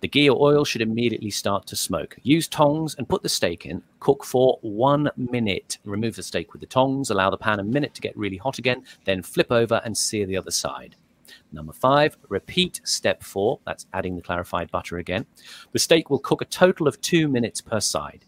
[0.00, 2.16] The ghee or oil should immediately start to smoke.
[2.22, 3.82] Use tongs and put the steak in.
[4.00, 5.78] Cook for one minute.
[5.84, 7.08] Remove the steak with the tongs.
[7.08, 8.84] Allow the pan a minute to get really hot again.
[9.06, 10.96] Then flip over and sear the other side.
[11.52, 13.60] Number five, repeat step four.
[13.64, 15.24] That's adding the clarified butter again.
[15.72, 18.26] The steak will cook a total of two minutes per side.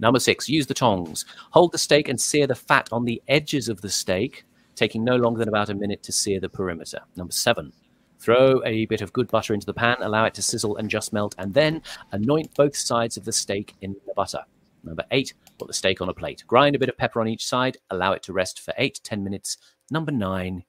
[0.00, 1.26] Number six, use the tongs.
[1.50, 4.44] Hold the steak and sear the fat on the edges of the steak,
[4.74, 7.00] taking no longer than about a minute to sear the perimeter.
[7.16, 7.72] Number seven,
[8.18, 11.12] throw a bit of good butter into the pan, allow it to sizzle and just
[11.12, 11.82] melt, and then
[12.12, 14.40] anoint both sides of the steak in the butter.
[14.82, 16.42] Number eight, put the steak on a plate.
[16.46, 19.02] Grind a bit of pepper on each side, allow it to rest for eight to
[19.02, 19.58] 10 minutes.
[19.90, 20.64] Number nine,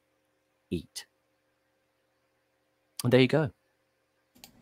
[0.70, 1.06] eat.
[3.04, 3.52] And there you go.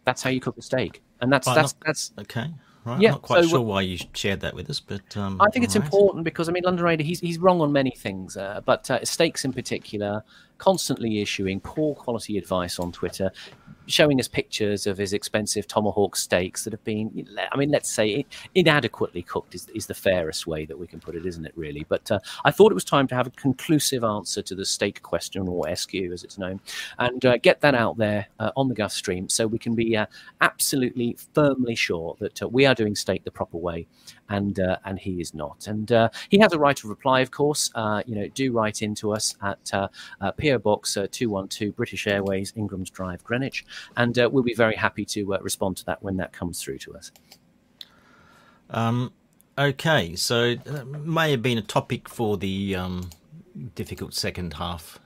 [0.05, 1.01] That's how you cook a steak.
[1.21, 2.51] And that's, that's, not- that's, Okay.
[2.89, 3.01] Right.
[3.01, 5.49] Yeah, I'm not quite so sure why you shared that with us, but um, I
[5.51, 5.85] think it's right.
[5.85, 9.03] important because I mean London Raider he's he's wrong on many things, uh, but uh,
[9.05, 10.23] steaks in particular.
[10.59, 13.31] Constantly issuing poor quality advice on Twitter,
[13.87, 18.25] showing us pictures of his expensive tomahawk steaks that have been, I mean, let's say
[18.55, 21.85] inadequately cooked is, is the fairest way that we can put it, isn't it, really?
[21.89, 25.01] But uh, I thought it was time to have a conclusive answer to the steak
[25.01, 26.59] question, or SQ as it's known,
[26.99, 29.97] and uh, get that out there uh, on the Guff stream so we can be
[29.97, 30.05] uh,
[30.41, 33.87] absolutely firmly sure that uh, we are doing steak the proper way
[34.29, 35.67] and uh, and he is not.
[35.67, 37.71] And uh, he has a right of reply, of course.
[37.75, 39.87] Uh, you know, do write into us at uh,
[40.21, 43.65] uh, PO Box uh, two one two British Airways, Ingram's Drive, Greenwich,
[43.97, 47.11] and we'll be very happy to respond to that when that comes through to us.
[48.69, 49.11] Um,
[49.57, 53.09] okay, so that may have been a topic for the um,
[53.75, 54.99] difficult second half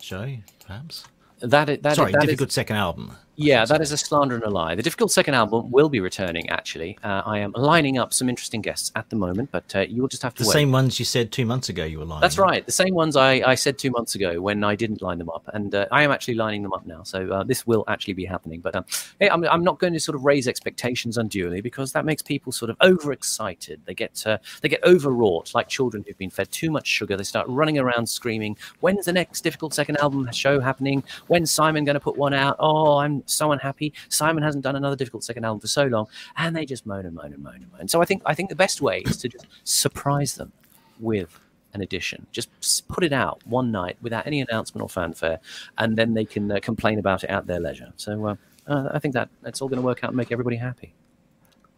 [0.00, 0.36] show,
[0.66, 1.04] perhaps.
[1.40, 3.12] That, that, Sorry, that difficult is, second album.
[3.38, 4.74] Yeah, that is a slander and a lie.
[4.74, 6.98] The Difficult Second album will be returning, actually.
[7.04, 10.24] Uh, I am lining up some interesting guests at the moment, but uh, you'll just
[10.24, 10.52] have to the wait.
[10.52, 12.44] same ones you said two months ago you were lining That's up.
[12.44, 12.66] right.
[12.66, 15.44] The same ones I, I said two months ago when I didn't line them up.
[15.54, 17.04] And uh, I am actually lining them up now.
[17.04, 18.60] So uh, this will actually be happening.
[18.60, 18.84] But um,
[19.20, 22.70] I'm, I'm not going to sort of raise expectations unduly because that makes people sort
[22.70, 23.80] of overexcited.
[23.84, 27.16] They get, uh, they get overwrought, like children who've been fed too much sugar.
[27.16, 31.04] They start running around screaming, When's the next Difficult Second album show happening?
[31.28, 32.56] When's Simon going to put one out?
[32.58, 33.92] Oh, I'm so unhappy.
[34.08, 36.06] Simon hasn't done another difficult second album for so long,
[36.36, 37.88] and they just moan and moan and moan and moan.
[37.88, 40.52] So I think I think the best way is to just surprise them
[41.00, 41.38] with
[41.74, 42.26] an edition.
[42.32, 42.48] Just
[42.88, 45.38] put it out one night without any announcement or fanfare,
[45.76, 47.92] and then they can uh, complain about it at their leisure.
[47.96, 48.34] So uh,
[48.66, 50.94] uh, I think that that's all going to work out and make everybody happy.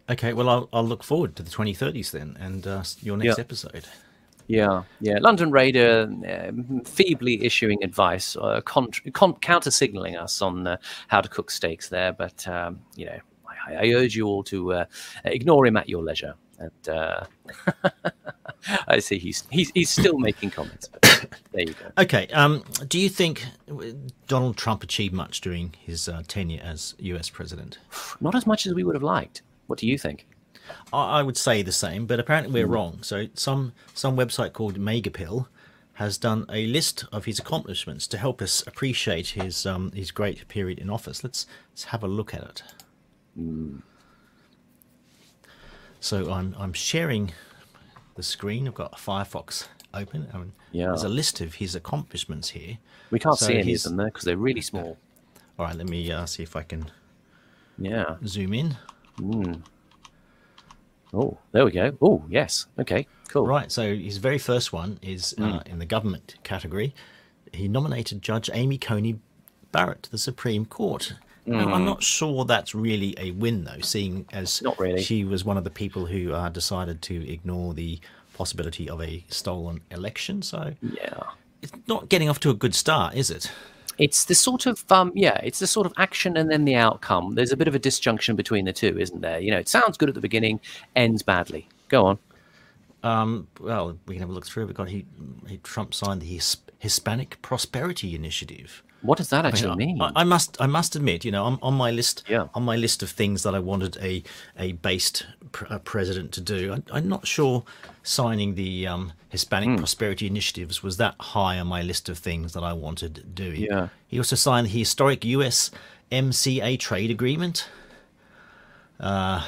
[0.08, 3.42] Okay, well, I'll, I'll look forward to the 2030s then and uh, your next Yeah.
[3.42, 3.84] episode.
[4.50, 5.18] Yeah, yeah.
[5.20, 11.52] London Raider uh, feebly issuing advice, uh, counter signaling us on uh, how to cook
[11.52, 12.12] steaks there.
[12.12, 13.18] But, um, you know,
[13.68, 14.84] I, I urge you all to uh,
[15.24, 16.34] ignore him at your leisure.
[16.58, 17.26] And uh,
[18.88, 20.88] I see he's, he's, he's still making comments.
[20.88, 21.92] But there you go.
[22.02, 23.46] Okay, um, do you think
[24.26, 27.78] Donald Trump achieved much during his uh, tenure as US president?
[28.20, 29.42] Not as much as we would have liked.
[29.68, 30.26] What do you think?
[30.92, 32.98] I I would say the same, but apparently we're wrong.
[33.02, 35.46] So some some website called Megapill
[35.94, 40.48] has done a list of his accomplishments to help us appreciate his um, his great
[40.48, 41.22] period in office.
[41.22, 42.62] Let's let's have a look at it.
[46.00, 47.32] So I'm I'm sharing
[48.14, 48.66] the screen.
[48.66, 50.28] I've got Firefox open.
[50.32, 50.86] I mean, Yeah.
[50.86, 52.78] There's a list of his accomplishments here.
[53.10, 54.96] We can't So see any of them there because they're really small.
[55.58, 56.90] All right, let me uh, see if I can
[57.78, 58.16] Yeah.
[58.26, 58.76] zoom in.
[61.12, 61.96] Oh, there we go.
[62.00, 62.66] Oh, yes.
[62.78, 63.46] Okay, cool.
[63.46, 63.70] Right.
[63.72, 66.94] So his very first one is uh, in the government category.
[67.52, 69.18] He nominated Judge Amy Coney
[69.72, 71.14] Barrett to the Supreme Court.
[71.46, 75.02] Now, I'm not sure that's really a win, though, seeing as Not really.
[75.02, 77.98] she was one of the people who uh, decided to ignore the
[78.34, 80.42] possibility of a stolen election.
[80.42, 81.22] So Yeah.
[81.60, 83.50] it's not getting off to a good start, is it?
[84.00, 87.34] It's the sort of um, yeah, it's the sort of action and then the outcome.
[87.34, 89.38] There's a bit of a disjunction between the two, isn't there?
[89.38, 90.58] You know, it sounds good at the beginning,
[90.96, 91.68] ends badly.
[91.88, 92.18] Go on.
[93.02, 94.66] Um, Well, we can have a look through.
[94.66, 95.04] We've got he,
[95.46, 98.82] he Trump signed the His, Hispanic Prosperity Initiative.
[99.02, 100.00] What does that actually mean?
[100.02, 102.48] I, I must I must admit, you know, on, on my list Yeah.
[102.54, 104.22] on my list of things that I wanted a
[104.58, 107.64] a based pr- a president to do, I, I'm not sure
[108.02, 109.76] signing the um, Hispanic Hmm.
[109.76, 113.62] Prosperity Initiatives was that high on my list of things that I wanted doing.
[113.62, 113.88] Yeah.
[114.08, 115.70] He also signed the historic U.S.
[116.12, 117.68] MCA trade agreement.
[118.98, 119.46] Uh,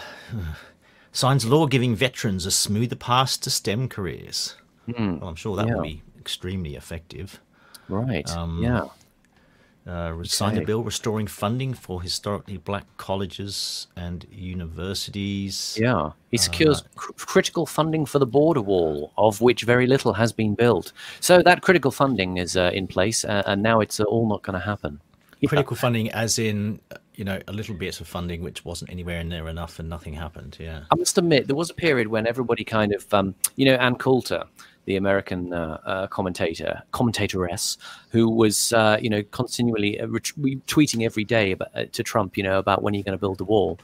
[1.13, 4.57] signs law giving veterans a smoother path to STEM careers.
[4.87, 5.67] Well, I'm sure that.
[5.67, 5.75] Yeah.
[5.77, 7.41] would be extremely effective.
[7.89, 8.29] right.
[8.31, 8.85] um, yeah.
[9.85, 15.77] Uh, signed a bill restoring funding for historically black colleges and universities.
[15.81, 16.13] Yeah.
[16.31, 20.55] He secures cr- critical funding for the border wall, of which very little has been
[20.55, 20.93] built.
[21.19, 24.43] So that critical funding is uh, in place, uh, and now it's uh, all not
[24.43, 25.01] going to happen.
[25.41, 25.49] Yeah.
[25.49, 29.25] Critical funding, as in, uh, you know, a little bit of funding which wasn't anywhere
[29.25, 30.57] near enough and nothing happened.
[30.61, 30.85] Yeah.
[30.93, 33.97] I must admit, there was a period when everybody kind of, um, you know, Ann
[33.97, 34.45] Coulter,
[34.85, 37.77] the American uh, uh, commentator, commentatoress,
[38.11, 40.23] who was, uh, you know, continually uh, ret-
[40.67, 43.39] tweeting every day about, uh, to Trump, you know, about when you're going to build
[43.39, 43.79] the wall.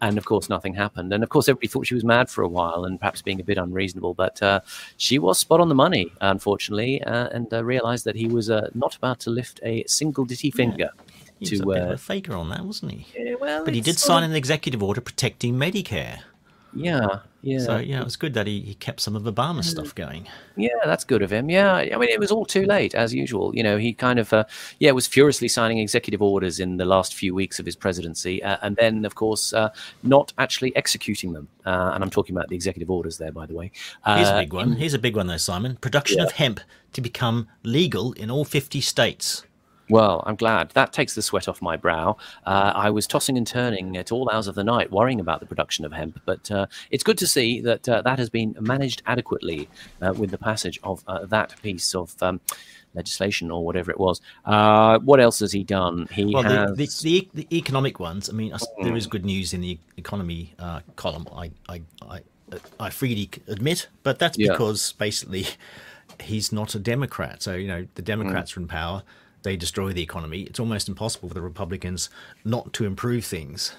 [0.00, 1.12] And of course, nothing happened.
[1.12, 3.44] And of course, everybody thought she was mad for a while and perhaps being a
[3.44, 4.12] bit unreasonable.
[4.12, 4.60] But uh,
[4.96, 8.68] she was spot on the money, unfortunately, uh, and uh, realized that he was uh,
[8.74, 10.90] not about to lift a single ditty finger.
[11.38, 13.06] He was to a bit of uh, a faker on that, wasn't he?
[13.16, 16.18] yeah, well, But he did sign of- an executive order protecting Medicare.
[16.74, 17.58] Yeah, Yeah.
[17.58, 20.26] So yeah, it was good that he, he kept some of Obama's stuff going.
[20.56, 21.50] Yeah, that's good of him.
[21.50, 23.54] Yeah, I mean, it was all too late, as usual.
[23.54, 24.44] You know, he kind of, uh,
[24.78, 28.56] yeah, was furiously signing executive orders in the last few weeks of his presidency, uh,
[28.62, 29.68] and then, of course, uh,
[30.02, 31.48] not actually executing them.
[31.66, 33.70] Uh, and I'm talking about the executive orders there, by the way.
[34.06, 34.72] Here's a Uh, big one.
[34.76, 35.76] Here's a big one though, Simon.
[35.76, 36.60] Production of hemp
[36.92, 39.44] to become legal in all 50 states.
[39.90, 40.70] Well, I'm glad.
[40.70, 42.16] That takes the sweat off my brow.
[42.46, 45.46] Uh, I was tossing and turning at all hours of the night, worrying about the
[45.46, 46.20] production of hemp.
[46.24, 49.68] But uh, it's good to see that uh, that has been managed adequately
[50.00, 52.40] uh, with the passage of uh, that piece of um,
[52.94, 54.20] legislation or whatever it was.
[54.46, 56.08] Uh, what else has he done?
[56.12, 56.70] He Well, has.
[56.76, 58.30] the, the, the, the economic ones.
[58.30, 61.26] I mean, us- there is good news in the economy uh, column.
[61.34, 62.20] I, I, I,
[62.80, 64.52] I freely admit, but that's Yeah.
[64.52, 65.46] because basically
[66.20, 67.42] he's not a Democrat.
[67.42, 69.02] So you know, the Democrats are in power.
[69.44, 70.40] They destroy the economy.
[70.42, 72.10] It's almost impossible for the Republicans
[72.44, 73.76] not to improve things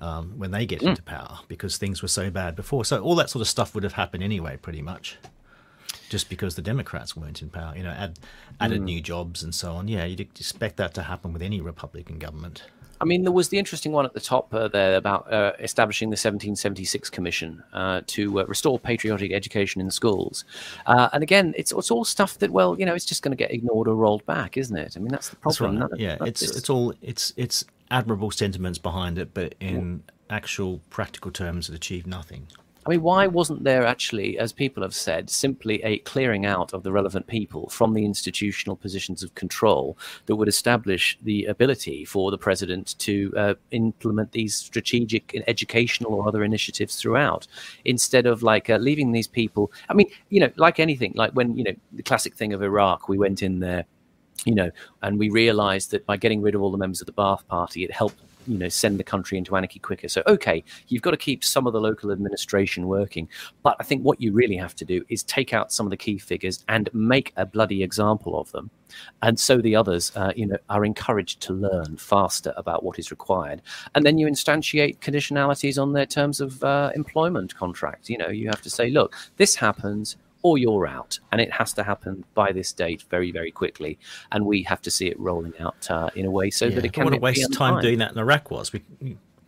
[0.00, 2.84] um, when they get into power because things were so bad before.
[2.84, 5.16] So all that sort of stuff would have happened anyway, pretty much.
[6.08, 8.18] Just because the Democrats weren't in power, you know, add,
[8.60, 9.86] added new jobs and so on.
[9.86, 12.64] Yeah, you'd expect that to happen with any Republican government.
[13.00, 16.08] I mean, there was the interesting one at the top uh, there about uh, establishing
[16.08, 20.44] the 1776 Commission uh, to uh, restore patriotic education in schools.
[20.86, 23.36] Uh, and again, it's, it's all stuff that, well, you know, it's just going to
[23.36, 24.96] get ignored or rolled back, isn't it?
[24.96, 25.80] I mean, that's the That's problem.
[25.80, 25.90] right.
[25.90, 31.30] None Yeah, it's it's all it's it's admirable sentiments behind it, but in actual practical
[31.30, 32.46] terms, it achieved nothing.
[32.86, 36.82] I mean, why wasn't there actually, as people have said, simply a clearing out of
[36.82, 42.30] the relevant people from the institutional positions of control that would establish the ability for
[42.30, 47.46] the president to uh, implement these strategic and educational or other initiatives throughout,
[47.84, 49.70] instead of like uh, leaving these people?
[49.90, 53.10] I mean, you know, like anything, like when you know the classic thing of Iraq,
[53.10, 53.84] we went in there
[54.46, 54.70] you know,
[55.02, 57.84] and we realized that by getting rid of all the members of the Ba'ath Party,
[57.84, 60.08] it helped, you know, send the country into anarchy quicker.
[60.08, 63.28] So, okay, you've got to keep some of the local administration working.
[63.62, 65.96] But I think what you really have to do is take out some of the
[65.96, 68.70] key figures and make a bloody example of them.
[69.22, 73.10] And so the others, uh, you know, are encouraged to learn faster about what is
[73.10, 73.62] required.
[73.94, 78.08] And then you instantiate conditionalities on their terms of uh, employment contract.
[78.08, 81.18] You know, you have to say, look, this happens or you're out.
[81.32, 83.98] And it has to happen by this date very, very quickly.
[84.32, 86.84] And we have to see it rolling out uh, in a way so Yeah, that
[86.84, 87.82] it can what a waste of time untimed.
[87.82, 88.72] doing that in Iraq was.
[88.72, 88.82] We,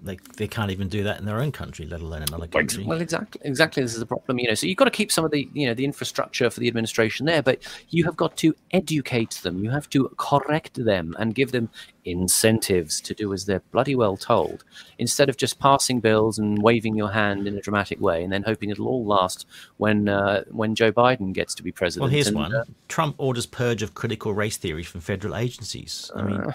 [0.05, 2.85] they they can't even do that in their own country, let alone another country.
[2.85, 3.83] Well, exactly, exactly.
[3.83, 4.55] This is the problem, you know.
[4.55, 7.27] So you've got to keep some of the, you know, the infrastructure for the administration
[7.27, 9.63] there, but you have got to educate them.
[9.63, 11.71] You have to correct them and give them
[12.05, 14.65] incentives to do as they're bloody well told,
[14.99, 18.43] instead of just passing bills and waving your hand in a dramatic way and then
[18.43, 19.47] hoping it'll all last
[19.77, 22.03] when uh, when Joe Biden gets to be president.
[22.03, 26.11] Well, here's And, one: uh, Trump orders purge of critical race theory from federal agencies.
[26.17, 26.53] I mean, Uh.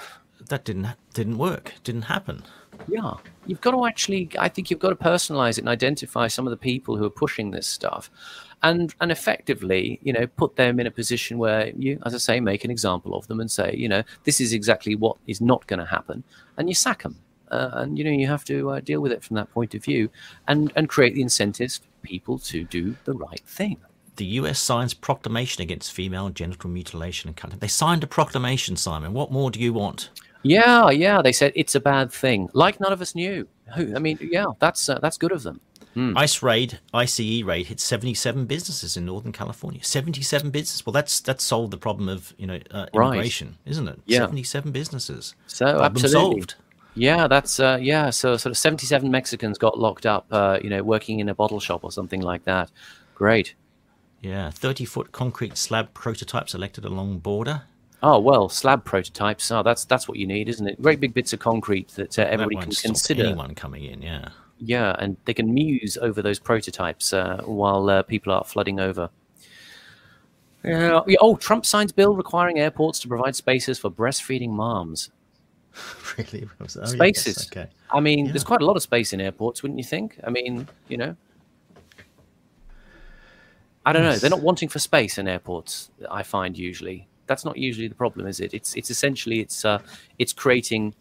[0.49, 1.73] that didn't didn't work.
[1.83, 2.43] Didn't happen.
[2.87, 3.13] Yeah,
[3.45, 4.29] you've got to actually.
[4.39, 7.09] I think you've got to personalize it and identify some of the people who are
[7.09, 8.09] pushing this stuff,
[8.63, 12.39] and and effectively, you know, put them in a position where you, as I say,
[12.39, 15.65] make an example of them and say, you know, this is exactly what is not
[15.67, 16.23] going to happen,
[16.57, 17.17] and you sack them.
[17.49, 19.83] Uh, and you know you have to uh, deal with it from that point of
[19.83, 20.09] view,
[20.47, 23.77] and and create the incentives for people to do the right thing.
[24.17, 24.59] The U.S.
[24.59, 27.59] signs proclamation against female genital mutilation and cutting.
[27.59, 29.13] They signed a proclamation, Simon.
[29.13, 30.09] What more do you want?
[30.43, 31.21] Yeah, yeah.
[31.21, 33.47] They said it's a bad thing, like none of us knew.
[33.75, 33.95] Who?
[33.95, 35.59] I mean, yeah, that's uh, that's good of them.
[36.15, 39.83] ICE raid, ICE raid hit 77 businesses in Northern California.
[39.83, 40.85] 77 businesses.
[40.85, 43.07] Well, that's that's solved the problem of you know uh, Right.
[43.13, 43.99] immigration, isn't it?
[44.05, 44.19] Yeah.
[44.19, 45.33] 77 businesses.
[45.47, 46.41] So Problem absolutely.
[46.41, 46.55] solved.
[46.93, 48.11] Yeah, that's uh, yeah.
[48.11, 51.59] So sort of seventy-seven Mexicans got locked up, uh, you know, working in a bottle
[51.59, 52.69] shop or something like that.
[53.15, 53.55] Great.
[54.21, 57.63] Yeah, 30 foot concrete slab prototypes elected along border.
[58.03, 59.49] Oh well, slab prototypes.
[59.51, 60.81] Oh, that's that's what you need, isn't it?
[60.81, 63.25] Great big bits of concrete that uh, That everybody won't can consider.
[63.25, 64.01] anyone coming in.
[64.01, 64.29] Yeah.
[64.59, 69.09] Yeah, and they can muse over those prototypes uh, while uh, people are flooding over.
[70.63, 71.01] Yeah.
[71.07, 75.11] yeah, Oh, Trump signs bill requiring airports to provide spaces for breastfeeding moms.
[76.17, 76.47] really?
[76.59, 77.47] Oh, yes, Spaces.
[77.51, 77.69] okay.
[77.91, 78.31] I mean, Yeah.
[78.31, 80.19] there's quite a lot of space in airports, wouldn't you think?
[80.25, 81.15] I mean, you know.
[83.85, 84.15] I don't know.
[84.15, 85.91] They're not wanting for space in airports.
[86.09, 88.53] I find usually that's not usually the problem, is it?
[88.53, 89.79] It's it's essentially it's uh
[90.17, 90.93] it's creating.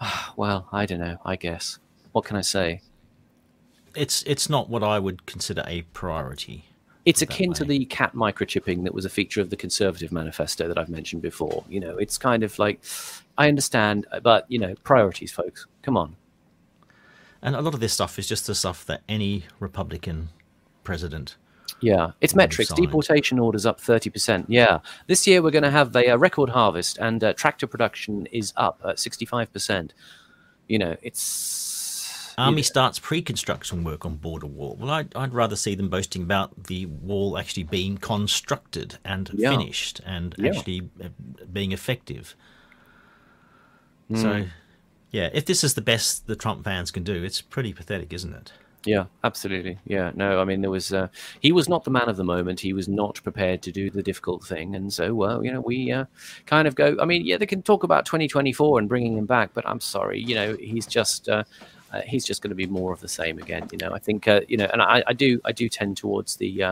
[0.36, 1.18] Well, I don't know.
[1.24, 1.78] I guess.
[2.12, 2.80] What can I say?
[3.94, 6.64] It's it's not what I would consider a priority.
[7.04, 10.78] It's akin to the cat microchipping that was a feature of the Conservative manifesto that
[10.78, 11.64] I've mentioned before.
[11.68, 12.80] You know, it's kind of like,
[13.36, 15.66] I understand, but you know, priorities, folks.
[15.82, 16.14] Come on.
[17.42, 20.28] And a lot of this stuff is just the stuff that any Republican
[20.84, 21.34] president.
[21.80, 22.72] Yeah, it's metrics.
[22.72, 24.44] Deportation orders up 30%.
[24.48, 24.78] Yeah.
[25.08, 28.52] This year we're going to have a, uh record harvest and uh, tractor production is
[28.56, 29.90] up at 65%.
[30.68, 32.34] You know, it's.
[32.38, 34.76] Army starts pre-construction work on border wall.
[34.80, 39.50] Well, I'd, I'd rather see them boasting about the wall actually being constructed and Yeah.
[39.50, 40.50] finished and Yeah.
[40.50, 41.08] actually uh,
[41.52, 42.34] being effective.
[44.08, 44.16] Hmm.
[44.16, 44.44] So,
[45.10, 48.32] yeah, if this is the best the Trump fans can do, it's pretty pathetic, isn't
[48.32, 48.52] it?
[48.84, 49.78] Yeah, absolutely.
[49.86, 51.06] Yeah, no, I mean, there was uh,
[51.40, 52.58] he was not the man of the moment.
[52.58, 55.92] He was not prepared to do the difficult thing, and so, well, you know, we
[55.92, 56.06] uh,
[56.46, 56.96] kind of go.
[57.00, 60.20] I mean, yeah, they can talk about 2024 and bringing him back, but I'm sorry,
[60.20, 61.44] you know, he's just uh,
[61.92, 63.68] uh, he's just going to be more of the same again.
[63.70, 66.36] You know, I think, uh, you know, and I, I do I do tend towards
[66.36, 66.64] the.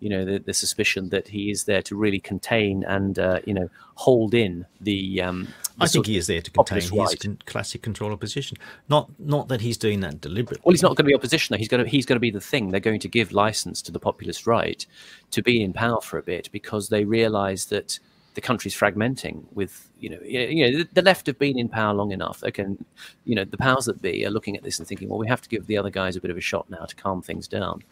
[0.00, 3.54] You know the, the suspicion that he is there to really contain and uh, you
[3.54, 5.20] know hold in the.
[5.20, 7.20] Um, the I think he is there to contain his right.
[7.20, 8.56] con- classic control opposition.
[8.88, 10.62] Not not that he's doing that deliberately.
[10.64, 11.52] Well, he's not going to be opposition.
[11.52, 11.58] though.
[11.58, 12.70] He's going to he's going to be the thing.
[12.70, 14.84] They're going to give license to the populist right
[15.32, 17.98] to be in power for a bit because they realise that
[18.34, 19.44] the country's fragmenting.
[19.52, 22.40] With you know, you know, the, the left have been in power long enough.
[22.40, 22.84] They can,
[23.24, 25.42] you know, the powers that be are looking at this and thinking, well, we have
[25.42, 27.82] to give the other guys a bit of a shot now to calm things down,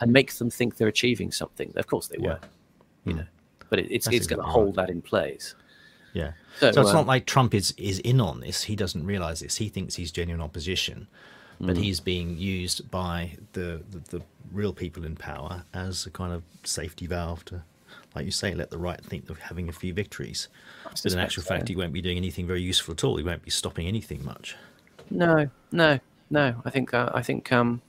[0.00, 1.72] and make them think they're achieving something.
[1.76, 2.28] Of course, they Yeah.
[2.28, 2.40] were,
[3.04, 3.26] you know,
[3.70, 5.54] but it, it's That's it's going to hold that in place.
[6.12, 6.32] Yeah.
[6.58, 8.64] So, So, it's uh, not like Trump is is in on this.
[8.64, 9.56] He doesn't realize this.
[9.56, 11.08] He thinks he's genuine opposition,
[11.60, 16.32] but he's being used by the, the the real people in power as a kind
[16.32, 17.62] of safety valve to,
[18.14, 20.48] like you say, let the right think they're having a few victories.
[20.84, 21.48] But in actual so.
[21.48, 23.16] fact, he won't be doing anything very useful at all.
[23.16, 24.56] He won't be stopping anything much.
[25.10, 25.98] No, no,
[26.30, 26.54] no.
[26.64, 27.82] I think uh, I think um,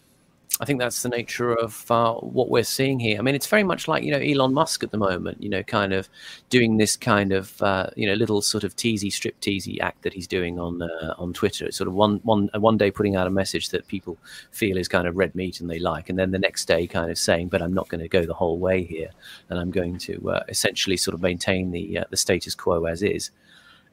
[0.59, 3.19] I think that's the nature of uh, what we're seeing here.
[3.19, 5.41] I mean, it's very much like you know Elon Musk at the moment.
[5.41, 6.09] You know, kind of
[6.49, 10.13] doing this kind of uh, you know little sort of teasy strip teasy act that
[10.13, 11.65] he's doing on uh, on Twitter.
[11.65, 14.17] It's sort of one one uh, one day putting out a message that people
[14.51, 17.11] feel is kind of red meat and they like, and then the next day kind
[17.11, 19.11] of saying, "But I'm not going to go the whole way here,
[19.49, 23.03] and I'm going to uh, essentially sort of maintain the uh, the status quo as
[23.03, 23.29] is."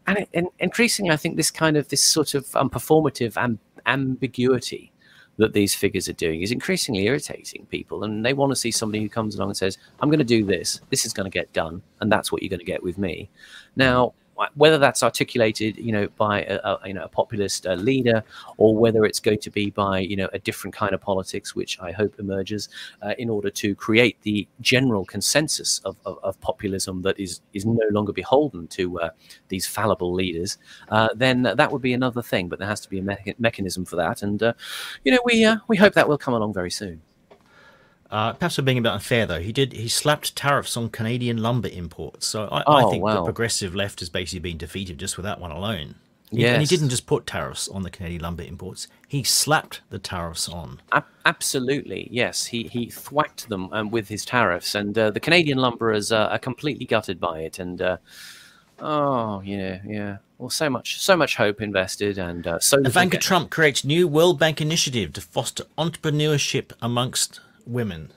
[0.07, 4.93] and, and increasingly, I think this kind of this sort of um, performative am- ambiguity
[5.37, 9.03] that these figures are doing is increasingly irritating people, and they want to see somebody
[9.03, 10.81] who comes along and says, "I'm going to do this.
[10.91, 13.29] This is going to get done, and that's what you're going to get with me."
[13.77, 14.15] Now,
[14.55, 18.23] whether that's articulated, you know, by a, a you know a populist uh, leader,
[18.57, 21.81] or whether it's going to be by you know a different kind of politics, which
[21.81, 22.69] I hope emerges
[23.03, 27.65] uh, in order to create the general consensus of, of, of populism that is is
[27.65, 29.11] no longer beholden to uh,
[29.49, 30.59] these fallible leaders,
[30.89, 32.49] uh, then that would be another thing.
[32.49, 34.53] But there has to be a mecha- mechanism for that, and uh,
[35.05, 37.03] you know we uh, we hope that will come along very soon.
[38.15, 39.41] Uh, perhaps we're being a bit unfair, though.
[39.41, 39.73] He did.
[39.73, 42.27] He slapped tariffs on Canadian lumber imports.
[42.29, 45.41] So I, I Oh, think the progressive left has basically been defeated just with that
[45.41, 45.97] one alone.
[46.31, 48.87] He- And he didn't just put tariffs on the Canadian lumber imports.
[49.09, 50.81] He slapped the tariffs on.
[50.93, 52.47] Ab- absolutely, yes.
[52.47, 56.39] He he thwacked them um, with his tariffs, and uh, the Canadian lumberers uh, are
[56.39, 57.59] completely gutted by it.
[57.59, 57.97] And uh,
[58.81, 60.17] oh, yeah, yeah.
[60.39, 63.19] Well, so much, so much hope invested, and uh, so Ivanka.
[63.19, 68.11] Trump creates new World Bank initiative to foster entrepreneurship amongst women.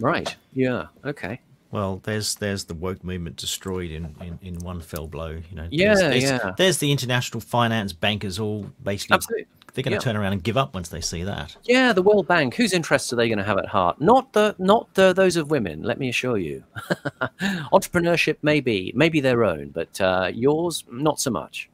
[0.00, 0.34] Right?
[0.52, 0.86] Yeah.
[1.04, 1.40] Okay.
[1.70, 5.30] Well, there's there's the woke movement destroyed in, in, in one fell blow.
[5.30, 5.68] You know.
[5.70, 6.52] Yeah, there's, there's, yeah.
[6.56, 9.14] There's the international finance bankers all basically.
[9.14, 9.46] Absolutely.
[9.74, 10.12] They're going to Yeah.
[10.12, 11.56] turn around and give up once they see that.
[11.64, 12.54] Yeah, the World Bank.
[12.54, 14.00] Whose interests are they going to have at heart?
[14.00, 15.82] Not the not the, those of women.
[15.82, 16.62] Let me assure you.
[17.72, 21.68] Entrepreneurship, maybe, maybe their own, but uh, yours, not so much.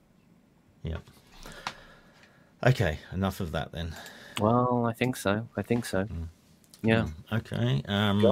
[0.82, 0.97] Yeah.
[2.66, 3.94] Okay, enough of that then.
[4.40, 5.47] Well, I think so.
[5.57, 6.09] I think so.
[6.82, 7.09] Yeah.
[7.32, 7.82] Okay.
[7.89, 8.23] Um,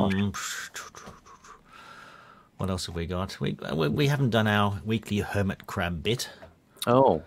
[2.56, 3.38] what else have we got?
[3.40, 6.28] We, we we haven't done our weekly hermit crab bit.
[6.86, 7.22] Oh.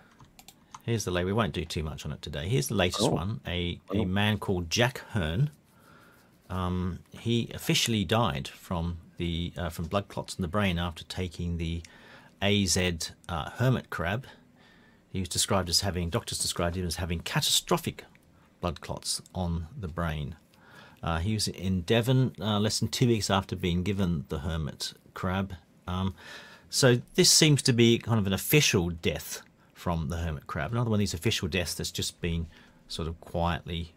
[0.84, 1.24] Here's the lay.
[1.24, 2.48] We won't do too much on it today.
[2.48, 3.10] Here's the latest Oh.
[3.10, 3.40] one.
[3.46, 5.50] A a man called Jack Hearn.
[6.50, 11.56] Um, he officially died from the uh, from blood clots in the brain after taking
[11.58, 11.82] the
[12.42, 12.76] AZ
[13.28, 14.26] uh, hermit crab.
[15.08, 18.04] He was described as having doctors described him as having catastrophic
[18.60, 20.36] blood clots on the brain.
[21.02, 24.92] Uh, he was in Devon uh, less than two weeks after being given the hermit
[25.14, 25.54] crab.
[25.86, 26.14] Um,
[26.70, 29.42] so this seems to be kind of an official death
[29.74, 30.72] from the hermit crab.
[30.72, 32.46] Another one of these official deaths that's just been
[32.88, 33.92] sort of quietly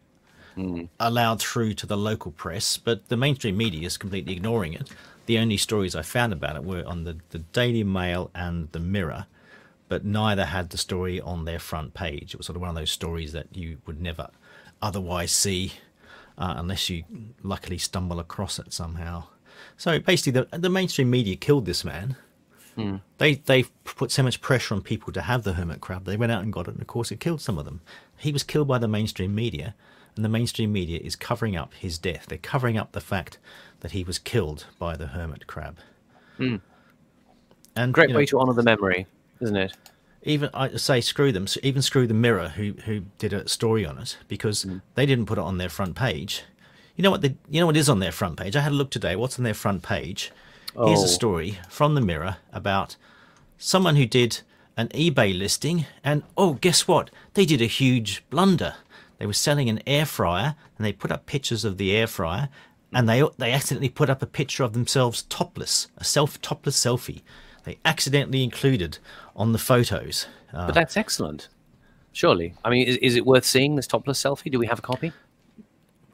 [1.00, 4.90] allowed through to the local press, but the mainstream media is completely ignoring it.
[5.26, 8.80] The only stories I found about it were on the, the Daily Mail and the
[8.80, 9.26] Mirror,
[9.90, 12.34] but neither had the story on their front page.
[12.34, 14.30] It was sort of one of those stories that you would never
[14.82, 15.74] otherwise see
[16.38, 17.04] uh, unless you
[17.44, 19.26] luckily stumble across it somehow.
[19.78, 22.18] So basically, the, the mainstream media killed this man.
[23.20, 26.06] They they put so much pressure on people to have the hermit crab.
[26.06, 27.82] They went out and got it, and of course, it killed some of them.
[28.18, 29.76] He was killed by the mainstream media,
[30.16, 32.26] and the mainstream media is covering up his death.
[32.28, 33.38] They're covering up the fact
[33.80, 35.78] that he was killed by the hermit crab.
[37.78, 39.08] And Great you know, way to honour the memory,
[39.42, 39.74] isn't it?
[40.26, 41.46] Even I say screw them.
[41.64, 44.82] Even screw the Mirror, who who did a story on it, because Mm.
[44.96, 46.44] they didn't put it on their front page.
[46.96, 47.22] You know what?
[47.22, 48.56] The, you know what is on their front page.
[48.56, 49.16] I had a look today.
[49.16, 50.32] What's on their front page?
[50.76, 51.06] Here's Oh.
[51.06, 52.96] a story from the Mirror about
[53.58, 54.42] someone who did
[54.78, 57.10] an eBay listing, and oh, guess what?
[57.34, 58.76] They did a huge blunder.
[59.20, 62.50] They were selling an air fryer, and they put up pictures of the air fryer,
[62.94, 67.22] and they they accidentally put up a picture of themselves topless, a self topless selfie.
[67.66, 69.00] They accidentally included
[69.36, 70.28] on the photos.
[70.54, 71.50] Uh, But that's excellent.
[72.14, 72.54] Surely.
[72.64, 74.50] I mean, is, is it worth seeing this topless selfie?
[74.52, 75.12] Do we have a copy?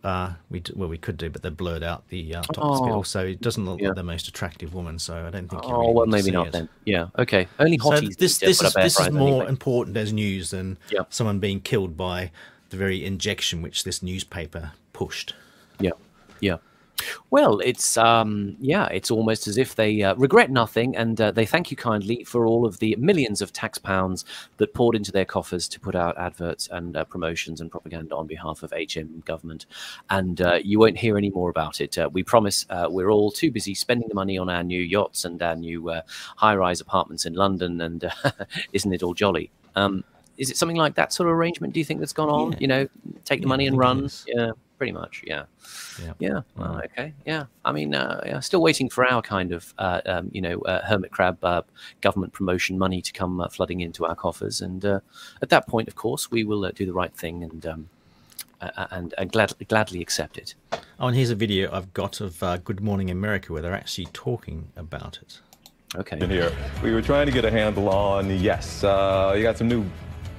[0.03, 2.89] uh, we well we could do, but they blurred out the uh, topless bit.
[2.89, 2.93] Oh.
[2.95, 3.89] Also, it doesn't look Yeah.
[3.89, 5.61] like the most attractive woman, so I don't think.
[5.63, 6.53] you Oh, really well, need to maybe not it.
[6.53, 6.69] then.
[6.85, 7.07] Yeah.
[7.19, 7.47] Okay.
[7.59, 8.17] Only So hotties.
[8.17, 9.47] this to this put is this is more anyway.
[9.49, 11.01] important as news than Yeah.
[11.09, 12.31] someone being killed by
[12.69, 15.35] the very injection which this newspaper pushed.
[15.79, 15.91] Yeah,
[16.39, 16.57] yeah.
[17.29, 21.45] Well, it's um, yeah, it's almost as if they uh, regret nothing, and uh, they
[21.45, 24.25] thank you kindly for all of the millions of tax pounds
[24.57, 28.27] that poured into their coffers to put out adverts and uh, promotions and propaganda on
[28.27, 29.65] behalf of HM government.
[30.09, 31.97] And uh, you won't hear any more about it.
[31.97, 32.65] Uh, we promise.
[32.69, 35.89] Uh, we're all too busy spending the money on our new yachts and our new
[35.89, 36.01] uh,
[36.35, 38.31] high-rise apartments in London, and uh,
[38.73, 39.51] isn't it all jolly?
[39.75, 40.03] Um,
[40.37, 41.73] is it something like that sort of arrangement?
[41.73, 42.51] Do you think that's gone on?
[42.53, 42.57] Yeah.
[42.59, 42.87] You know,
[43.25, 44.09] take the Yeah, money and run.
[44.27, 44.51] Yeah,
[44.81, 45.23] pretty much.
[45.27, 45.43] Yeah.
[46.03, 46.13] Yeah.
[46.17, 46.41] Yeah.
[46.57, 47.13] Well, okay.
[47.23, 47.45] Yeah.
[47.63, 50.83] I mean, uh, yeah, still waiting for our kind of, uh, um, you know, uh,
[50.83, 51.61] hermit crab uh,
[52.01, 54.99] government promotion money to come uh, flooding into our coffers, and uh,
[55.39, 57.89] at that point, of course, we will uh, do the right thing and um,
[58.59, 60.55] uh, and, and glad, gladly accept it.
[60.99, 64.07] Oh, and here's a video I've got of uh, Good Morning America where they're actually
[64.13, 65.41] talking about it.
[65.95, 66.19] Okay.
[66.19, 66.51] in here.
[66.81, 69.85] We were trying to get a handle on, yes, uh, you got some new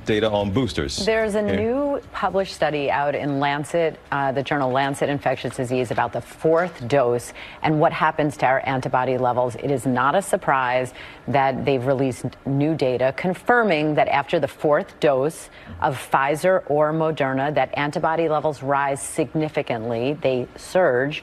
[0.04, 1.04] data on boosters.
[1.04, 1.56] There's a Here.
[1.56, 6.86] new published study out in Lancet, uh, the journal Lancet Infectious Disease, about the fourth
[6.88, 9.54] dose and what happens to our antibody levels.
[9.56, 10.92] It is not a surprise
[11.28, 15.50] that they've released new data confirming that after the fourth dose
[15.80, 20.14] of Pfizer or Moderna, that antibody levels rise significantly.
[20.14, 21.22] They surge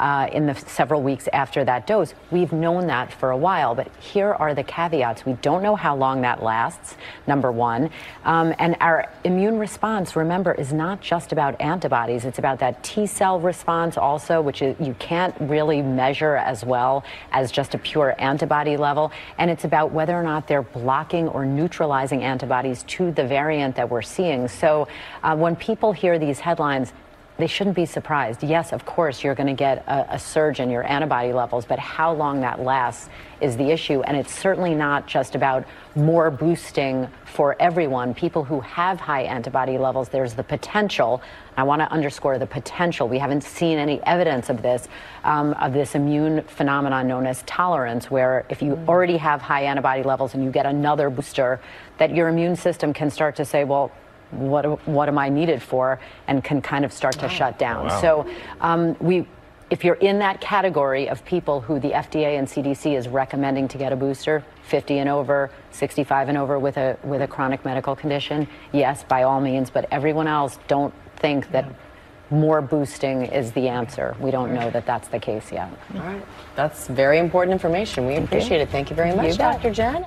[0.00, 2.14] uh, in the several weeks after that dose.
[2.30, 5.26] We've known that for a while, but here are the caveats.
[5.26, 6.96] We don't know how long that lasts,
[7.26, 7.90] number one.
[8.24, 12.24] Um, and our immune response, remember, is not just about antibodies.
[12.24, 17.04] It's about that T cell response also, which is, you can't really measure as well
[17.30, 19.12] as just a pure antibody level.
[19.36, 23.90] And it's about whether or not they're blocking or neutralizing antibodies to the variant that
[23.90, 24.48] we're seeing.
[24.48, 24.88] So
[25.22, 26.94] uh, when people hear these headlines,
[27.40, 28.42] they shouldn't be surprised.
[28.42, 31.78] Yes, of course, you're going to get a, a, surge in your antibody levels, but
[31.78, 33.08] how long that lasts
[33.40, 34.02] is the issue.
[34.02, 35.64] And it's certainly not just about
[35.96, 38.14] more boosting for everyone.
[38.14, 41.22] People who have high antibody levels, there's the potential.
[41.56, 43.08] I want to underscore the potential.
[43.08, 44.88] We haven't seen any evidence of this,
[45.24, 50.02] um, of this immune phenomenon known as tolerance, where if you already have high antibody
[50.02, 51.60] levels and you get another booster,
[51.98, 53.90] that your immune system can start to say, well,
[54.30, 57.86] what what am I needed for, and can kind of start to shut down.
[57.86, 58.00] Wow.
[58.00, 58.30] So
[58.60, 59.26] um, we.
[59.70, 63.78] If you're in that category of people who the FDA and CDC is recommending to
[63.78, 67.94] get a booster, 50 and over, 65 and over with a with a chronic medical
[67.94, 69.70] condition, yes, by all means.
[69.70, 71.66] But everyone else, don't think that
[72.30, 74.16] more boosting is the answer.
[74.20, 75.68] We don't know that that's the case yet.
[75.94, 76.24] All right.
[76.54, 78.06] That's very important information.
[78.06, 78.70] We appreciate it.
[78.70, 79.34] Thank you very much, You.
[79.34, 79.70] Dr.
[79.72, 80.06] Jen.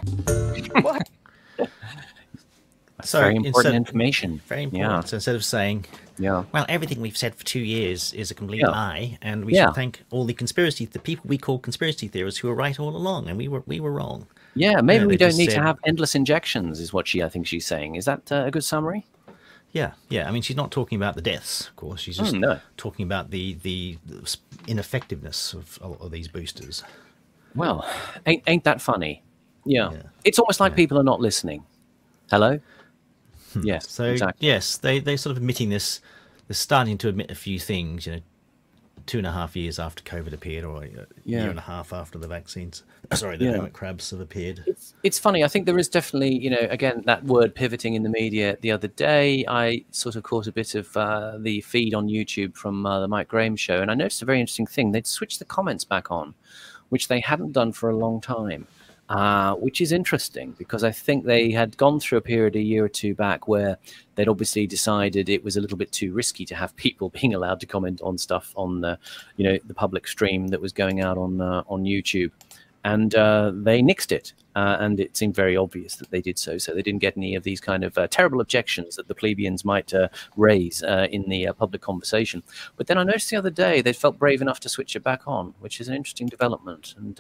[3.03, 4.41] So very important information.
[4.47, 4.91] Very important.
[4.91, 5.01] Yeah.
[5.01, 5.85] So instead of saying,
[6.17, 6.43] Yeah.
[6.51, 8.69] well, everything we've said for two years is a complete Yeah.
[8.69, 9.65] lie, and we Yeah.
[9.67, 12.95] should thank all the conspiracy, the people we call conspiracy theorists who were right all
[12.95, 14.27] along, and we were we were wrong.
[14.55, 14.81] Yeah.
[14.81, 17.65] Maybe Yeah, we don't need to have endless injections, is what she I think she's
[17.65, 17.95] saying.
[17.95, 19.05] Is that uh, a good summary?
[19.71, 20.27] Yeah, yeah.
[20.27, 21.99] I mean, she's not talking about the deaths, of course.
[22.01, 22.59] She's just Mm, no.
[22.77, 23.97] talking about the the,
[24.67, 26.84] ineffectiveness of, of, of these boosters.
[27.55, 27.85] Well,
[28.25, 29.23] ain't ain't that funny?
[29.65, 29.91] Yeah.
[29.91, 30.01] Yeah.
[30.23, 31.63] It's almost like people are not listening.
[32.30, 32.59] Hello.
[33.63, 33.85] Yes.
[33.85, 33.89] Hmm.
[33.89, 34.47] So exactly.
[34.47, 35.99] yes, they they sort of admitting this.
[36.47, 38.05] They're starting to admit a few things.
[38.05, 38.19] You know,
[39.05, 40.88] two and a half years after COVID appeared, or a
[41.25, 41.41] Yeah.
[41.41, 42.84] year and a half after the vaccines.
[43.13, 43.51] Sorry, the Yeah.
[43.53, 44.63] hermit crabs have appeared.
[44.65, 45.43] It's it's funny.
[45.43, 48.57] I think there is definitely, you know, again that word pivoting in the media.
[48.61, 52.55] The other day, I sort of caught a bit of uh, the feed on YouTube
[52.55, 54.91] from uh, the Mike Graham show, and I noticed a very interesting thing.
[54.91, 56.34] They'd switched the comments back on,
[56.89, 58.67] which they hadn't done for a long time.
[59.09, 62.85] Uh, which is interesting because I think they had gone through a period a year
[62.85, 63.77] or two back where
[64.15, 67.59] they'd obviously decided it was a little bit too risky to have people being allowed
[67.59, 68.97] to comment on stuff on the,
[69.35, 72.31] you know, the public stream that was going out on uh, on YouTube
[72.84, 74.34] and uh, they nixed it.
[74.55, 76.60] Uh, and it seemed very obvious that they did so.
[76.60, 79.65] So they didn't get any of these kind of uh, terrible objections that the plebeians
[79.65, 82.43] might uh, raise uh, in the uh, public conversation.
[82.77, 85.22] But then I noticed the other day they felt brave enough to switch it back
[85.26, 86.93] on, which is an interesting development.
[86.97, 87.19] And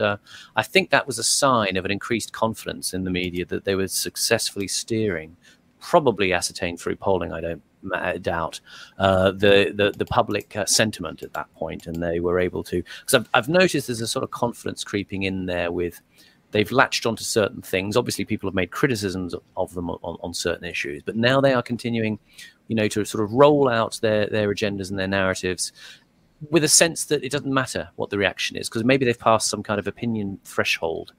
[0.55, 3.73] I think that was a sign of an increased confidence in the media that they
[3.73, 5.37] were successfully steering,
[5.79, 7.33] probably ascertained through polling.
[7.33, 7.63] I don't
[8.21, 8.59] doubt
[8.97, 12.83] uh, the, the the public uh, sentiment at that point, and they were able to.
[13.01, 16.01] Because I've, I've noticed there's a sort of confidence creeping in there with.
[16.51, 17.97] They've latched onto certain things.
[17.97, 21.63] Obviously, people have made criticisms of them on, on certain issues, but now they are
[21.63, 22.19] continuing,
[22.67, 25.73] you know, to sort of roll out their their agendas and their narratives
[26.49, 29.49] with a sense that it doesn't matter what the reaction is because maybe they've passed
[29.49, 31.13] some kind of opinion threshold,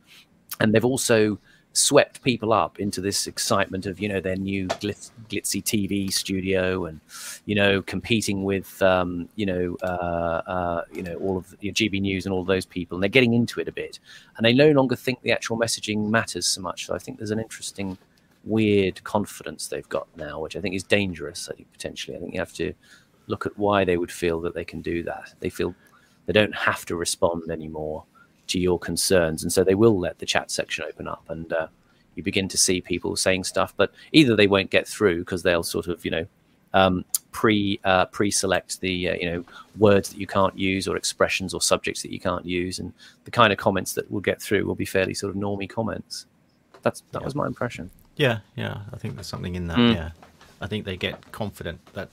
[0.61, 1.39] and they've also
[1.75, 6.87] swept people up into this excitement of you know their new glitz, glitzy TV studio
[6.87, 7.01] and
[7.47, 11.71] you know competing with um, you know uh, uh, you know all of the, you
[11.71, 13.99] know, GB News and all those people and they're getting into it a bit
[14.37, 16.87] and they no longer think the actual messaging matters so much.
[16.87, 17.99] So I think there's an interesting
[18.45, 21.49] weird confidence they've got now, which I think is dangerous.
[21.51, 22.73] I think potentially I think you have to
[23.27, 25.35] look at why they would feel that they can do that.
[25.41, 25.75] They feel
[26.27, 28.05] they don't have to respond anymore
[28.49, 31.67] to your concerns, and so they will let the chat section open up, and uh,
[32.15, 33.75] you begin to see people saying stuff.
[33.77, 36.27] But either they won't get through because they'll sort of you know
[36.73, 39.45] um, pre uh, pre-select the uh, you know
[39.79, 42.93] words that you can't use or expressions or subjects that you can't use, and
[43.25, 46.27] the kind of comments that will get through will be fairly sort of normy comments.
[46.83, 47.25] That's that Yeah.
[47.25, 47.91] was my impression.
[48.17, 48.83] Yeah, yeah.
[48.93, 49.79] I think there's something in that.
[49.79, 49.95] Mm.
[49.95, 50.11] Yeah,
[50.61, 52.11] I think they get confident that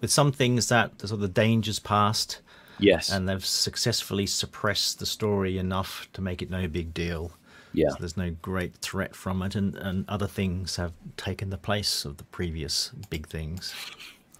[0.00, 2.40] with some things that the sort of the dangers past.
[2.82, 3.10] Yes.
[3.10, 7.32] and they've successfully suppressed the story enough to make it no big deal.
[7.72, 7.90] Yeah.
[7.90, 12.04] So there's no great threat from it, and, and other things have taken the place
[12.04, 13.72] of the previous big things.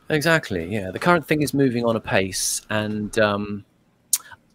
[0.09, 0.67] Exactly.
[0.67, 3.65] Yeah, the current thing is moving on a pace, and um,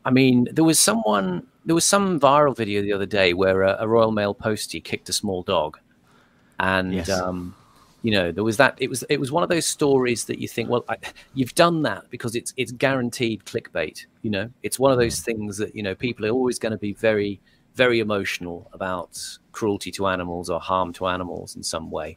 [0.04, 3.78] I mean, there was someone, there was some viral video the other day where a,
[3.80, 5.80] a Royal Mail postie kicked a small dog,
[6.60, 7.10] and Yes.
[7.10, 7.56] um,
[8.06, 8.76] you know, there was that.
[8.78, 10.98] It was it was one of those stories that you think, well, I,
[11.34, 14.06] you've done that because it's it's guaranteed clickbait.
[14.22, 16.78] You know, it's one of those things that you know people are always going to
[16.78, 17.42] be very
[17.74, 19.20] very emotional about
[19.54, 22.16] cruelty to animals or harm to animals in some way.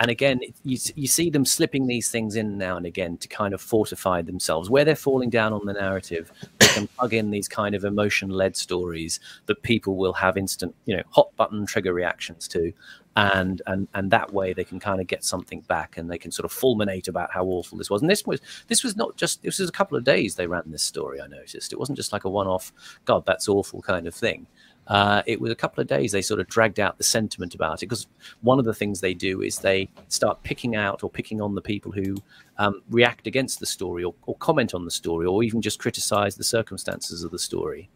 [0.00, 3.54] And again, you, you see them slipping these things in now and again to kind
[3.54, 4.68] of fortify themselves.
[4.68, 8.28] Where they're falling down on the narrative, they can plug in these kind of emotion
[8.28, 12.72] led stories that people will have instant, you know, hot button trigger reactions to.
[13.18, 16.30] And, and and that way they can kind of get something back and they can
[16.30, 19.42] sort of fulminate about how awful this was and this was this was not just
[19.42, 22.12] this was a couple of days they ran this story i noticed it wasn't just
[22.12, 22.74] like a one-off
[23.06, 24.46] god that's awful kind of thing
[24.88, 27.82] uh, it was a couple of days they sort of dragged out the sentiment about
[27.82, 28.06] it because
[28.42, 31.60] one of the things they do is they start picking out or picking on the
[31.60, 32.16] people who
[32.58, 36.36] um, react against the story or, or comment on the story or even just criticize
[36.36, 37.88] the circumstances of the story.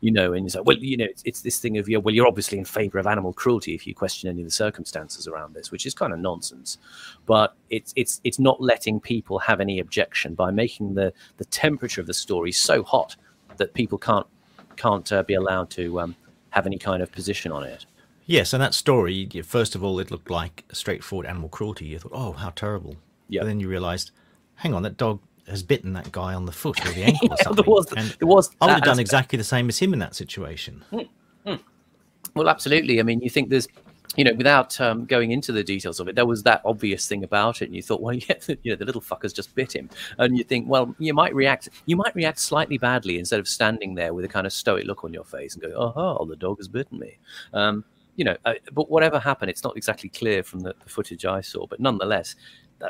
[0.00, 2.14] You know and it's like well you know it's, it's this thing of yeah well
[2.14, 5.54] you're obviously in favor of animal cruelty if you question any of the circumstances around
[5.54, 6.76] this which is kind of nonsense.
[7.24, 12.02] But it's it's it's not letting people have any objection by making the the temperature
[12.02, 13.16] of the story so hot
[13.56, 14.26] that people can't
[14.76, 16.16] can't uh, be allowed to um,
[16.54, 17.84] have any kind of position on it.
[18.26, 21.84] Yes, and that story, first of all, it looked like straightforward animal cruelty.
[21.86, 22.96] You thought, oh, how terrible.
[23.28, 23.40] Yeah.
[23.42, 24.12] But then you realised,
[24.54, 27.30] hang on, that dog has bitten that guy on the foot or the ankle or
[27.30, 27.64] Yeah, there something.
[27.66, 29.00] was- and there was I would have done aspect.
[29.00, 30.84] exactly the same as him in that situation.
[30.90, 31.00] Hmm,
[31.44, 31.54] hmm.
[32.34, 33.00] Well, absolutely.
[33.00, 33.66] I mean, you think there's,
[34.16, 37.24] you know, without um, going into the details of it, there was that obvious thing
[37.24, 39.88] about it, and you thought, well, yeah, you know, the little fucker's just bit him,
[40.18, 43.94] and you think, well, you might react, you might react slightly badly instead of standing
[43.94, 46.36] there with a kind of stoic look on your face and go, oh, oh the
[46.36, 47.18] dog has bitten me.
[47.52, 47.84] Um,
[48.16, 51.40] you know, uh, but whatever happened, it's not exactly clear from the, the footage I
[51.40, 52.36] saw, but nonetheless,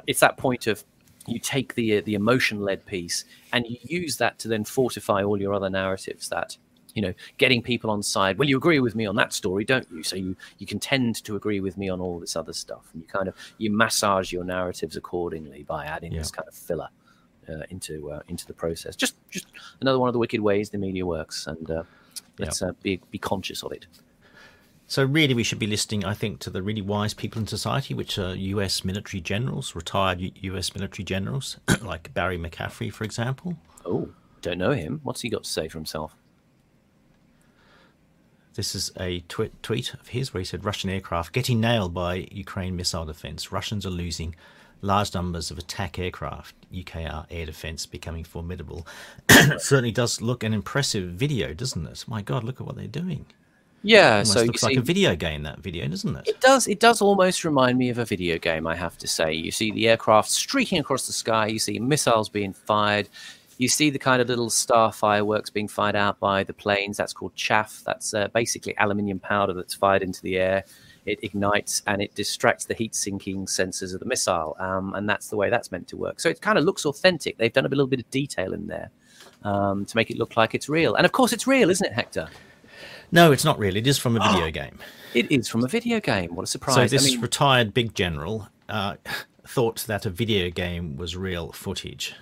[0.06, 0.84] it's that point of
[1.26, 5.22] you take the uh, the emotion led piece and you use that to then fortify
[5.22, 6.56] all your other narratives that
[6.95, 8.39] you know getting people on side.
[8.39, 10.03] Well you agree with me on that story don't you?
[10.03, 12.89] So you you can tend to agree with me on all this other stuff.
[12.93, 16.89] And you kind of you massage your narratives accordingly by adding this kind of filler
[17.49, 18.97] uh, into uh, into the process.
[18.97, 19.47] Just just
[19.81, 21.83] another one of the wicked ways the media works and uh,
[22.39, 23.87] let's uh, be be conscious of it.
[24.87, 27.95] So really, we should be listening, I think, to the really wise people in society,
[27.95, 28.85] which are U.S.
[28.85, 30.75] military generals, retired U- U.S.
[30.75, 33.57] military generals, like Barry McCaffrey, for example.
[33.87, 34.11] oh
[34.43, 35.01] don't know him.
[35.03, 36.15] What's he got to say for himself
[38.55, 42.76] This is a tweet of his where he said Russian aircraft getting nailed by Ukraine
[42.76, 43.51] missile defense.
[43.51, 44.36] Russians are losing
[44.81, 46.55] large numbers of attack aircraft.
[46.72, 48.86] UKR air defense becoming formidable.
[49.28, 52.05] it certainly does look an impressive video, doesn't it?
[52.06, 53.26] My God, look at what they're doing.
[53.82, 55.43] yeah Almost so looks like a video game.
[55.43, 56.28] That video, doesn't it?
[56.28, 56.68] It does.
[56.68, 58.68] It does almost remind me of a video game.
[58.68, 59.32] I have to say.
[59.32, 61.48] You see the aircraft streaking across the sky.
[61.48, 63.09] You see missiles being fired.
[63.59, 66.97] You see the kind of little star fireworks being fired out by the planes.
[66.97, 67.82] That's called chaff.
[67.86, 70.64] That's uh, basically aluminium powder that's fired into the air.
[71.06, 74.56] It ignites and it distracts the heat sinking sensors of the missile.
[74.59, 76.18] Um, and that's the way that's meant to work.
[76.18, 77.36] So it kind of looks authentic.
[77.36, 78.90] They've done a little bit of detail in there
[79.43, 80.94] um, to make it look like it's real.
[80.94, 82.28] And of course, it's real, isn't it, Hector?
[83.12, 83.76] No, it's not real.
[83.76, 84.78] It is from a video game.
[85.14, 86.35] It is from a video game.
[86.35, 86.74] What a surprise.
[86.74, 88.97] So this I mean, retired big general uh,
[89.47, 92.14] thought that a video game was real footage.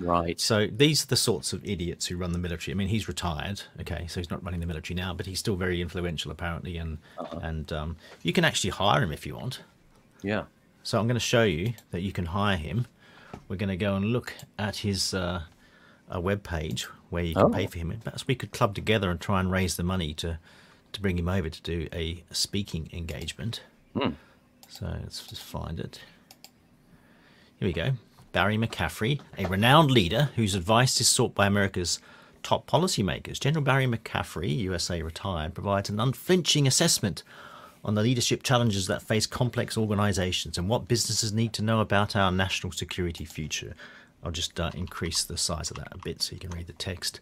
[0.00, 0.40] Right.
[0.40, 2.74] So these are the sorts of idiots who run the military.
[2.74, 5.56] I mean, he's retired, okay, so he's not running the military now, but he's still
[5.56, 7.38] very influential apparently, and Uh-huh.
[7.42, 9.60] and um, you can actually hire him if you want.
[10.22, 10.44] Yeah.
[10.82, 12.86] So I'm going to show you that you can hire him.
[13.48, 15.42] We're going to go and look at his uh,
[16.08, 17.50] a web page where you can Oh.
[17.50, 17.92] pay for him.
[18.02, 20.38] Perhaps we could club together and try and raise the money to
[20.92, 23.62] to bring him over to do a speaking engagement.
[23.96, 24.10] Hmm.
[24.68, 26.00] So let's just find it.
[27.60, 27.92] Here we go.
[28.32, 31.98] Barry McCaffrey, a renowned leader whose advice is sought by America's
[32.42, 33.40] top policymakers.
[33.40, 37.22] General Barry McCaffrey, USA retired, provides an unflinching assessment
[37.84, 42.14] on the leadership challenges that face complex organizations and what businesses need to know about
[42.14, 43.74] our national security future.
[44.22, 46.74] I'll just uh, increase the size of that a bit so you can read the
[46.74, 47.20] text.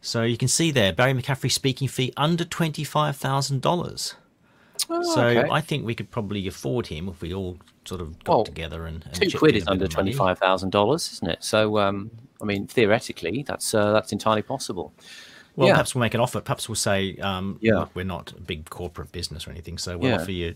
[0.00, 4.14] So you can see there, Barry McCaffrey speaking fee under $25,000.
[4.90, 5.50] Oh, so okay.
[5.50, 7.58] I think we could probably afford him if we all
[7.88, 11.10] sort of got Well, together and, and Two quid is under twenty five thousand dollars,
[11.14, 11.42] isn't it?
[11.42, 12.10] So, um,
[12.40, 14.92] I mean, theoretically, that's uh, that's entirely possible.
[15.56, 15.74] Well, yeah.
[15.74, 16.40] perhaps we'll make an offer.
[16.40, 17.86] Perhaps we'll say, um, Yeah.
[17.94, 20.20] we're not a big corporate business or anything, so we'll Yeah.
[20.20, 20.54] offer you,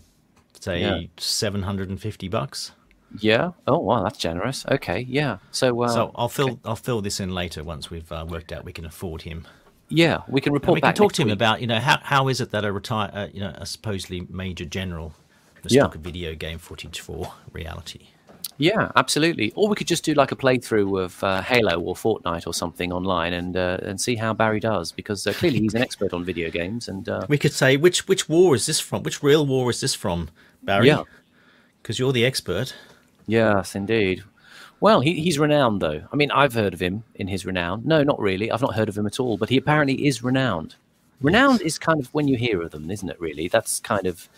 [0.59, 1.01] say, Yeah.
[1.17, 2.71] seven hundred and fifty bucks.
[3.19, 3.51] Yeah.
[3.67, 4.65] Oh, wow, that's generous.
[4.71, 5.05] Okay.
[5.09, 5.37] Yeah.
[5.51, 8.63] So, uh, so I'll fill I'll fill this in later once we've uh, worked out
[8.65, 9.45] we can afford him.
[9.89, 11.35] yeah, we can And report we can talk to him week.
[11.35, 14.25] about you know how how is it that a retire uh, you know a supposedly
[14.29, 15.13] major general
[15.71, 15.85] Yeah.
[15.93, 18.07] a video game footage for reality.
[18.57, 19.51] Yeah, absolutely.
[19.55, 22.91] Or we could just do like a playthrough of uh, Halo or Fortnite or something
[22.91, 26.23] online and uh, and see how Barry does because uh, clearly he's an expert on
[26.23, 29.01] video games and uh, We could say which which war is this from?
[29.03, 30.29] Which real war is this from,
[30.61, 30.87] Barry?
[30.87, 31.03] Yeah.
[31.81, 32.75] because you're the expert.
[33.25, 34.23] Yes, indeed.
[34.79, 36.03] Well, he, he's renowned, though.
[36.11, 37.83] I mean, I've heard of him in his renown.
[37.85, 38.51] No, not really.
[38.51, 40.75] I've not heard of him at all, but he apparently is renowned.
[41.23, 43.19] Renowned is kind of when you hear of them, isn't it?
[43.19, 44.29] Really, that's kind of,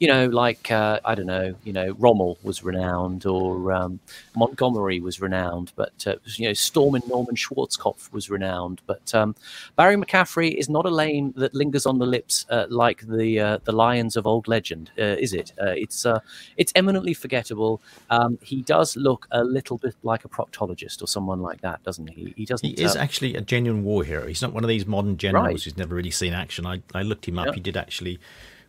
[0.00, 4.00] you know, like uh, I don't know, you know, Rommel was renowned, or um,
[4.36, 8.80] Montgomery was renowned, but uh, you know, Stormin Norman Schwarzkopf was renowned.
[8.86, 9.36] But um,
[9.76, 13.58] Barry McCaffrey is not a name that lingers on the lips uh, like the uh,
[13.64, 15.52] the lions of old legend, uh, is it?
[15.62, 16.18] Uh, it's uh,
[16.56, 17.80] it's eminently forgettable.
[18.10, 22.08] Um, he does look a little bit like a proctologist or someone like that, doesn't
[22.08, 22.34] he?
[22.36, 22.68] He doesn't.
[22.68, 24.26] He is uh, actually a genuine war hero.
[24.26, 25.62] He's not one of these modern generals Right.
[25.62, 26.66] who's never really seen action.
[26.66, 27.46] I, I looked him up.
[27.46, 27.52] Yeah.
[27.54, 28.18] He did actually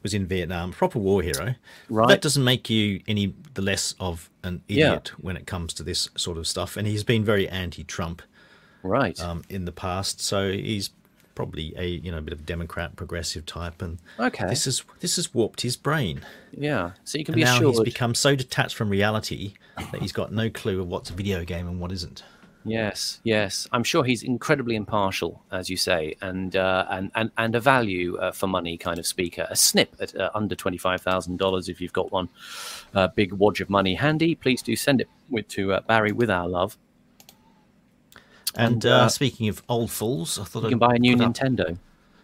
[0.01, 1.55] was in Vietnam, proper war hero.
[1.89, 2.09] Right.
[2.09, 4.87] That doesn't make you any the less of an Yeah.
[4.87, 6.75] idiot when it comes to this sort of stuff.
[6.75, 8.21] And he's been very anti-Trump
[8.83, 9.17] right.
[9.21, 10.89] um, in the past, so he's
[11.35, 13.81] probably a you know a bit of a Democrat progressive type.
[13.81, 14.47] And Okay.
[14.49, 16.21] this is this has warped his brain.
[16.51, 16.91] yeah.
[17.05, 17.75] So you can And be now assured.
[17.75, 21.43] he's become so detached from reality that he's got no clue of what's a video
[21.45, 22.23] game and what isn't.
[22.65, 23.67] Yes, yes.
[23.73, 28.15] I'm sure he's incredibly impartial, as you say, and uh, and, and and a value
[28.17, 29.45] uh, for money kind of speaker.
[29.49, 31.67] A snip at uh, under twenty five thousand dollars.
[31.67, 32.29] If you've got one
[32.95, 36.29] uh, big wad of money handy, please do send it with to uh, Barry with
[36.29, 36.77] our love.
[38.55, 40.99] And, And, uh, uh, speaking of old fools, I thought You I'd can buy a
[40.99, 41.77] new put up- Nintendo.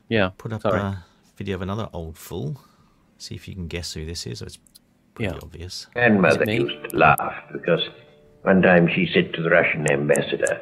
[0.09, 0.79] Yeah, Put up Sorry.
[0.79, 1.03] a
[1.37, 2.61] video of another old fool.
[3.17, 4.41] See if you can guess who this is.
[4.41, 4.57] It's
[5.15, 5.39] pretty Yeah.
[5.41, 5.87] obvious.
[5.93, 6.57] Grandmother me?
[6.61, 7.81] used to laugh because
[8.43, 10.61] one time she said to the Russian ambassador,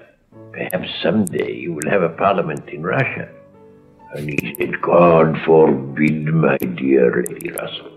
[0.52, 3.30] Perhaps someday you will have a parliament in Russia.
[4.16, 7.91] And he said, God forbid, my dear Lady Russell.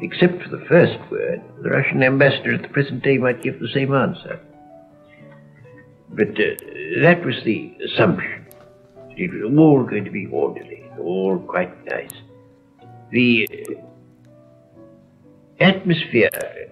[0.00, 3.68] Except for the first word, the Russian ambassador at the present day might give the
[3.72, 4.40] same answer.
[6.10, 6.56] But uh,
[7.02, 8.46] that was the assumption.
[9.16, 12.12] It was all going to be orderly, all quite nice.
[13.10, 13.74] The uh,
[15.60, 16.65] atmosphere,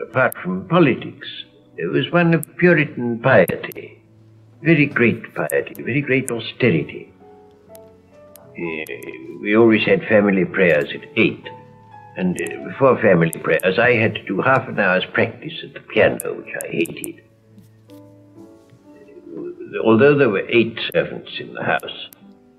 [0.00, 1.28] apart from politics,
[1.76, 4.02] it was one of Puritan piety,
[4.62, 7.12] very great piety, very great austerity.
[7.70, 8.84] Uh,
[9.40, 11.48] we always had family prayers at eight,
[12.16, 15.80] and uh, before family prayers, I had to do half an hour's practice at the
[15.80, 17.22] piano, which I hated.
[17.90, 22.08] Uh, Although there were eight servants in the house,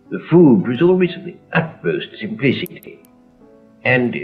[0.09, 3.03] the food was always of the utmost simplicity.
[3.83, 4.15] And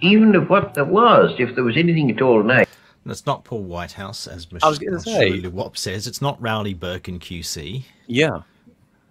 [0.00, 2.66] even of what there was, if there was anything at all nice,
[3.04, 5.30] That's not Paul Whitehouse, as I was gonna say.
[5.30, 6.06] Shirley Wop says.
[6.06, 7.84] It's not Rowley Birkin QC.
[8.06, 8.42] yeah.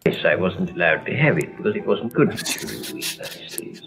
[0.05, 3.81] Yes, I wasn't allowed to have it because it wasn't good for children to eat.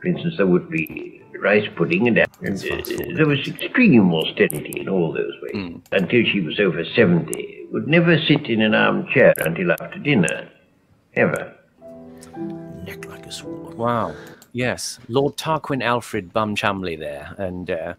[0.00, 4.88] For instance, there would be rice pudding and, and uh, there was extreme austerity in
[4.88, 9.72] all those ways until she was over 70, would never sit in an armchair until
[9.72, 10.48] after dinner.
[11.14, 11.54] Ever.
[12.86, 13.74] Neck like a sword.
[13.74, 14.14] Wow.
[14.56, 17.94] Yes, Lord Tarquin Alfred Bum Chumley there, and uh,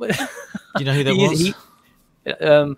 [0.00, 0.08] Do
[0.80, 1.40] you know who that he- was?
[1.40, 1.54] he-
[2.40, 2.76] um,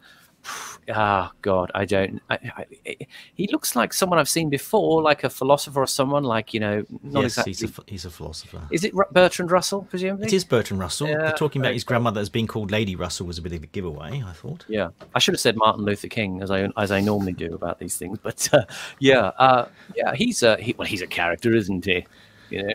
[0.90, 2.20] ah, God, I don't.
[2.28, 2.96] I, I,
[3.32, 6.84] he looks like someone I've seen before, like a philosopher or someone like you know,
[7.02, 7.52] not yes, exactly.
[7.52, 8.60] he's a, he's a philosopher.
[8.70, 10.26] Is it Bertrand Russell, presumably?
[10.26, 11.08] It is Bertrand Russell.
[11.08, 13.66] Yeah, Talking about his grandmother as being called Lady Russell was a bit of a
[13.66, 14.66] giveaway, I thought.
[14.68, 17.78] Yeah, I should have said Martin Luther King as I as I normally do about
[17.78, 18.64] these things, but uh,
[18.98, 22.04] yeah, uh, yeah, he's a he, well, he's a character, isn't he?
[22.52, 22.72] You know,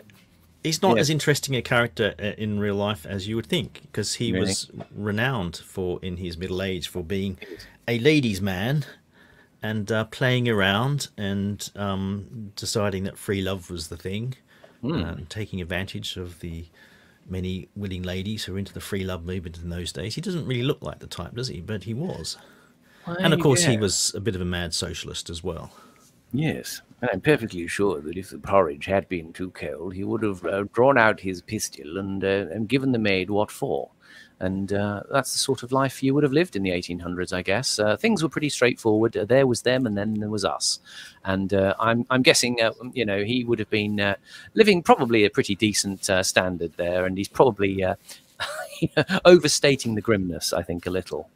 [0.64, 1.00] He's not Yeah.
[1.02, 4.46] as interesting a character uh, in real life as you would think, because he Really?
[4.46, 7.38] was renowned for, in his middle age, for being
[7.86, 8.84] a ladies' man
[9.62, 14.34] and uh, playing around and um, deciding that free love was the thing,
[14.82, 14.94] Hmm.
[14.94, 16.66] and taking advantage of the
[17.28, 20.14] many willing ladies who were into the free love movement in those days.
[20.16, 21.60] He doesn't really look like the type, does he?
[21.60, 22.36] But he was.
[23.06, 25.72] and of course, he was a bit of a mad socialist as well.
[26.32, 30.22] Yes, and I'm perfectly sure that if the porridge had been too cold, he would
[30.22, 33.90] have uh, drawn out his pistol and uh, and given the maid what for.
[34.40, 37.42] And uh, that's the sort of life you would have lived in the 1800s, I
[37.42, 37.80] guess.
[37.80, 39.16] Uh, things were pretty straightforward.
[39.16, 40.78] Uh, there was them, and then there was us.
[41.24, 44.14] And uh, I'm I'm guessing, uh, you know, he would have been
[44.54, 47.84] living probably a pretty decent standard there, and he's probably
[49.24, 50.52] overstating the grimness.
[50.52, 51.28] I think a little,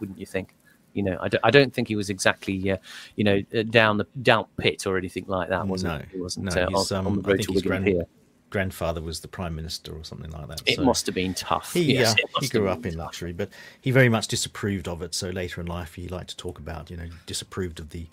[0.00, 0.54] wouldn't you think?
[0.96, 2.78] You know, I don't, think he was exactly, uh,
[3.16, 5.68] you know, uh, down the down pit or anything like that.
[5.68, 6.06] Was no, it?
[6.10, 7.84] He wasn't no, uh, his, on, um, on the I road think to Wigan grand-
[7.84, 8.06] Pier.
[8.48, 10.62] grandfather was the prime minister or something like that.
[10.64, 11.74] It so- must have been tough.
[11.74, 13.00] He, yes, uh, he grew up in tough.
[13.06, 13.50] luxury, but
[13.80, 15.14] he very much disapproved of it.
[15.14, 18.06] So later in life, he liked to talk about, you know, disapproved of the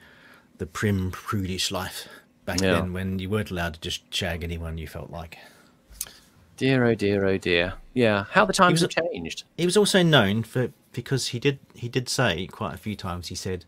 [0.57, 2.07] the prim, prudish life
[2.45, 2.73] back Yeah.
[2.73, 5.37] then when you weren't allowed to just shag anyone you felt like.
[6.63, 7.73] Dear, oh dear, oh dear.
[7.93, 9.43] Yeah, how the times was have changed.
[9.57, 13.27] He was also known for because he did he did say quite a few times.
[13.27, 13.65] He said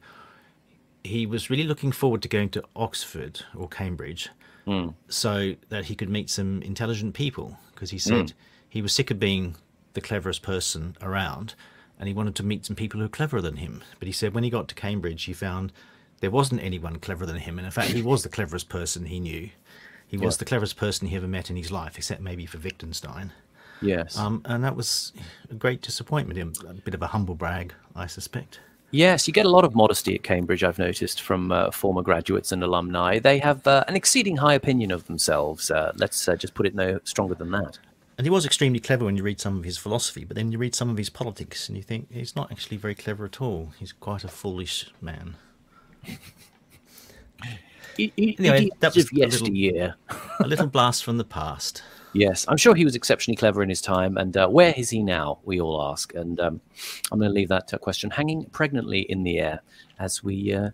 [1.03, 4.29] he was really looking forward to going to Oxford or Cambridge,
[4.63, 4.91] Hmm.
[5.09, 7.57] so that he could meet some intelligent people.
[7.73, 8.31] Because he said
[8.69, 9.57] he was sick of being
[9.91, 11.53] the cleverest person around,
[11.99, 13.83] and he wanted to meet some people who were cleverer than him.
[13.99, 15.73] But he said when he got to Cambridge, he found
[16.21, 19.19] there wasn't anyone cleverer than him, and in fact, he was the cleverest person he
[19.19, 19.49] knew.
[20.19, 20.39] He was Yeah.
[20.39, 23.33] the cleverest person he ever met in his life, except maybe for Wittgenstein.
[23.81, 24.17] Yes.
[24.17, 25.11] Um, and that was
[25.51, 26.57] a great disappointment.
[26.63, 28.61] A bit of a humble brag, I suspect.
[28.91, 32.53] Yes, you get a lot of modesty at Cambridge, I've noticed, from uh, former graduates
[32.53, 33.19] and alumni.
[33.19, 35.69] They have uh, an exceeding high opinion of themselves.
[35.69, 37.77] Uh, let's uh, just put it no stronger than that.
[38.17, 40.57] And he was extremely clever when you read some of his philosophy, but then you
[40.57, 43.73] read some of his politics and you think he's not actually very clever at all.
[43.77, 45.35] He's quite a foolish man.
[47.99, 49.93] Anyway, Idiots that was of a little-
[50.39, 51.83] A little blast from the past.
[52.13, 54.15] Yes, I'm sure he was exceptionally clever in his time.
[54.17, 55.39] And uh, where is he now?
[55.43, 56.13] We all ask.
[56.15, 56.61] And um,
[57.11, 59.59] I'm going to leave that uh, question hanging pregnantly in the air
[59.99, 60.69] as we uh,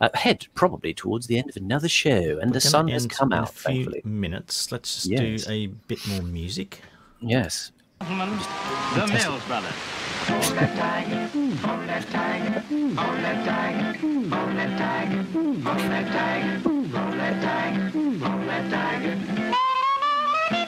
[0.00, 2.10] uh, head probably towards the end of another show.
[2.10, 4.02] And We're the gonna sun has end come in out, a few thankfully.
[4.04, 4.72] minutes.
[4.72, 5.44] Let's just Yes.
[5.44, 6.80] do a bit more music.
[7.20, 7.72] Yes.
[8.00, 9.74] The Mills Brothers
[17.26, 17.90] that tiger?
[17.90, 19.16] Where's that tiger?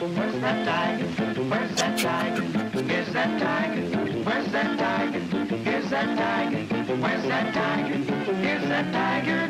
[0.05, 1.05] Where's that tiger?
[1.43, 2.43] Where's that tiger?
[2.91, 3.83] Is that tiger?
[4.23, 5.38] Where's that tiger?
[5.89, 6.95] Where's that tiger.
[6.97, 7.95] Where's that tiger?
[8.35, 9.49] Here's that tiger.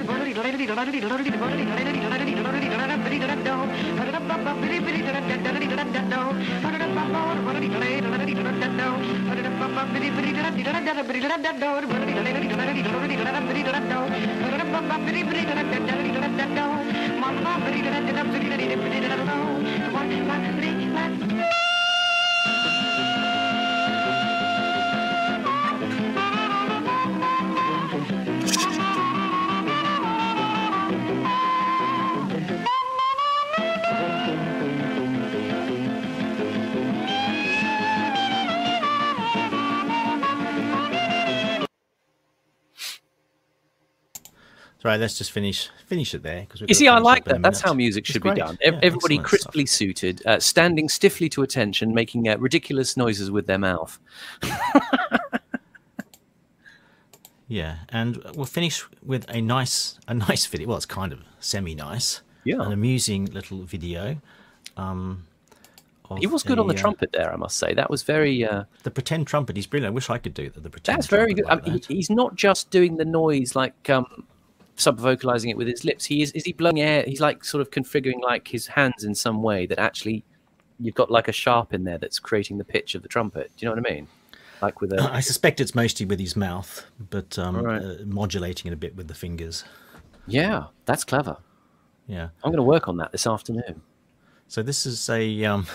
[21.01, 21.68] Thank you.
[44.89, 46.47] Right, let's just finish finish it there.
[46.49, 47.41] Cause You see, I like up in a that.
[47.43, 48.57] That's how music should be done.
[48.59, 49.23] Yeah, Everybody excellent stuff.
[49.29, 53.99] crisply suited, uh, standing stiffly to attention, making uh, ridiculous noises with their mouth.
[57.47, 60.67] Yeah, and we'll finish with a nice a nice video.
[60.69, 62.21] Well, it's kind of semi nice.
[62.43, 62.61] Yeah.
[62.61, 64.17] An amusing little video.
[64.77, 65.25] Um,
[66.19, 67.73] He was good on the uh, trumpet there, I must say.
[67.75, 68.45] That was very.
[68.45, 69.55] Uh, The pretend trumpet.
[69.55, 69.93] He's brilliant.
[69.93, 70.97] I wish I could do the, the pretend.
[70.97, 71.45] that's very good.
[71.47, 71.85] I mean, that.
[71.85, 74.25] he's not just doing the noise like um,
[74.79, 76.05] sub vocalizing it with his lips.
[76.05, 76.31] He is.
[76.31, 77.03] Is he blowing air?
[77.05, 80.23] He's like sort of configuring like his hands in some way that actually
[80.79, 83.51] you've got like a sharp in there that's creating the pitch of the trumpet.
[83.57, 84.07] Do you know what I mean?
[84.61, 85.01] like with a.
[85.13, 87.81] I suspect it's mostly with his mouth, but um, Right.
[87.81, 89.63] uh, modulating it a bit with the fingers.
[90.27, 91.37] Yeah, that's clever.
[92.07, 92.29] Yeah.
[92.43, 93.81] I'm going to work on that this afternoon.
[94.47, 95.67] So this is a um,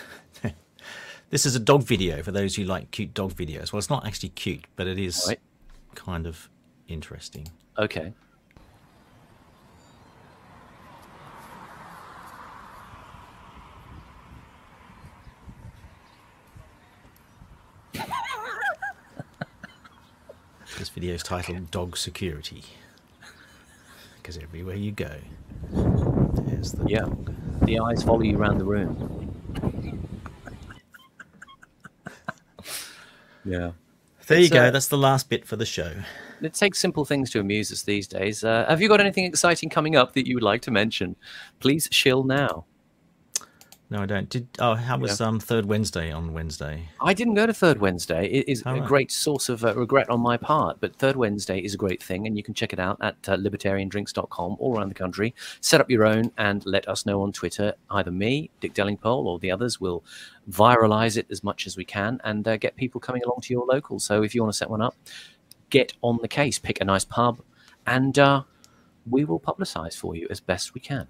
[1.30, 3.72] this is a dog video for those who like cute dog videos.
[3.72, 5.40] Well, it's not actually cute, but it is Right.
[5.94, 6.48] kind of
[6.88, 7.48] interesting.
[7.78, 8.12] Okay.
[20.78, 22.64] This video is titled "Dog Security"
[24.16, 25.16] because everywhere you go,
[25.70, 27.06] there's the Yeah.
[27.62, 29.32] The eyes follow you around the room.
[33.44, 33.70] yeah.
[34.26, 34.64] There you go.
[34.64, 35.92] uh, That's the last bit for the show.
[36.42, 38.42] It takes simple things to amuse us these days.
[38.44, 41.16] Uh, have you got anything exciting coming up that you would like to mention?
[41.60, 42.64] Please shill now.
[43.90, 44.28] No, I don't.
[44.30, 46.88] Did oh, how was um Third Wednesday on Wednesday?
[47.00, 48.26] I didn't go to Third Wednesday.
[48.26, 48.88] It is Oh, a right.
[48.88, 52.26] great source of uh, regret on my part, but Third Wednesday is a great thing,
[52.26, 55.34] and you can check it out at uh, libertariandrinks.com all around the country.
[55.60, 57.74] Set up your own and let us know on Twitter.
[57.90, 60.02] Either me, Dick Delingpole, or the others will
[60.50, 63.66] viralize it as much as we can and uh, get people coming along to your
[63.66, 64.00] local.
[64.00, 64.96] So if you want to set one up,
[65.68, 67.40] get on the case, pick a nice pub,
[67.86, 68.42] and uh,
[69.08, 71.06] we will publicise for you as best we can.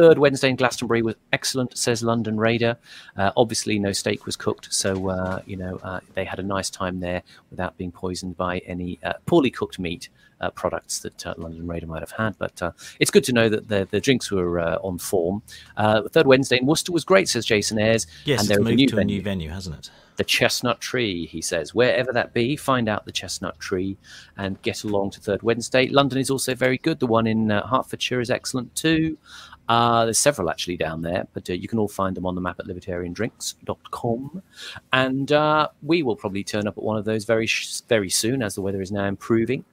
[0.00, 2.78] Third Wednesday in Glastonbury was excellent, says London Raider.
[3.18, 6.70] Uh, obviously, no steak was cooked, so uh, you know uh, they had a nice
[6.70, 10.08] time there without being poisoned by any uh, poorly cooked meat
[10.40, 12.36] uh, products that uh, London Raider might have had.
[12.38, 15.42] But uh, it's good to know that the, the drinks were uh, on form.
[15.76, 18.06] Uh, Third Wednesday in Worcester was great, says Jason Ayres.
[18.24, 19.16] Yes, and it's moved a new to venue.
[19.16, 19.90] a new venue, hasn't it?
[20.16, 21.74] The Chestnut Tree, he says.
[21.74, 23.96] Wherever that be, find out the Chestnut Tree
[24.36, 25.88] and get along to Third Wednesday.
[25.88, 27.00] London is also very good.
[27.00, 29.16] The one in uh, Hertfordshire is excellent too.
[29.70, 32.40] Uh, there's several actually down there, but uh, you can all find them on the
[32.40, 34.42] map at libertariandrinks.com.
[34.92, 37.48] And uh, we will probably turn up at one of those very,
[37.88, 39.64] very soon as the weather is now improving.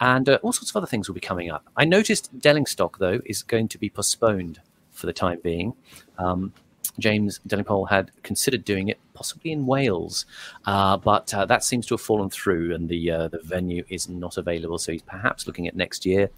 [0.00, 1.68] And uh, all sorts of other things will be coming up.
[1.76, 4.58] I noticed Delingstock, though, is going to be postponed
[4.90, 5.74] for the time being.
[6.16, 6.54] Um,
[6.98, 10.26] James Delingpole had considered doing it possibly in Wales,
[10.66, 14.08] uh, but uh, that seems to have fallen through, and the uh, the venue is
[14.08, 14.78] not available.
[14.78, 16.30] So he's perhaps looking at next year.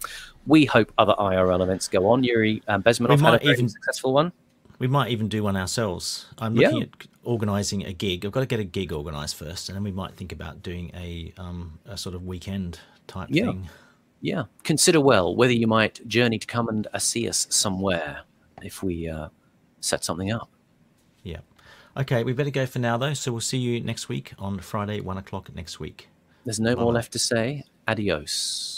[0.47, 2.23] We hope other IRL events go on.
[2.23, 4.31] Yuri um, Bezmenov had a very even- successful one.
[4.77, 6.25] We might even do one ourselves.
[6.37, 6.67] I'm Yeah.
[6.67, 6.89] looking at
[7.23, 8.25] organising a gig.
[8.25, 10.91] I've got to get a gig organised first, and then we might think about doing
[10.93, 13.45] a um, a sort of weekend type Yeah.
[13.45, 13.69] thing.
[14.21, 18.21] Yeah, consider well whether you might journey to come and uh, see us somewhere
[18.63, 19.27] if we uh,
[19.85, 20.49] set something up.
[21.23, 21.39] Yeah.
[21.97, 23.13] Okay, we better go for now though.
[23.13, 26.09] So we'll see you next week on Friday, one o'clock next week.
[26.43, 26.95] There's no more Bye-bye.
[26.95, 27.63] left to say.
[27.87, 28.74] Adios.